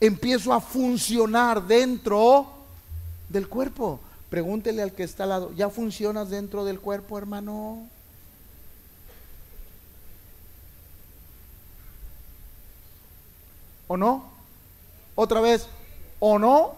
Empiezo 0.00 0.52
a 0.52 0.60
funcionar 0.60 1.66
dentro 1.66 2.46
del 3.28 3.48
cuerpo. 3.48 4.00
Pregúntele 4.30 4.82
al 4.82 4.92
que 4.92 5.02
está 5.02 5.24
al 5.24 5.28
lado, 5.28 5.52
¿ya 5.54 5.68
funcionas 5.68 6.30
dentro 6.30 6.64
del 6.64 6.80
cuerpo, 6.80 7.18
hermano? 7.18 7.86
¿O 13.92 13.96
no? 13.98 14.24
Otra 15.14 15.42
vez, 15.42 15.66
¿o 16.18 16.38
no? 16.38 16.72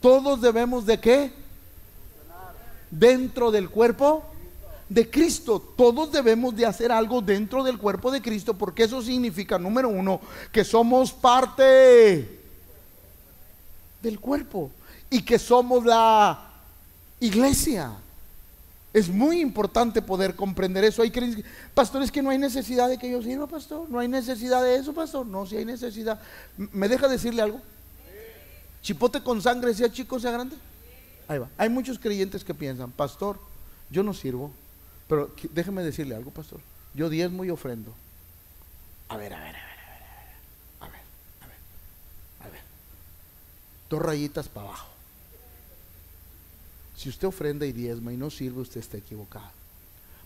Todos 0.00 0.40
debemos 0.40 0.84
de 0.84 0.98
qué? 0.98 1.32
dentro 2.90 3.52
del 3.52 3.70
cuerpo 3.70 4.24
de 4.88 5.08
Cristo. 5.08 5.60
Todos 5.76 6.10
debemos 6.10 6.56
de 6.56 6.66
hacer 6.66 6.90
algo 6.90 7.22
dentro 7.22 7.62
del 7.62 7.78
cuerpo 7.78 8.10
de 8.10 8.20
Cristo 8.20 8.54
porque 8.54 8.82
eso 8.82 9.00
significa, 9.02 9.56
número 9.56 9.88
uno, 9.88 10.20
que 10.50 10.64
somos 10.64 11.12
parte 11.12 12.40
del 14.02 14.18
cuerpo 14.18 14.72
y 15.08 15.22
que 15.22 15.38
somos 15.38 15.84
la 15.84 16.50
iglesia. 17.20 17.92
Es 18.96 19.10
muy 19.10 19.42
importante 19.42 20.00
poder 20.00 20.34
comprender 20.34 20.82
eso. 20.82 21.02
Hay 21.02 21.12
pastores 21.74 22.10
que 22.10 22.22
no 22.22 22.30
hay 22.30 22.38
necesidad 22.38 22.88
de 22.88 22.96
que 22.96 23.10
yo 23.10 23.20
sirva, 23.20 23.46
pastor. 23.46 23.90
No 23.90 23.98
hay 23.98 24.08
necesidad 24.08 24.62
de 24.62 24.76
eso, 24.76 24.94
pastor. 24.94 25.26
No, 25.26 25.44
si 25.44 25.54
hay 25.54 25.66
necesidad. 25.66 26.18
¿Me 26.56 26.88
deja 26.88 27.06
decirle 27.06 27.42
algo? 27.42 27.60
Chipote 28.80 29.22
con 29.22 29.42
sangre, 29.42 29.74
sea 29.74 29.92
chico, 29.92 30.18
sea 30.18 30.30
grande. 30.30 30.56
Ahí 31.28 31.38
va. 31.38 31.50
Hay 31.58 31.68
muchos 31.68 31.98
creyentes 31.98 32.42
que 32.42 32.54
piensan, 32.54 32.90
pastor, 32.90 33.38
yo 33.90 34.02
no 34.02 34.14
sirvo, 34.14 34.50
pero 35.10 35.30
déjeme 35.52 35.82
decirle 35.82 36.14
algo, 36.14 36.30
pastor. 36.30 36.60
Yo 36.94 37.10
diezmo 37.10 37.44
y 37.44 37.50
ofrendo. 37.50 37.92
A 39.10 39.18
ver, 39.18 39.34
a 39.34 39.40
ver, 39.40 39.56
a 39.56 39.58
ver, 39.58 39.78
a 40.80 40.86
ver, 40.86 40.86
a 40.86 40.86
ver, 40.86 41.00
a 41.42 41.46
ver, 41.46 41.56
a 42.46 42.48
ver. 42.48 42.60
Dos 43.90 44.00
rayitas 44.00 44.48
para 44.48 44.68
abajo. 44.68 44.95
Si 46.96 47.10
usted 47.10 47.28
ofrenda 47.28 47.66
y 47.66 47.72
diezma 47.72 48.12
y 48.12 48.16
no 48.16 48.30
sirve, 48.30 48.62
usted 48.62 48.80
está 48.80 48.96
equivocado. 48.96 49.50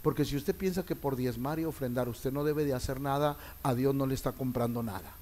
Porque 0.03 0.25
si 0.25 0.37
usted 0.37 0.55
piensa 0.55 0.85
que 0.85 0.97
por 0.97 1.17
diezmar 1.17 1.59
y 1.59 1.65
ofrendar 1.65 2.09
usted 2.09 2.33
no 2.33 2.45
debe 2.45 2.65
de 2.65 2.73
hacer 2.73 3.01
nada, 3.01 3.37
a 3.63 3.75
Dios 3.75 3.95
no 3.95 4.07
le 4.07 4.15
está 4.15 4.33
comprando 4.33 4.83
nada. 4.83 5.13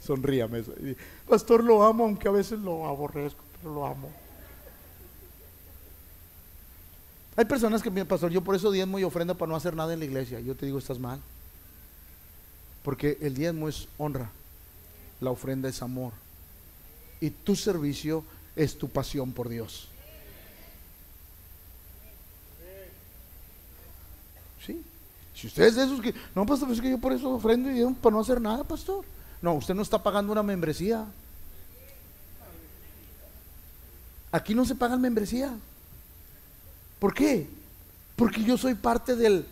Sonríame. 0.00 0.64
Pastor, 1.28 1.62
lo 1.62 1.84
amo, 1.84 2.04
aunque 2.04 2.28
a 2.28 2.30
veces 2.30 2.58
lo 2.60 2.86
aborrezco, 2.86 3.42
pero 3.60 3.74
lo 3.74 3.86
amo. 3.86 4.08
Hay 7.36 7.44
personas 7.44 7.82
que 7.82 7.90
me 7.90 8.04
pastor, 8.04 8.30
yo 8.30 8.42
por 8.42 8.54
eso 8.54 8.70
diezmo 8.70 8.98
y 8.98 9.04
ofrenda 9.04 9.34
para 9.34 9.50
no 9.50 9.56
hacer 9.56 9.76
nada 9.76 9.92
en 9.92 9.98
la 9.98 10.06
iglesia. 10.06 10.40
Yo 10.40 10.54
te 10.54 10.64
digo, 10.64 10.78
estás 10.78 10.98
mal. 10.98 11.20
Porque 12.82 13.18
el 13.20 13.34
diezmo 13.34 13.68
es 13.68 13.88
honra, 13.98 14.30
la 15.20 15.30
ofrenda 15.30 15.68
es 15.68 15.82
amor. 15.82 16.12
Y 17.20 17.30
tu 17.30 17.56
servicio 17.56 18.24
es 18.54 18.76
tu 18.76 18.88
pasión 18.88 19.32
por 19.32 19.48
Dios. 19.48 19.88
¿Sí? 24.64 24.82
Si 25.34 25.46
ustedes 25.46 25.76
de 25.76 25.84
esos 25.84 26.00
que, 26.00 26.14
no, 26.34 26.44
pastor, 26.46 26.70
es 26.70 26.80
que 26.80 26.90
yo 26.90 26.98
por 26.98 27.12
eso 27.12 27.30
ofrendo 27.30 27.70
y 27.70 27.94
para 27.94 28.14
no 28.14 28.20
hacer 28.20 28.40
nada, 28.40 28.64
pastor. 28.64 29.04
No, 29.40 29.54
usted 29.54 29.74
no 29.74 29.82
está 29.82 30.02
pagando 30.02 30.32
una 30.32 30.42
membresía. 30.42 31.06
Aquí 34.30 34.54
no 34.54 34.64
se 34.64 34.74
paga 34.74 34.96
membresía. 34.96 35.56
¿Por 36.98 37.14
qué? 37.14 37.46
Porque 38.16 38.42
yo 38.42 38.58
soy 38.58 38.74
parte 38.74 39.14
del... 39.14 39.46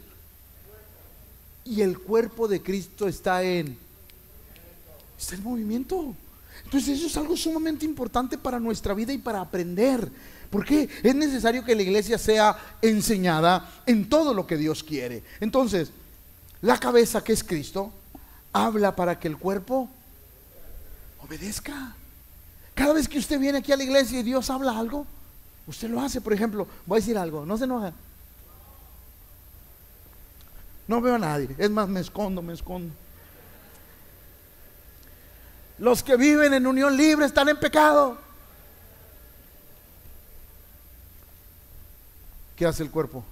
Y 1.64 1.80
el 1.80 1.98
cuerpo 1.98 2.46
de 2.48 2.62
Cristo 2.62 3.08
está 3.08 3.42
en... 3.42 3.78
Está 5.18 5.36
en 5.36 5.44
movimiento. 5.44 6.14
Entonces 6.64 6.98
eso 6.98 7.06
es 7.06 7.16
algo 7.16 7.36
sumamente 7.36 7.84
importante 7.84 8.38
para 8.38 8.58
nuestra 8.58 8.94
vida 8.94 9.12
y 9.12 9.18
para 9.18 9.40
aprender. 9.40 10.10
¿Por 10.50 10.64
qué? 10.64 10.88
Es 11.02 11.14
necesario 11.14 11.64
que 11.64 11.74
la 11.74 11.82
iglesia 11.82 12.18
sea 12.18 12.56
enseñada 12.82 13.82
en 13.86 14.08
todo 14.08 14.32
lo 14.32 14.46
que 14.46 14.56
Dios 14.56 14.82
quiere. 14.82 15.22
Entonces, 15.40 15.90
la 16.62 16.78
cabeza 16.78 17.22
que 17.22 17.32
es 17.32 17.44
Cristo, 17.44 17.92
habla 18.52 18.96
para 18.96 19.18
que 19.18 19.28
el 19.28 19.36
cuerpo 19.36 19.88
obedezca. 21.22 21.94
Cada 22.74 22.94
vez 22.94 23.08
que 23.08 23.18
usted 23.18 23.38
viene 23.38 23.58
aquí 23.58 23.72
a 23.72 23.76
la 23.76 23.84
iglesia 23.84 24.20
y 24.20 24.22
Dios 24.22 24.50
habla 24.50 24.78
algo, 24.78 25.06
usted 25.66 25.88
lo 25.88 26.00
hace. 26.00 26.20
Por 26.20 26.32
ejemplo, 26.32 26.66
voy 26.86 26.98
a 26.98 27.00
decir 27.00 27.18
algo, 27.18 27.44
no 27.44 27.56
se 27.56 27.64
enoja. 27.64 27.92
No 30.88 31.00
veo 31.00 31.16
a 31.16 31.18
nadie. 31.18 31.48
Es 31.58 31.70
más, 31.70 31.88
me 31.88 32.00
escondo, 32.00 32.42
me 32.42 32.52
escondo. 32.52 32.92
Los 35.78 36.02
que 36.02 36.16
viven 36.16 36.54
en 36.54 36.66
unión 36.66 36.96
libre 36.96 37.26
están 37.26 37.48
en 37.48 37.58
pecado. 37.58 38.18
¿Qué 42.56 42.64
hace 42.64 42.82
el 42.82 42.90
cuerpo? 42.90 43.22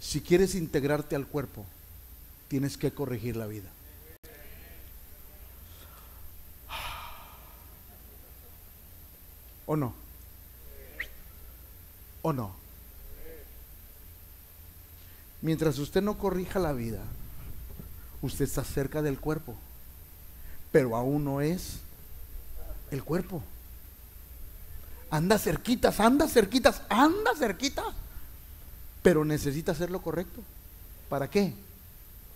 Si 0.00 0.20
quieres 0.20 0.54
integrarte 0.54 1.14
al 1.14 1.26
cuerpo, 1.26 1.64
tienes 2.48 2.76
que 2.76 2.92
corregir 2.92 3.36
la 3.36 3.46
vida. 3.46 3.68
¿O 9.66 9.76
no? 9.76 9.94
¿O 12.22 12.32
no? 12.32 12.54
Mientras 15.42 15.78
usted 15.78 16.02
no 16.02 16.18
corrija 16.18 16.58
la 16.58 16.72
vida, 16.72 17.02
usted 18.22 18.44
está 18.44 18.64
cerca 18.64 19.02
del 19.02 19.18
cuerpo, 19.18 19.54
pero 20.72 20.96
aún 20.96 21.24
no 21.24 21.40
es 21.40 21.78
el 22.90 23.02
cuerpo. 23.02 23.42
Anda 25.10 25.38
cerquitas, 25.38 26.00
anda 26.00 26.28
cerquitas, 26.28 26.82
anda 26.88 27.34
cerquitas 27.36 27.94
pero 29.06 29.24
necesita 29.24 29.70
hacer 29.70 29.88
lo 29.88 30.02
correcto. 30.02 30.40
¿Para 31.08 31.30
qué? 31.30 31.52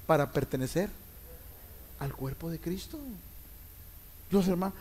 Para 0.06 0.30
pertenecer 0.30 0.88
al 1.98 2.14
cuerpo 2.14 2.48
de 2.48 2.60
Cristo. 2.60 2.96
Los 4.30 4.46
hermanos, 4.46 4.78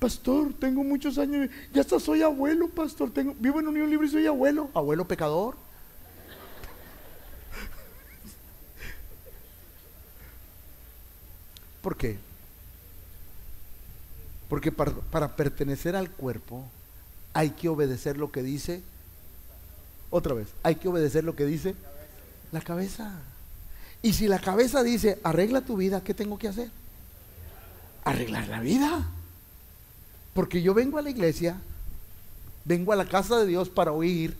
pastor, 0.00 0.52
tengo 0.58 0.82
muchos 0.82 1.16
años, 1.16 1.48
ya 1.72 1.82
hasta 1.82 2.00
soy 2.00 2.22
abuelo, 2.22 2.68
pastor, 2.68 3.12
vivo 3.38 3.60
en 3.60 3.68
unión 3.68 3.88
libre 3.88 4.08
y 4.08 4.10
soy 4.10 4.26
abuelo, 4.26 4.68
abuelo 4.74 5.06
pecador. 5.06 5.54
¿Por 11.82 11.96
qué? 11.96 12.18
Porque 14.48 14.72
para, 14.72 15.36
pertenecer 15.36 15.94
al 15.94 16.10
cuerpo 16.10 16.64
hay 17.34 17.50
que 17.50 17.68
obedecer 17.68 18.16
lo 18.16 18.32
que 18.32 18.42
dice 18.42 18.82
otra 20.10 20.34
vez, 20.34 20.48
hay 20.62 20.76
que 20.76 20.88
obedecer 20.88 21.22
lo 21.22 21.36
que 21.36 21.44
dice 21.44 21.74
la 22.50 22.60
cabeza. 22.60 23.12
Y 24.00 24.14
si 24.14 24.26
la 24.26 24.38
cabeza 24.38 24.82
dice, 24.82 25.18
arregla 25.22 25.60
tu 25.60 25.76
vida, 25.76 26.02
¿qué 26.02 26.14
tengo 26.14 26.38
que 26.38 26.48
hacer? 26.48 26.70
Arreglar 28.04 28.48
la 28.48 28.60
vida. 28.60 29.06
Porque 30.32 30.62
yo 30.62 30.72
vengo 30.72 30.98
a 30.98 31.02
la 31.02 31.10
iglesia, 31.10 31.60
vengo 32.64 32.92
a 32.92 32.96
la 32.96 33.06
casa 33.06 33.38
de 33.38 33.46
Dios 33.46 33.68
para 33.68 33.92
oír 33.92 34.36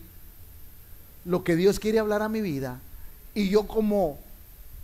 lo 1.25 1.43
que 1.43 1.55
Dios 1.55 1.79
quiere 1.79 1.99
hablar 1.99 2.23
a 2.23 2.29
mi 2.29 2.41
vida. 2.41 2.79
Y 3.35 3.49
yo 3.49 3.67
como 3.67 4.17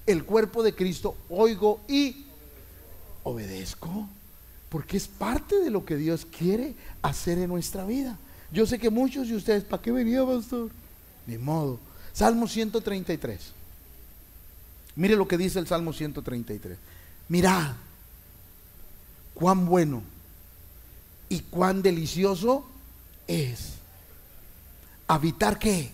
el 0.05 0.23
cuerpo 0.23 0.61
de 0.61 0.75
Cristo 0.75 1.15
oigo 1.29 1.81
y 1.87 2.24
obedezco. 3.25 4.07
Porque 4.69 4.95
es 4.95 5.07
parte 5.07 5.59
de 5.59 5.69
lo 5.69 5.85
que 5.85 5.97
Dios 5.97 6.25
quiere 6.25 6.73
hacer 7.01 7.37
en 7.37 7.49
nuestra 7.49 7.85
vida. 7.85 8.17
Yo 8.51 8.65
sé 8.65 8.79
que 8.79 8.89
muchos 8.89 9.27
de 9.27 9.35
ustedes, 9.35 9.63
¿para 9.65 9.81
qué 9.81 9.91
venía, 9.91 10.25
pastor? 10.25 10.69
Ni 11.27 11.37
modo. 11.37 11.79
Salmo 12.13 12.47
133. 12.47 13.51
Mire 14.95 15.15
lo 15.17 15.27
que 15.27 15.37
dice 15.37 15.59
el 15.59 15.67
Salmo 15.67 15.91
133. 15.91 16.77
Mirad 17.27 17.73
cuán 19.33 19.65
bueno 19.65 20.03
y 21.27 21.41
cuán 21.41 21.81
delicioso 21.81 22.65
es. 23.27 23.73
¿Habitar 25.07 25.59
qué? 25.59 25.91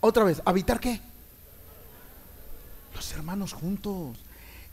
Otra 0.00 0.24
vez, 0.24 0.42
¿habitar 0.44 0.80
qué? 0.80 1.00
Los 3.06 3.14
hermanos 3.14 3.52
juntos. 3.52 4.18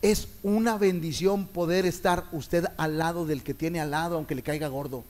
Es 0.01 0.27
una 0.41 0.79
bendición 0.79 1.45
poder 1.45 1.85
estar 1.85 2.25
usted 2.31 2.65
al 2.77 2.97
lado 2.97 3.27
del 3.27 3.43
que 3.43 3.53
tiene 3.53 3.79
al 3.79 3.91
lado, 3.91 4.15
aunque 4.15 4.33
le 4.33 4.41
caiga 4.41 4.69
gordo. 4.69 5.03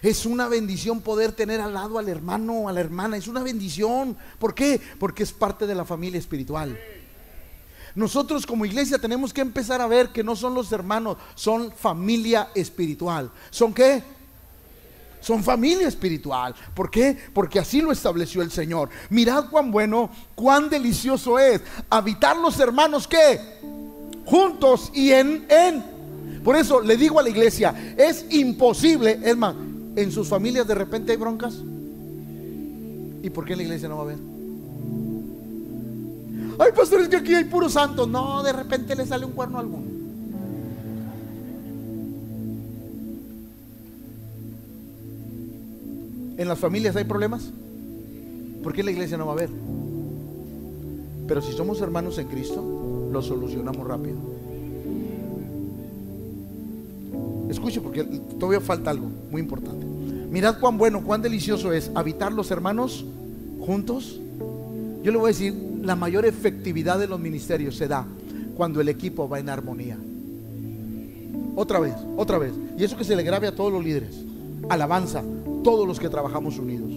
Es 0.00 0.24
una 0.24 0.48
bendición 0.48 1.02
poder 1.02 1.32
tener 1.32 1.60
al 1.60 1.74
lado 1.74 1.98
al 1.98 2.08
hermano, 2.08 2.66
a 2.66 2.72
la 2.72 2.80
hermana. 2.80 3.18
Es 3.18 3.28
una 3.28 3.42
bendición. 3.42 4.16
¿Por 4.38 4.54
qué? 4.54 4.80
Porque 4.98 5.22
es 5.22 5.34
parte 5.34 5.66
de 5.66 5.74
la 5.74 5.84
familia 5.84 6.18
espiritual. 6.18 6.78
Nosotros 7.94 8.46
como 8.46 8.64
iglesia 8.64 8.98
tenemos 8.98 9.34
que 9.34 9.42
empezar 9.42 9.82
a 9.82 9.86
ver 9.86 10.08
que 10.08 10.24
no 10.24 10.36
son 10.36 10.54
los 10.54 10.72
hermanos, 10.72 11.18
son 11.34 11.72
familia 11.72 12.48
espiritual. 12.54 13.30
¿Son 13.50 13.74
qué? 13.74 14.02
Son 15.24 15.42
familia 15.42 15.88
espiritual. 15.88 16.54
¿Por 16.74 16.90
qué? 16.90 17.16
Porque 17.32 17.58
así 17.58 17.80
lo 17.80 17.90
estableció 17.90 18.42
el 18.42 18.50
Señor. 18.50 18.90
Mirad 19.08 19.48
cuán 19.48 19.70
bueno, 19.70 20.10
cuán 20.34 20.68
delicioso 20.68 21.38
es 21.38 21.62
habitar 21.88 22.36
los 22.36 22.60
hermanos 22.60 23.08
que 23.08 23.40
juntos 24.26 24.90
y 24.94 25.12
en 25.12 25.46
en. 25.48 25.82
Por 26.44 26.56
eso 26.56 26.80
le 26.82 26.96
digo 26.96 27.18
a 27.18 27.22
la 27.22 27.30
iglesia, 27.30 27.94
es 27.96 28.26
imposible, 28.30 29.18
es 29.24 29.36
más, 29.36 29.54
en 29.96 30.12
sus 30.12 30.28
familias 30.28 30.66
de 30.66 30.74
repente 30.74 31.12
hay 31.12 31.18
broncas. 31.18 31.54
¿Y 33.22 33.30
por 33.30 33.46
qué 33.46 33.56
la 33.56 33.62
iglesia 33.62 33.88
no 33.88 33.96
va 33.96 34.02
a 34.02 34.04
haber? 34.04 34.18
Ay, 36.58 36.72
pastores, 36.76 37.08
que 37.08 37.16
aquí 37.16 37.34
hay 37.34 37.44
puros 37.44 37.72
santos. 37.72 38.06
No, 38.06 38.42
de 38.42 38.52
repente 38.52 38.94
le 38.94 39.06
sale 39.06 39.24
un 39.24 39.32
cuerno 39.32 39.56
a 39.56 39.60
alguno. 39.60 39.93
¿En 46.36 46.48
las 46.48 46.58
familias 46.58 46.96
hay 46.96 47.04
problemas? 47.04 47.50
¿Por 48.62 48.72
qué 48.72 48.82
la 48.82 48.90
iglesia 48.90 49.16
no 49.16 49.26
va 49.26 49.32
a 49.32 49.34
haber? 49.34 49.50
Pero 51.26 51.40
si 51.40 51.52
somos 51.52 51.80
hermanos 51.80 52.18
en 52.18 52.28
Cristo, 52.28 53.08
lo 53.12 53.22
solucionamos 53.22 53.86
rápido. 53.86 54.16
Escuche 57.48 57.80
porque 57.80 58.04
todavía 58.38 58.60
falta 58.60 58.90
algo 58.90 59.08
muy 59.30 59.40
importante. 59.40 59.86
Mirad 60.30 60.58
cuán 60.58 60.76
bueno, 60.76 61.04
cuán 61.04 61.22
delicioso 61.22 61.72
es 61.72 61.90
habitar 61.94 62.32
los 62.32 62.50
hermanos 62.50 63.04
juntos. 63.60 64.20
Yo 65.02 65.12
le 65.12 65.18
voy 65.18 65.26
a 65.26 65.28
decir, 65.28 65.54
la 65.82 65.94
mayor 65.94 66.26
efectividad 66.26 66.98
de 66.98 67.06
los 67.06 67.20
ministerios 67.20 67.76
se 67.76 67.86
da 67.86 68.06
cuando 68.56 68.80
el 68.80 68.88
equipo 68.88 69.28
va 69.28 69.38
en 69.38 69.48
armonía. 69.48 69.98
Otra 71.56 71.78
vez, 71.78 71.94
otra 72.16 72.38
vez. 72.38 72.52
Y 72.76 72.84
eso 72.84 72.96
que 72.96 73.04
se 73.04 73.14
le 73.14 73.22
grabe 73.22 73.46
a 73.46 73.54
todos 73.54 73.72
los 73.72 73.84
líderes. 73.84 74.24
Alabanza, 74.68 75.22
todos 75.64 75.88
los 75.88 75.98
que 75.98 76.08
trabajamos 76.08 76.58
unidos. 76.58 76.92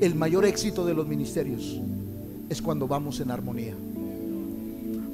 El 0.00 0.16
mayor 0.16 0.44
éxito 0.44 0.84
de 0.84 0.94
los 0.94 1.06
ministerios 1.06 1.78
es 2.48 2.60
cuando 2.60 2.88
vamos 2.88 3.20
en 3.20 3.30
armonía. 3.30 3.74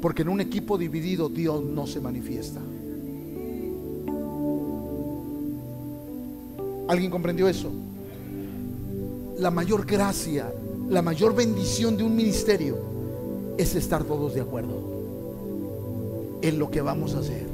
Porque 0.00 0.22
en 0.22 0.30
un 0.30 0.40
equipo 0.40 0.78
dividido 0.78 1.28
Dios 1.28 1.62
no 1.62 1.86
se 1.86 2.00
manifiesta. 2.00 2.60
¿Alguien 6.88 7.10
comprendió 7.10 7.48
eso? 7.48 7.70
La 9.38 9.50
mayor 9.50 9.84
gracia, 9.84 10.50
la 10.88 11.02
mayor 11.02 11.34
bendición 11.34 11.98
de 11.98 12.04
un 12.04 12.16
ministerio 12.16 12.78
es 13.58 13.74
estar 13.74 14.04
todos 14.04 14.34
de 14.34 14.40
acuerdo 14.40 14.80
en 16.40 16.58
lo 16.58 16.70
que 16.70 16.80
vamos 16.80 17.14
a 17.14 17.18
hacer. 17.18 17.46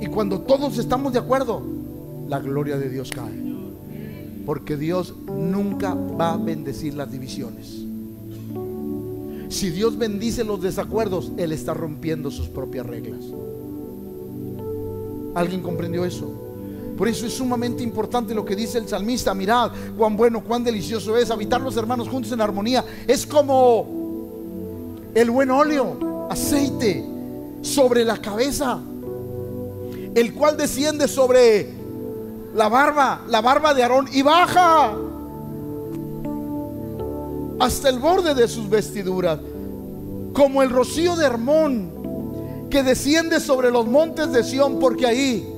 Y 0.00 0.06
cuando 0.06 0.40
todos 0.40 0.78
estamos 0.78 1.12
de 1.12 1.18
acuerdo, 1.18 1.77
la 2.28 2.38
gloria 2.38 2.76
de 2.76 2.88
Dios 2.88 3.10
cae. 3.10 3.42
Porque 4.46 4.76
Dios 4.76 5.14
nunca 5.26 5.94
va 5.94 6.34
a 6.34 6.36
bendecir 6.36 6.94
las 6.94 7.10
divisiones. 7.10 7.84
Si 9.48 9.70
Dios 9.70 9.96
bendice 9.96 10.44
los 10.44 10.60
desacuerdos, 10.60 11.32
Él 11.36 11.52
está 11.52 11.74
rompiendo 11.74 12.30
sus 12.30 12.48
propias 12.48 12.86
reglas. 12.86 13.20
¿Alguien 15.34 15.62
comprendió 15.62 16.04
eso? 16.04 16.30
Por 16.98 17.08
eso 17.08 17.26
es 17.26 17.32
sumamente 17.32 17.82
importante 17.82 18.34
lo 18.34 18.44
que 18.44 18.56
dice 18.56 18.78
el 18.78 18.88
salmista. 18.88 19.32
Mirad 19.32 19.70
cuán 19.96 20.16
bueno, 20.16 20.42
cuán 20.42 20.64
delicioso 20.64 21.16
es 21.16 21.30
habitar 21.30 21.60
los 21.60 21.76
hermanos 21.76 22.08
juntos 22.08 22.32
en 22.32 22.40
armonía. 22.40 22.84
Es 23.06 23.26
como 23.26 23.86
el 25.14 25.30
buen 25.30 25.50
óleo, 25.50 26.26
aceite 26.28 27.04
sobre 27.62 28.04
la 28.04 28.18
cabeza, 28.18 28.80
el 30.14 30.34
cual 30.34 30.56
desciende 30.56 31.06
sobre 31.06 31.77
la 32.58 32.68
barba, 32.68 33.20
la 33.28 33.40
barba 33.40 33.72
de 33.72 33.84
Aarón 33.84 34.08
y 34.12 34.20
baja 34.22 34.92
hasta 37.60 37.88
el 37.88 38.00
borde 38.00 38.34
de 38.34 38.48
sus 38.48 38.68
vestiduras, 38.68 39.38
como 40.32 40.60
el 40.62 40.70
rocío 40.70 41.14
de 41.14 41.24
Hermón 41.24 42.66
que 42.68 42.82
desciende 42.82 43.38
sobre 43.38 43.70
los 43.70 43.86
montes 43.86 44.32
de 44.32 44.42
Sión, 44.42 44.80
porque 44.80 45.06
ahí 45.06 45.48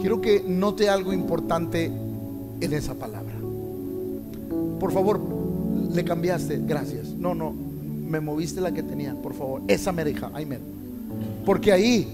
quiero 0.00 0.20
que 0.20 0.42
note 0.44 0.88
algo 0.88 1.12
importante 1.12 1.84
en 1.86 2.72
esa 2.72 2.94
palabra. 2.94 3.34
Por 4.80 4.92
favor, 4.92 5.20
le 5.92 6.04
cambiaste, 6.04 6.60
gracias. 6.66 7.10
No, 7.10 7.32
no, 7.32 7.52
me 7.52 8.18
moviste 8.18 8.60
la 8.60 8.72
que 8.72 8.82
tenía, 8.82 9.14
por 9.14 9.34
favor. 9.34 9.62
Esa 9.68 9.92
me 9.92 10.02
deja, 10.02 10.32
ahí 10.34 10.44
me. 10.44 10.77
Porque 11.48 11.72
ahí 11.72 12.06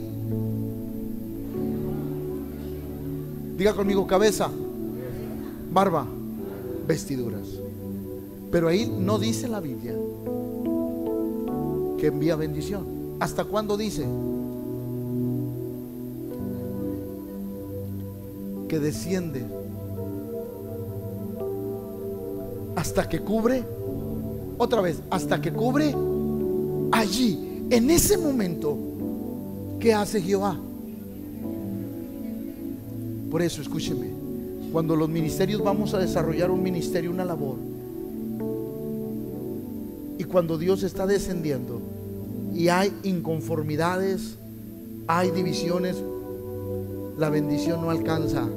Diga 3.59 3.74
conmigo 3.74 4.07
cabeza, 4.07 4.49
barba, 5.72 6.07
vestiduras. 6.87 7.49
Pero 8.53 8.68
ahí 8.68 8.87
no 8.87 9.18
dice 9.18 9.49
la 9.49 9.59
Biblia 9.59 9.97
que 11.99 12.07
envía 12.07 12.37
bendición. 12.37 12.85
¿Hasta 13.18 13.45
cuándo 13.45 13.76
dice? 13.76 14.07
Que 18.68 18.78
desciende 18.78 19.45
hasta 22.76 23.09
que 23.09 23.18
cubre, 23.18 23.64
otra 24.59 24.80
vez, 24.80 25.01
hasta 25.11 25.41
que 25.41 25.53
cubre 25.53 25.93
allí, 26.93 27.66
en 27.70 27.91
ese 27.91 28.16
momento, 28.16 28.93
¿qué 29.85 29.93
hace 29.93 30.22
Jehová? 30.22 30.57
Por 33.30 33.43
eso, 33.43 33.61
escúcheme, 33.61 34.07
cuando 34.72 34.97
los 34.97 35.11
ministerios 35.11 35.62
vamos 35.62 35.93
a 35.93 35.99
desarrollar 35.99 36.51
un 36.51 36.62
ministerio, 36.62 37.11
una 37.11 37.26
labor, 37.26 37.57
y 40.16 40.24
cuando 40.24 40.57
Dios 40.57 40.85
está 40.85 41.07
descendiendo 41.07 41.82
y 42.55 42.68
hay 42.68 42.95
inconformidades, 43.03 44.37
hay 45.07 45.30
divisiones, 45.32 46.03
la 47.18 47.28
bendición 47.28 47.82
no 47.82 47.91
alcanza 47.91 48.49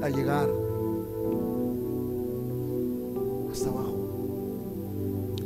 a 0.00 0.08
llegar 0.08 0.48
hasta 3.52 3.68
abajo. 3.68 3.96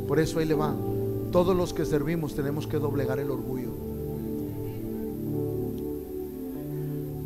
Por 0.07 0.21
eso 0.21 0.39
ahí 0.39 0.45
le 0.45 0.53
va. 0.53 0.73
Todos 1.31 1.55
los 1.55 1.73
que 1.73 1.85
servimos 1.85 2.35
tenemos 2.35 2.67
que 2.67 2.77
doblegar 2.77 3.19
el 3.19 3.29
orgullo. 3.29 3.71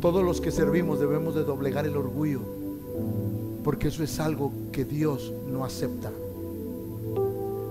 Todos 0.00 0.24
los 0.24 0.40
que 0.40 0.50
servimos 0.50 0.98
debemos 0.98 1.36
de 1.36 1.44
doblegar 1.44 1.86
el 1.86 1.96
orgullo, 1.96 2.40
porque 3.62 3.86
eso 3.86 4.02
es 4.02 4.18
algo 4.18 4.50
que 4.72 4.84
Dios 4.84 5.32
no 5.48 5.64
acepta. 5.64 6.10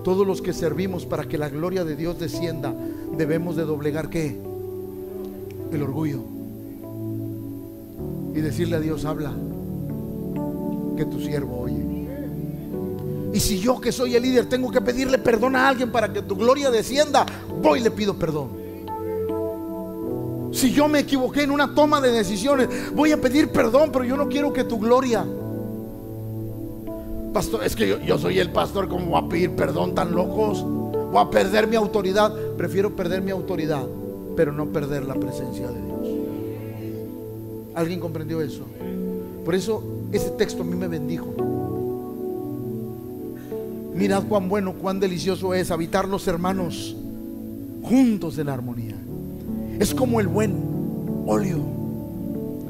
Todos 0.05 0.25
los 0.25 0.41
que 0.41 0.53
servimos 0.53 1.05
para 1.05 1.25
que 1.25 1.37
la 1.37 1.49
gloria 1.49 1.83
de 1.83 1.97
Dios 1.97 2.17
descienda, 2.17 2.73
debemos 3.17 3.57
de 3.57 3.65
doblegar 3.65 4.09
qué? 4.09 4.39
El 5.73 5.83
orgullo. 5.83 6.21
Y 8.33 8.39
decirle 8.39 8.77
a 8.77 8.79
Dios, 8.79 9.03
habla, 9.03 9.33
que 10.95 11.05
tu 11.05 11.19
siervo 11.19 11.59
oye. 11.59 11.80
Y 13.33 13.39
si 13.39 13.59
yo 13.59 13.79
que 13.79 13.91
soy 13.91 14.15
el 14.15 14.23
líder 14.23 14.47
tengo 14.47 14.69
que 14.71 14.81
pedirle 14.81 15.17
perdón 15.17 15.55
a 15.55 15.69
alguien 15.69 15.91
para 15.91 16.11
que 16.11 16.21
tu 16.21 16.35
gloria 16.35 16.69
descienda, 16.69 17.25
voy 17.61 17.79
y 17.79 17.83
le 17.83 17.91
pido 17.91 18.15
perdón. 18.15 18.61
Si 20.51 20.71
yo 20.71 20.87
me 20.89 20.99
equivoqué 20.99 21.43
en 21.43 21.51
una 21.51 21.73
toma 21.73 22.01
de 22.01 22.11
decisiones, 22.11 22.67
voy 22.93 23.13
a 23.13 23.21
pedir 23.21 23.49
perdón, 23.51 23.89
pero 23.91 24.03
yo 24.03 24.17
no 24.17 24.27
quiero 24.27 24.51
que 24.51 24.65
tu 24.65 24.77
gloria. 24.77 25.25
Pastor, 27.33 27.63
es 27.63 27.75
que 27.75 28.01
yo, 28.05 28.17
soy 28.17 28.39
el 28.39 28.51
pastor, 28.51 28.89
¿cómo 28.89 29.05
voy 29.05 29.23
a 29.23 29.29
pedir 29.29 29.55
perdón 29.55 29.95
tan 29.95 30.11
locos? 30.11 30.61
Voy 30.61 31.21
a 31.21 31.29
perder 31.29 31.67
mi 31.67 31.77
autoridad. 31.77 32.33
Prefiero 32.57 32.93
perder 32.93 33.21
mi 33.21 33.31
autoridad, 33.31 33.85
pero 34.35 34.51
no 34.51 34.65
perder 34.67 35.05
la 35.05 35.15
presencia 35.15 35.69
de 35.69 35.81
Dios. 35.81 35.99
¿Alguien 37.73 38.01
comprendió 38.01 38.41
eso? 38.41 38.65
Por 39.45 39.55
eso 39.55 39.81
ese 40.11 40.31
texto 40.31 40.63
a 40.63 40.65
mí 40.65 40.75
me 40.75 40.89
bendijo. 40.89 41.33
Mirad 44.01 44.23
cuán 44.23 44.49
bueno, 44.49 44.73
cuán 44.73 44.99
delicioso 44.99 45.53
es 45.53 45.69
habitar 45.69 46.07
los 46.07 46.27
hermanos 46.27 46.95
juntos 47.83 48.35
en 48.39 48.49
armonía 48.49 48.95
es 49.79 49.93
como 49.93 50.19
el 50.19 50.27
buen 50.27 51.23
óleo 51.27 51.59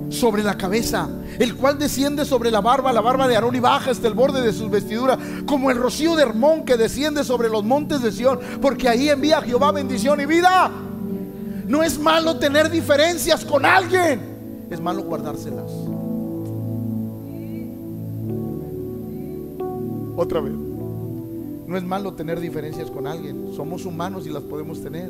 sobre 0.10 0.44
la 0.44 0.58
cabeza, 0.58 1.08
el 1.40 1.56
cual 1.56 1.80
desciende 1.80 2.26
sobre 2.26 2.52
la 2.52 2.60
barba, 2.60 2.92
la 2.92 3.00
barba 3.00 3.30
de 3.30 3.36
Aarón 3.36 3.56
y 3.56 3.62
baja 3.62 3.92
hasta 3.92 4.10
el 4.10 4.14
borde 4.14 4.42
de 4.42 4.52
sus 4.52 4.70
vestiduras, 4.70 5.18
como 5.46 5.72
el 5.72 5.78
rocío 5.78 6.18
de 6.18 6.24
Hermón 6.24 6.66
que 6.66 6.76
desciende 6.76 7.24
sobre 7.24 7.48
los 7.48 7.64
montes 7.64 8.02
de 8.02 8.12
Sión, 8.12 8.38
porque 8.62 8.90
ahí 8.90 9.08
envía 9.08 9.42
Jehová 9.42 9.72
bendición 9.72 10.20
y 10.20 10.26
vida. 10.26 10.70
No 11.66 11.82
es 11.82 11.98
malo 11.98 12.36
tener 12.40 12.70
diferencias 12.70 13.46
con 13.46 13.66
alguien, 13.66 14.68
es 14.70 14.82
malo 14.82 15.04
guardárselas. 15.04 15.72
Otra 20.18 20.42
vez, 20.42 20.71
no 21.72 21.78
es 21.78 21.84
malo 21.86 22.14
tener 22.14 22.42
diferencias 22.42 22.92
con 22.92 23.08
alguien, 23.08 23.54
somos 23.56 23.86
humanos 23.86 24.28
y 24.28 24.30
las 24.30 24.44
podemos 24.44 24.82
tener, 24.82 25.10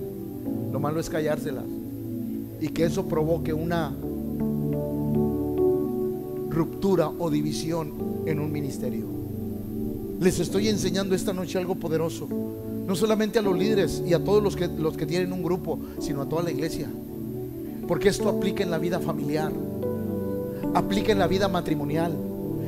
lo 0.72 0.80
malo 0.80 1.00
es 1.00 1.10
callárselas 1.10 1.66
y 2.62 2.68
que 2.68 2.86
eso 2.86 3.08
provoque 3.08 3.52
una 3.52 3.92
ruptura 6.52 7.10
o 7.10 7.32
división 7.32 7.92
en 8.28 8.40
un 8.40 8.52
ministerio. 8.52 9.06
Les 10.20 10.40
estoy 10.40 10.68
enseñando 10.68 11.16
esta 11.16 11.34
noche 11.34 11.58
algo 11.58 11.74
poderoso, 11.74 12.28
no 12.86 12.96
solamente 12.96 13.40
a 13.40 13.42
los 13.42 13.58
líderes 13.58 14.04
y 14.06 14.14
a 14.14 14.24
todos 14.24 14.44
los 14.44 14.56
que, 14.56 14.68
los 14.68 14.96
que 14.96 15.08
tienen 15.08 15.34
un 15.34 15.42
grupo, 15.42 15.80
sino 16.00 16.22
a 16.22 16.30
toda 16.30 16.44
la 16.44 16.52
iglesia. 16.52 16.88
Porque 17.88 18.10
esto 18.10 18.30
aplica 18.30 18.62
en 18.62 18.70
la 18.70 18.78
vida 18.78 19.00
familiar, 19.00 19.52
aplica 20.76 21.12
en 21.12 21.18
la 21.18 21.26
vida 21.26 21.48
matrimonial. 21.48 22.16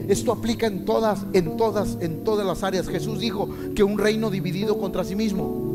Esto 0.07 0.31
aplica 0.31 0.67
en 0.67 0.85
todas, 0.85 1.25
en 1.33 1.57
todas, 1.57 1.97
en 2.01 2.23
todas 2.23 2.45
las 2.45 2.63
áreas. 2.63 2.87
Jesús 2.87 3.19
dijo 3.19 3.49
que 3.75 3.83
un 3.83 3.97
reino 3.97 4.29
dividido 4.29 4.77
contra 4.77 5.03
sí 5.03 5.15
mismo 5.15 5.73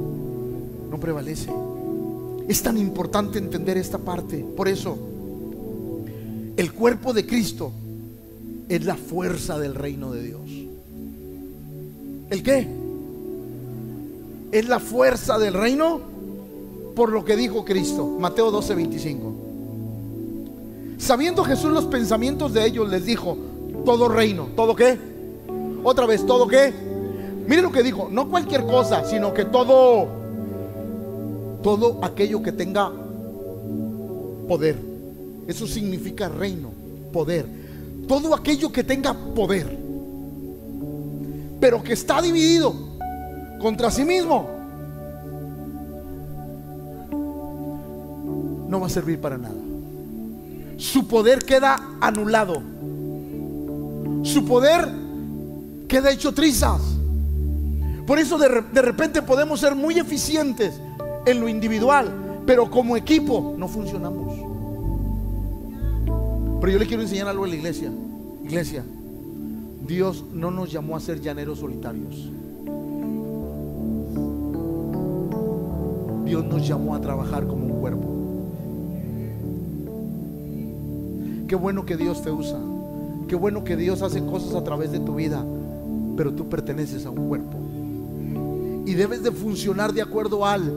no 0.91 0.99
prevalece. 0.99 1.51
es 2.49 2.63
tan 2.63 2.79
importante 2.79 3.39
entender 3.39 3.77
esta 3.77 3.99
parte. 3.99 4.39
Por 4.57 4.69
eso, 4.69 4.97
el 6.57 6.73
cuerpo 6.73 7.13
de 7.13 7.27
Cristo 7.27 7.73
es 8.69 8.85
la 8.85 8.97
fuerza 8.97 9.59
del 9.59 9.75
reino 9.75 10.13
de 10.13 10.23
Dios. 10.23 10.51
¿El 12.31 12.43
qué? 12.43 12.69
Es 14.51 14.69
la 14.69 14.81
fuerza 14.81 15.39
del 15.39 15.55
reino 15.55 16.01
por 16.95 17.13
lo 17.13 17.25
que 17.25 17.37
dijo 17.37 17.65
Cristo. 17.65 18.17
Mateo 18.19 18.51
12, 18.51 18.75
25. 18.75 19.33
Sabiendo 20.99 21.45
Jesús 21.45 21.71
los 21.71 21.85
pensamientos 21.85 22.53
de 22.53 22.67
ellos, 22.67 22.89
les 22.91 23.07
dijo, 23.07 23.39
todo 23.89 24.07
reino, 24.07 24.49
¿todo 24.55 24.77
qué? 24.77 24.99
Otra 25.83 26.05
vez, 26.05 26.27
¿todo 26.27 26.47
qué? 26.47 26.71
Mire 27.47 27.63
lo 27.63 27.73
que 27.73 27.83
dijo, 27.83 28.09
no 28.11 28.29
cualquier 28.29 28.67
cosa, 28.67 29.03
sino 29.07 29.33
que 29.33 29.47
todo, 29.47 30.07
todo 31.63 31.99
aquello 32.03 32.43
que 32.43 32.53
tenga 32.53 32.93
poder. 34.47 34.77
Eso 35.47 35.67
significa 35.67 36.29
reino, 36.29 36.71
poder. 37.15 37.47
Todo 38.07 38.35
aquello 38.35 38.71
que 38.71 38.85
tenga 38.85 39.15
poder, 39.15 39.79
pero 41.59 41.83
que 41.83 41.95
está 41.95 42.21
dividido 42.21 42.75
contra 43.59 43.91
sí 43.91 44.05
mismo, 44.05 44.51
no 48.69 48.81
va 48.81 48.87
a 48.87 48.91
servir 48.91 49.19
para 49.19 49.39
nada. 49.39 49.57
Su 50.77 51.09
poder 51.09 51.39
queda 51.39 51.97
anulado. 52.03 52.77
Su 54.23 54.45
poder 54.45 54.89
queda 55.87 56.11
hecho 56.11 56.33
trizas. 56.33 56.81
Por 58.07 58.19
eso 58.19 58.39
de, 58.39 58.63
de, 58.73 58.83
repente 58.83 59.23
podemos 59.23 59.61
ser 59.61 59.75
muy 59.75 59.99
eficientes 59.99 60.81
en 61.27 61.41
lo 61.41 61.49
individual, 61.49 62.43
pero 62.47 62.71
como 62.71 62.97
equipo 62.97 63.55
no 63.59 63.69
funcionamos. 63.69 64.35
Pero 66.61 66.73
yo 66.73 66.79
le 66.79 66.87
quiero 66.87 67.03
enseñar 67.03 67.29
algo 67.29 67.45
a 67.45 67.49
la 67.49 67.55
iglesia. 67.55 67.91
Iglesia, 68.45 68.83
Dios 69.87 70.25
no 70.33 70.51
nos 70.51 70.73
llamó 70.73 70.97
a 70.97 71.01
ser 71.01 71.21
llaneros 71.21 71.59
solitarios. 71.59 72.31
Dios 76.25 76.45
nos 76.45 76.67
llamó 76.67 76.95
a 76.95 77.01
trabajar 77.01 77.47
como 77.47 77.65
un 77.65 77.81
cuerpo. 77.81 78.09
Qué 81.49 81.55
bueno 81.55 81.87
que 81.87 81.97
Dios 81.97 82.23
te 82.23 82.31
usa. 82.31 82.59
Qué 83.29 83.37
bueno 83.37 83.63
que 83.63 83.77
Dios 83.77 84.01
hace 84.03 84.25
cosas 84.25 84.55
a 84.55 84.65
través 84.65 84.91
de 84.91 85.01
tu 85.01 85.15
vida. 85.15 85.45
Pero 86.17 86.33
tú 86.33 86.49
perteneces 86.49 87.05
a 87.07 87.11
un 87.11 87.29
cuerpo. 87.29 87.59
Y 88.87 88.95
debes 88.95 89.23
de 89.23 89.31
funcionar 89.31 89.93
de 89.93 90.03
acuerdo 90.03 90.47
al 90.47 90.73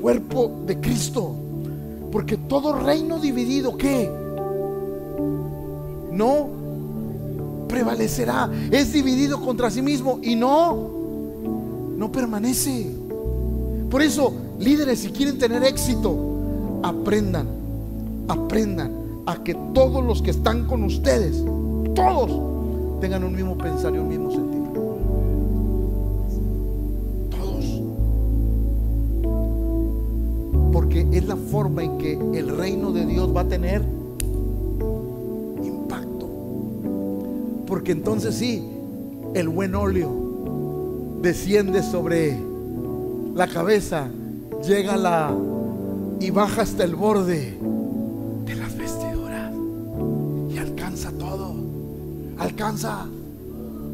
cuerpo 0.00 0.62
de 0.66 0.78
Cristo. 0.78 1.34
Porque 2.12 2.36
todo 2.36 2.78
reino 2.78 3.18
dividido, 3.18 3.76
¿qué? 3.78 4.10
No 6.12 6.48
prevalecerá. 7.68 8.50
Es 8.70 8.92
dividido 8.92 9.40
contra 9.40 9.70
sí 9.70 9.80
mismo 9.80 10.20
y 10.22 10.36
no, 10.36 10.90
no 11.96 12.12
permanece. 12.12 12.90
Por 13.90 14.02
eso, 14.02 14.32
líderes, 14.58 15.00
si 15.00 15.08
quieren 15.08 15.38
tener 15.38 15.64
éxito, 15.64 16.14
aprendan, 16.82 17.46
aprendan 18.28 18.92
a 19.26 19.42
que 19.42 19.54
todos 19.72 20.04
los 20.04 20.20
que 20.20 20.32
están 20.32 20.66
con 20.66 20.84
ustedes, 20.84 21.42
todos, 21.94 23.00
tengan 23.00 23.24
un 23.24 23.34
mismo 23.34 23.56
pensar 23.56 23.94
y 23.94 23.98
un 23.98 24.08
mismo 24.08 24.30
sentir. 24.30 24.62
Todos. 27.30 27.82
Porque 30.72 31.06
es 31.12 31.26
la 31.26 31.36
forma 31.36 31.82
en 31.82 31.98
que 31.98 32.12
el 32.12 32.56
reino 32.56 32.92
de 32.92 33.06
Dios 33.06 33.34
va 33.34 33.42
a 33.42 33.48
tener 33.48 33.82
impacto. 35.62 36.28
Porque 37.66 37.92
entonces 37.92 38.34
sí, 38.34 38.66
el 39.34 39.48
buen 39.48 39.74
óleo 39.74 40.10
desciende 41.22 41.82
sobre 41.82 42.36
la 43.34 43.46
cabeza, 43.46 44.08
llega 44.66 44.96
la 44.96 45.34
y 46.20 46.30
baja 46.30 46.62
hasta 46.62 46.84
el 46.84 46.94
borde 46.94 47.58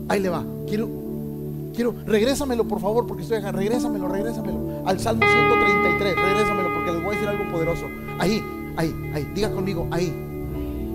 Ahí 0.09 0.21
le 0.21 0.29
va. 0.29 0.45
Quiero, 0.67 0.89
quiero, 1.75 1.95
regrésamelo 2.07 2.67
por 2.67 2.81
favor, 2.81 3.07
porque 3.07 3.23
estoy 3.23 3.39
acá. 3.39 3.53
Regrésamelo, 3.53 4.09
regrésamelo. 4.09 4.87
Al 4.87 5.01
Salmo 5.01 5.25
133, 5.27 6.15
regrésamelo 6.15 6.75
porque 6.75 6.93
les 6.93 7.03
voy 7.03 7.11
a 7.11 7.15
decir 7.15 7.29
algo 7.29 7.53
poderoso. 7.53 7.87
Ahí, 8.19 8.43
ahí, 8.77 8.95
ahí. 9.15 9.29
Diga 9.35 9.51
conmigo, 9.51 9.87
ahí. 9.91 10.13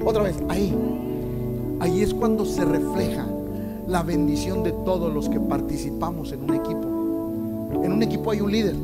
Otra 0.05 0.23
vez, 0.23 0.35
ahí. 0.49 0.73
Ahí 1.79 2.01
es 2.01 2.13
cuando 2.13 2.45
se 2.45 2.63
refleja 2.63 3.27
la 3.87 4.01
bendición 4.01 4.63
de 4.63 4.71
todos 4.71 5.13
los 5.13 5.27
que 5.27 5.39
participamos 5.39 6.31
en 6.31 6.43
un 6.43 6.55
equipo. 6.55 7.83
En 7.83 7.91
un 7.91 8.01
equipo 8.01 8.31
hay 8.31 8.41
un 8.41 8.51
líder. 8.51 8.75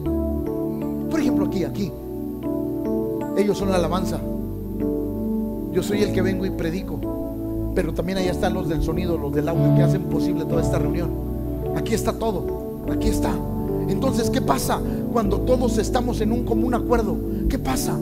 Por 1.09 1.19
ejemplo, 1.19 1.45
aquí, 1.45 1.63
aquí. 1.63 1.91
Ellos 3.37 3.57
son 3.57 3.69
la 3.69 3.77
alabanza. 3.77 4.19
Yo 5.71 5.81
soy 5.81 6.03
el 6.03 6.11
que 6.11 6.21
vengo 6.21 6.45
y 6.45 6.49
predico 6.49 7.18
pero 7.75 7.93
también 7.93 8.17
ahí 8.17 8.27
están 8.27 8.53
los 8.53 8.67
del 8.67 8.81
sonido, 8.81 9.17
los 9.17 9.33
del 9.33 9.47
audio 9.47 9.75
que 9.75 9.83
hacen 9.83 10.03
posible 10.03 10.45
toda 10.45 10.61
esta 10.61 10.79
reunión. 10.79 11.09
Aquí 11.75 11.93
está 11.93 12.13
todo, 12.13 12.81
aquí 12.91 13.07
está. 13.07 13.33
Entonces, 13.87 14.29
¿qué 14.29 14.41
pasa 14.41 14.79
cuando 15.11 15.39
todos 15.41 15.77
estamos 15.77 16.21
en 16.21 16.31
un 16.31 16.45
común 16.45 16.73
acuerdo? 16.73 17.17
¿Qué 17.49 17.57
pasa? 17.57 17.97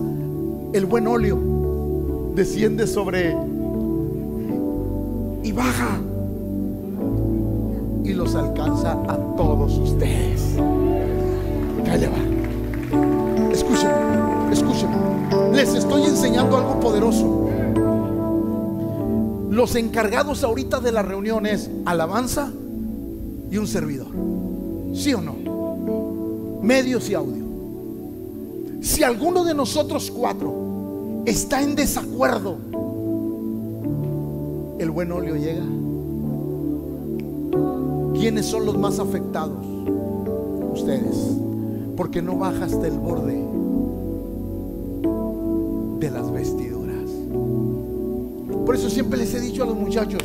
El 0.74 0.86
buen 0.86 1.08
óleo 1.08 1.38
desciende 2.36 2.88
sobre 2.88 3.36
y 5.44 5.52
baja 5.52 6.00
y 8.04 8.14
los 8.14 8.36
alcanza 8.36 8.94
a 9.08 9.18
todos 9.38 9.78
ustedes. 9.78 10.56
Calla 11.86 12.10
va. 12.10 13.52
Escúchenme, 13.52 14.52
escúchenme. 14.52 14.96
Les 15.54 15.74
estoy 15.74 16.04
enseñando 16.04 16.58
algo 16.58 16.80
poderoso. 16.80 17.47
Los 19.58 19.74
encargados 19.76 20.44
ahorita 20.44 20.80
de 20.82 20.92
la 20.92 21.02
reunión 21.02 21.48
es 21.48 21.68
alabanza 21.84 22.54
y 23.50 23.58
un 23.58 23.66
servidor. 23.66 24.06
¿Sí 24.94 25.16
o 25.16 25.20
no? 25.20 26.62
Medios 26.62 27.10
y 27.10 27.16
audio. 27.16 27.44
Si 28.82 29.02
alguno 29.02 29.44
de 29.44 29.56
nosotros 29.56 30.12
cuatro 30.12 31.24
está 31.26 31.64
en 31.64 31.74
desacuerdo, 31.74 32.58
el 34.78 34.92
buen 34.92 35.12
óleo 35.12 35.36
llega. 35.36 35.66
¿Quiénes 38.14 38.46
son 38.46 38.64
los 38.64 38.78
más 38.78 39.00
afectados? 39.00 39.66
Ustedes. 40.72 41.18
Porque 41.96 42.22
no 42.22 42.38
baja 42.38 42.66
hasta 42.66 42.86
el 42.86 43.00
borde 43.00 43.44
Por 48.68 48.76
eso 48.76 48.90
siempre 48.90 49.18
les 49.18 49.34
he 49.34 49.40
dicho 49.40 49.64
a 49.64 49.66
los 49.66 49.78
muchachos, 49.78 50.22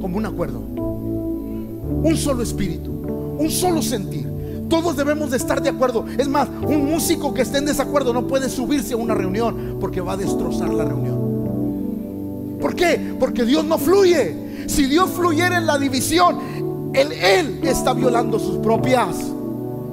como 0.00 0.16
un 0.16 0.26
acuerdo, 0.26 0.58
un 0.58 2.16
solo 2.16 2.42
espíritu, 2.42 2.90
un 3.38 3.48
solo 3.52 3.80
sentir. 3.82 4.28
Todos 4.68 4.96
debemos 4.96 5.30
de 5.30 5.36
estar 5.36 5.62
de 5.62 5.68
acuerdo. 5.68 6.06
Es 6.18 6.26
más, 6.26 6.48
un 6.66 6.90
músico 6.90 7.32
que 7.32 7.42
esté 7.42 7.58
en 7.58 7.66
desacuerdo 7.66 8.12
no 8.12 8.26
puede 8.26 8.48
subirse 8.48 8.94
a 8.94 8.96
una 8.96 9.14
reunión 9.14 9.76
porque 9.78 10.00
va 10.00 10.14
a 10.14 10.16
destrozar 10.16 10.74
la 10.74 10.86
reunión. 10.86 12.58
¿Por 12.60 12.74
qué? 12.74 13.14
Porque 13.20 13.44
Dios 13.44 13.64
no 13.64 13.78
fluye. 13.78 14.66
Si 14.66 14.86
Dios 14.86 15.08
fluyera 15.10 15.58
en 15.58 15.66
la 15.66 15.78
división, 15.78 16.90
él, 16.94 17.12
él 17.12 17.60
está 17.62 17.92
violando 17.92 18.40
sus 18.40 18.56
propias 18.56 19.18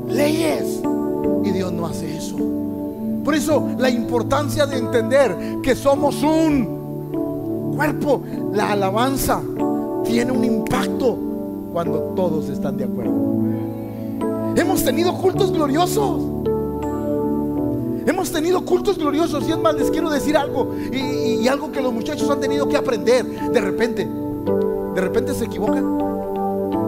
leyes. 0.10 0.80
Y 1.46 1.52
Dios 1.52 1.72
no 1.72 1.86
hace 1.86 2.18
eso. 2.18 2.36
Por 3.24 3.36
eso 3.36 3.70
la 3.78 3.92
importancia 3.92 4.66
de 4.66 4.80
entender 4.80 5.38
que 5.62 5.76
somos 5.76 6.24
un 6.24 6.83
cuerpo. 7.76 8.22
La 8.54 8.72
alabanza 8.72 9.42
tiene 10.04 10.32
un 10.32 10.44
impacto 10.44 11.18
cuando 11.72 12.14
todos 12.16 12.50
están 12.50 12.78
de 12.78 12.86
acuerdo. 12.86 13.14
Hemos 14.56 14.84
tenido 14.84 15.14
cultos 15.16 15.52
gloriosos. 15.52 16.22
Hemos 18.06 18.32
tenido 18.32 18.64
cultos 18.64 18.98
gloriosos. 18.98 19.48
Y 19.48 19.52
es 19.52 19.58
más, 19.58 19.76
les 19.76 19.90
quiero 19.90 20.10
decir 20.10 20.38
algo. 20.38 20.76
Y, 20.92 21.48
algo 21.48 21.72
que 21.72 21.82
los 21.82 21.92
muchachos 21.92 22.30
han 22.30 22.40
tenido 22.40 22.68
que 22.70 22.78
aprender. 22.78 23.26
De 23.26 23.60
repente, 23.60 24.08
de 24.08 25.02
repente 25.02 25.34
se 25.34 25.46
equivocan. 25.46 25.98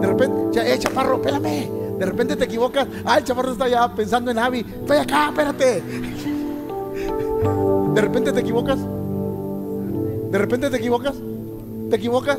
De 0.00 0.06
repente, 0.06 0.72
eh, 0.72 0.78
chaparro, 0.78 1.16
espérame. 1.16 1.98
De 1.98 2.06
repente 2.06 2.36
te 2.36 2.44
equivocas. 2.44 2.86
Ah, 3.04 3.18
el 3.18 3.24
chaparro 3.24 3.52
está 3.52 3.68
ya 3.68 3.92
pensando 3.94 4.30
en 4.30 4.38
Avi. 4.38 4.60
Estoy 4.60 4.98
acá, 4.98 5.28
espérate. 5.28 5.82
De 7.94 8.00
repente 8.00 8.32
te 8.32 8.40
equivocas. 8.40 8.78
De 10.30 10.38
repente 10.38 10.70
te 10.70 10.76
equivocas, 10.76 11.14
te 11.90 11.96
equivocas, 11.96 12.38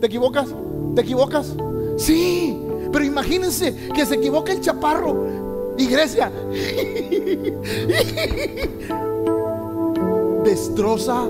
te 0.00 0.06
equivocas, 0.06 0.48
te 0.94 1.00
equivocas. 1.00 1.54
Sí, 1.96 2.58
pero 2.92 3.04
imagínense 3.04 3.74
que 3.94 4.06
se 4.06 4.16
equivoca 4.16 4.52
el 4.52 4.60
chaparro 4.60 5.44
Iglesia, 5.76 6.30
destroza. 10.44 11.24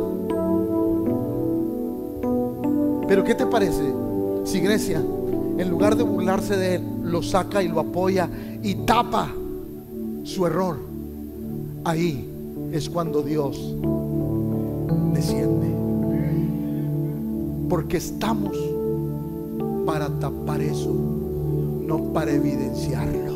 Pero 3.09 3.25
¿qué 3.25 3.35
te 3.35 3.47
parece 3.47 3.83
si 4.45 4.61
Grecia, 4.61 4.99
en 4.99 5.71
lugar 5.71 5.97
de 5.97 6.03
burlarse 6.03 6.55
de 6.57 6.75
él, 6.77 6.85
lo 7.05 7.23
saca 7.23 7.63
y 7.63 7.69
lo 7.69 7.81
apoya 7.81 8.29
y 8.63 8.75
tapa 8.87 9.33
su 10.25 10.47
error? 10.47 10.77
Ahí 11.85 12.29
es 12.73 12.91
cuando 12.91 13.23
Dios 13.23 13.59
desciende. 15.15 15.69
Porque 17.69 17.97
estamos 17.97 18.57
para 19.87 20.09
tapar 20.19 20.61
eso, 20.61 20.93
no 21.87 22.13
para 22.13 22.33
evidenciarlo. 22.33 23.35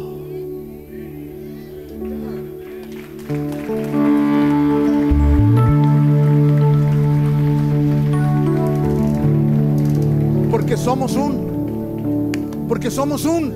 Porque 10.50 10.76
somos 10.76 11.14
un, 11.16 12.30
porque 12.68 12.90
somos 12.90 13.24
un, 13.24 13.54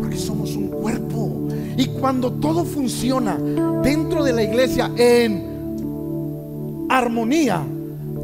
porque 0.00 0.16
somos 0.16 0.56
un 0.56 0.68
cuerpo. 0.68 1.48
Y 1.76 1.86
cuando 1.86 2.32
todo 2.32 2.64
funciona 2.64 3.38
dentro 3.82 4.24
de 4.24 4.32
la 4.32 4.42
iglesia 4.42 4.90
en 4.96 6.86
armonía, 6.88 7.62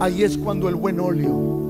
ahí 0.01 0.23
es 0.23 0.37
cuando 0.37 0.69
el 0.69 0.75
buen 0.75 0.99
óleo 1.01 1.66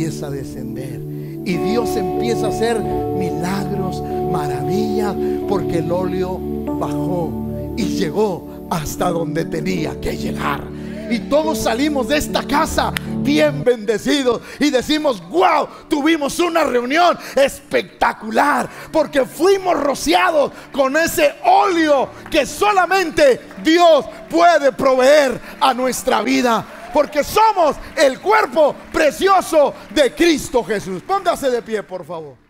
empieza 0.00 0.28
a 0.28 0.30
descender. 0.30 0.98
Y 1.44 1.56
Dios 1.56 1.94
empieza 1.96 2.46
a 2.46 2.48
hacer 2.48 2.80
milagros, 2.80 4.02
maravillas, 4.32 5.14
porque 5.46 5.78
el 5.78 5.92
óleo 5.92 6.38
bajó 6.78 7.30
y 7.76 7.84
llegó 7.84 8.66
hasta 8.70 9.10
donde 9.10 9.44
tenía 9.44 10.00
que 10.00 10.16
llegar. 10.16 10.64
Y 11.10 11.18
todos 11.18 11.58
salimos 11.58 12.08
de 12.08 12.16
esta 12.16 12.42
casa 12.44 12.94
bien 13.18 13.62
bendecidos 13.62 14.40
y 14.58 14.70
decimos, 14.70 15.22
wow, 15.28 15.68
tuvimos 15.88 16.38
una 16.38 16.64
reunión 16.64 17.18
espectacular 17.34 18.70
porque 18.90 19.26
fuimos 19.26 19.78
rociados 19.78 20.52
con 20.72 20.96
ese 20.96 21.34
óleo 21.44 22.08
que 22.30 22.46
solamente 22.46 23.40
Dios 23.62 24.06
puede 24.30 24.72
proveer 24.72 25.38
a 25.60 25.74
nuestra 25.74 26.22
vida. 26.22 26.79
Porque 26.92 27.24
somos 27.24 27.76
el 27.96 28.20
cuerpo 28.20 28.74
precioso 28.92 29.74
de 29.90 30.14
Cristo 30.14 30.62
Jesús. 30.64 31.02
Póngase 31.02 31.50
de 31.50 31.62
pie, 31.62 31.82
por 31.82 32.04
favor. 32.04 32.49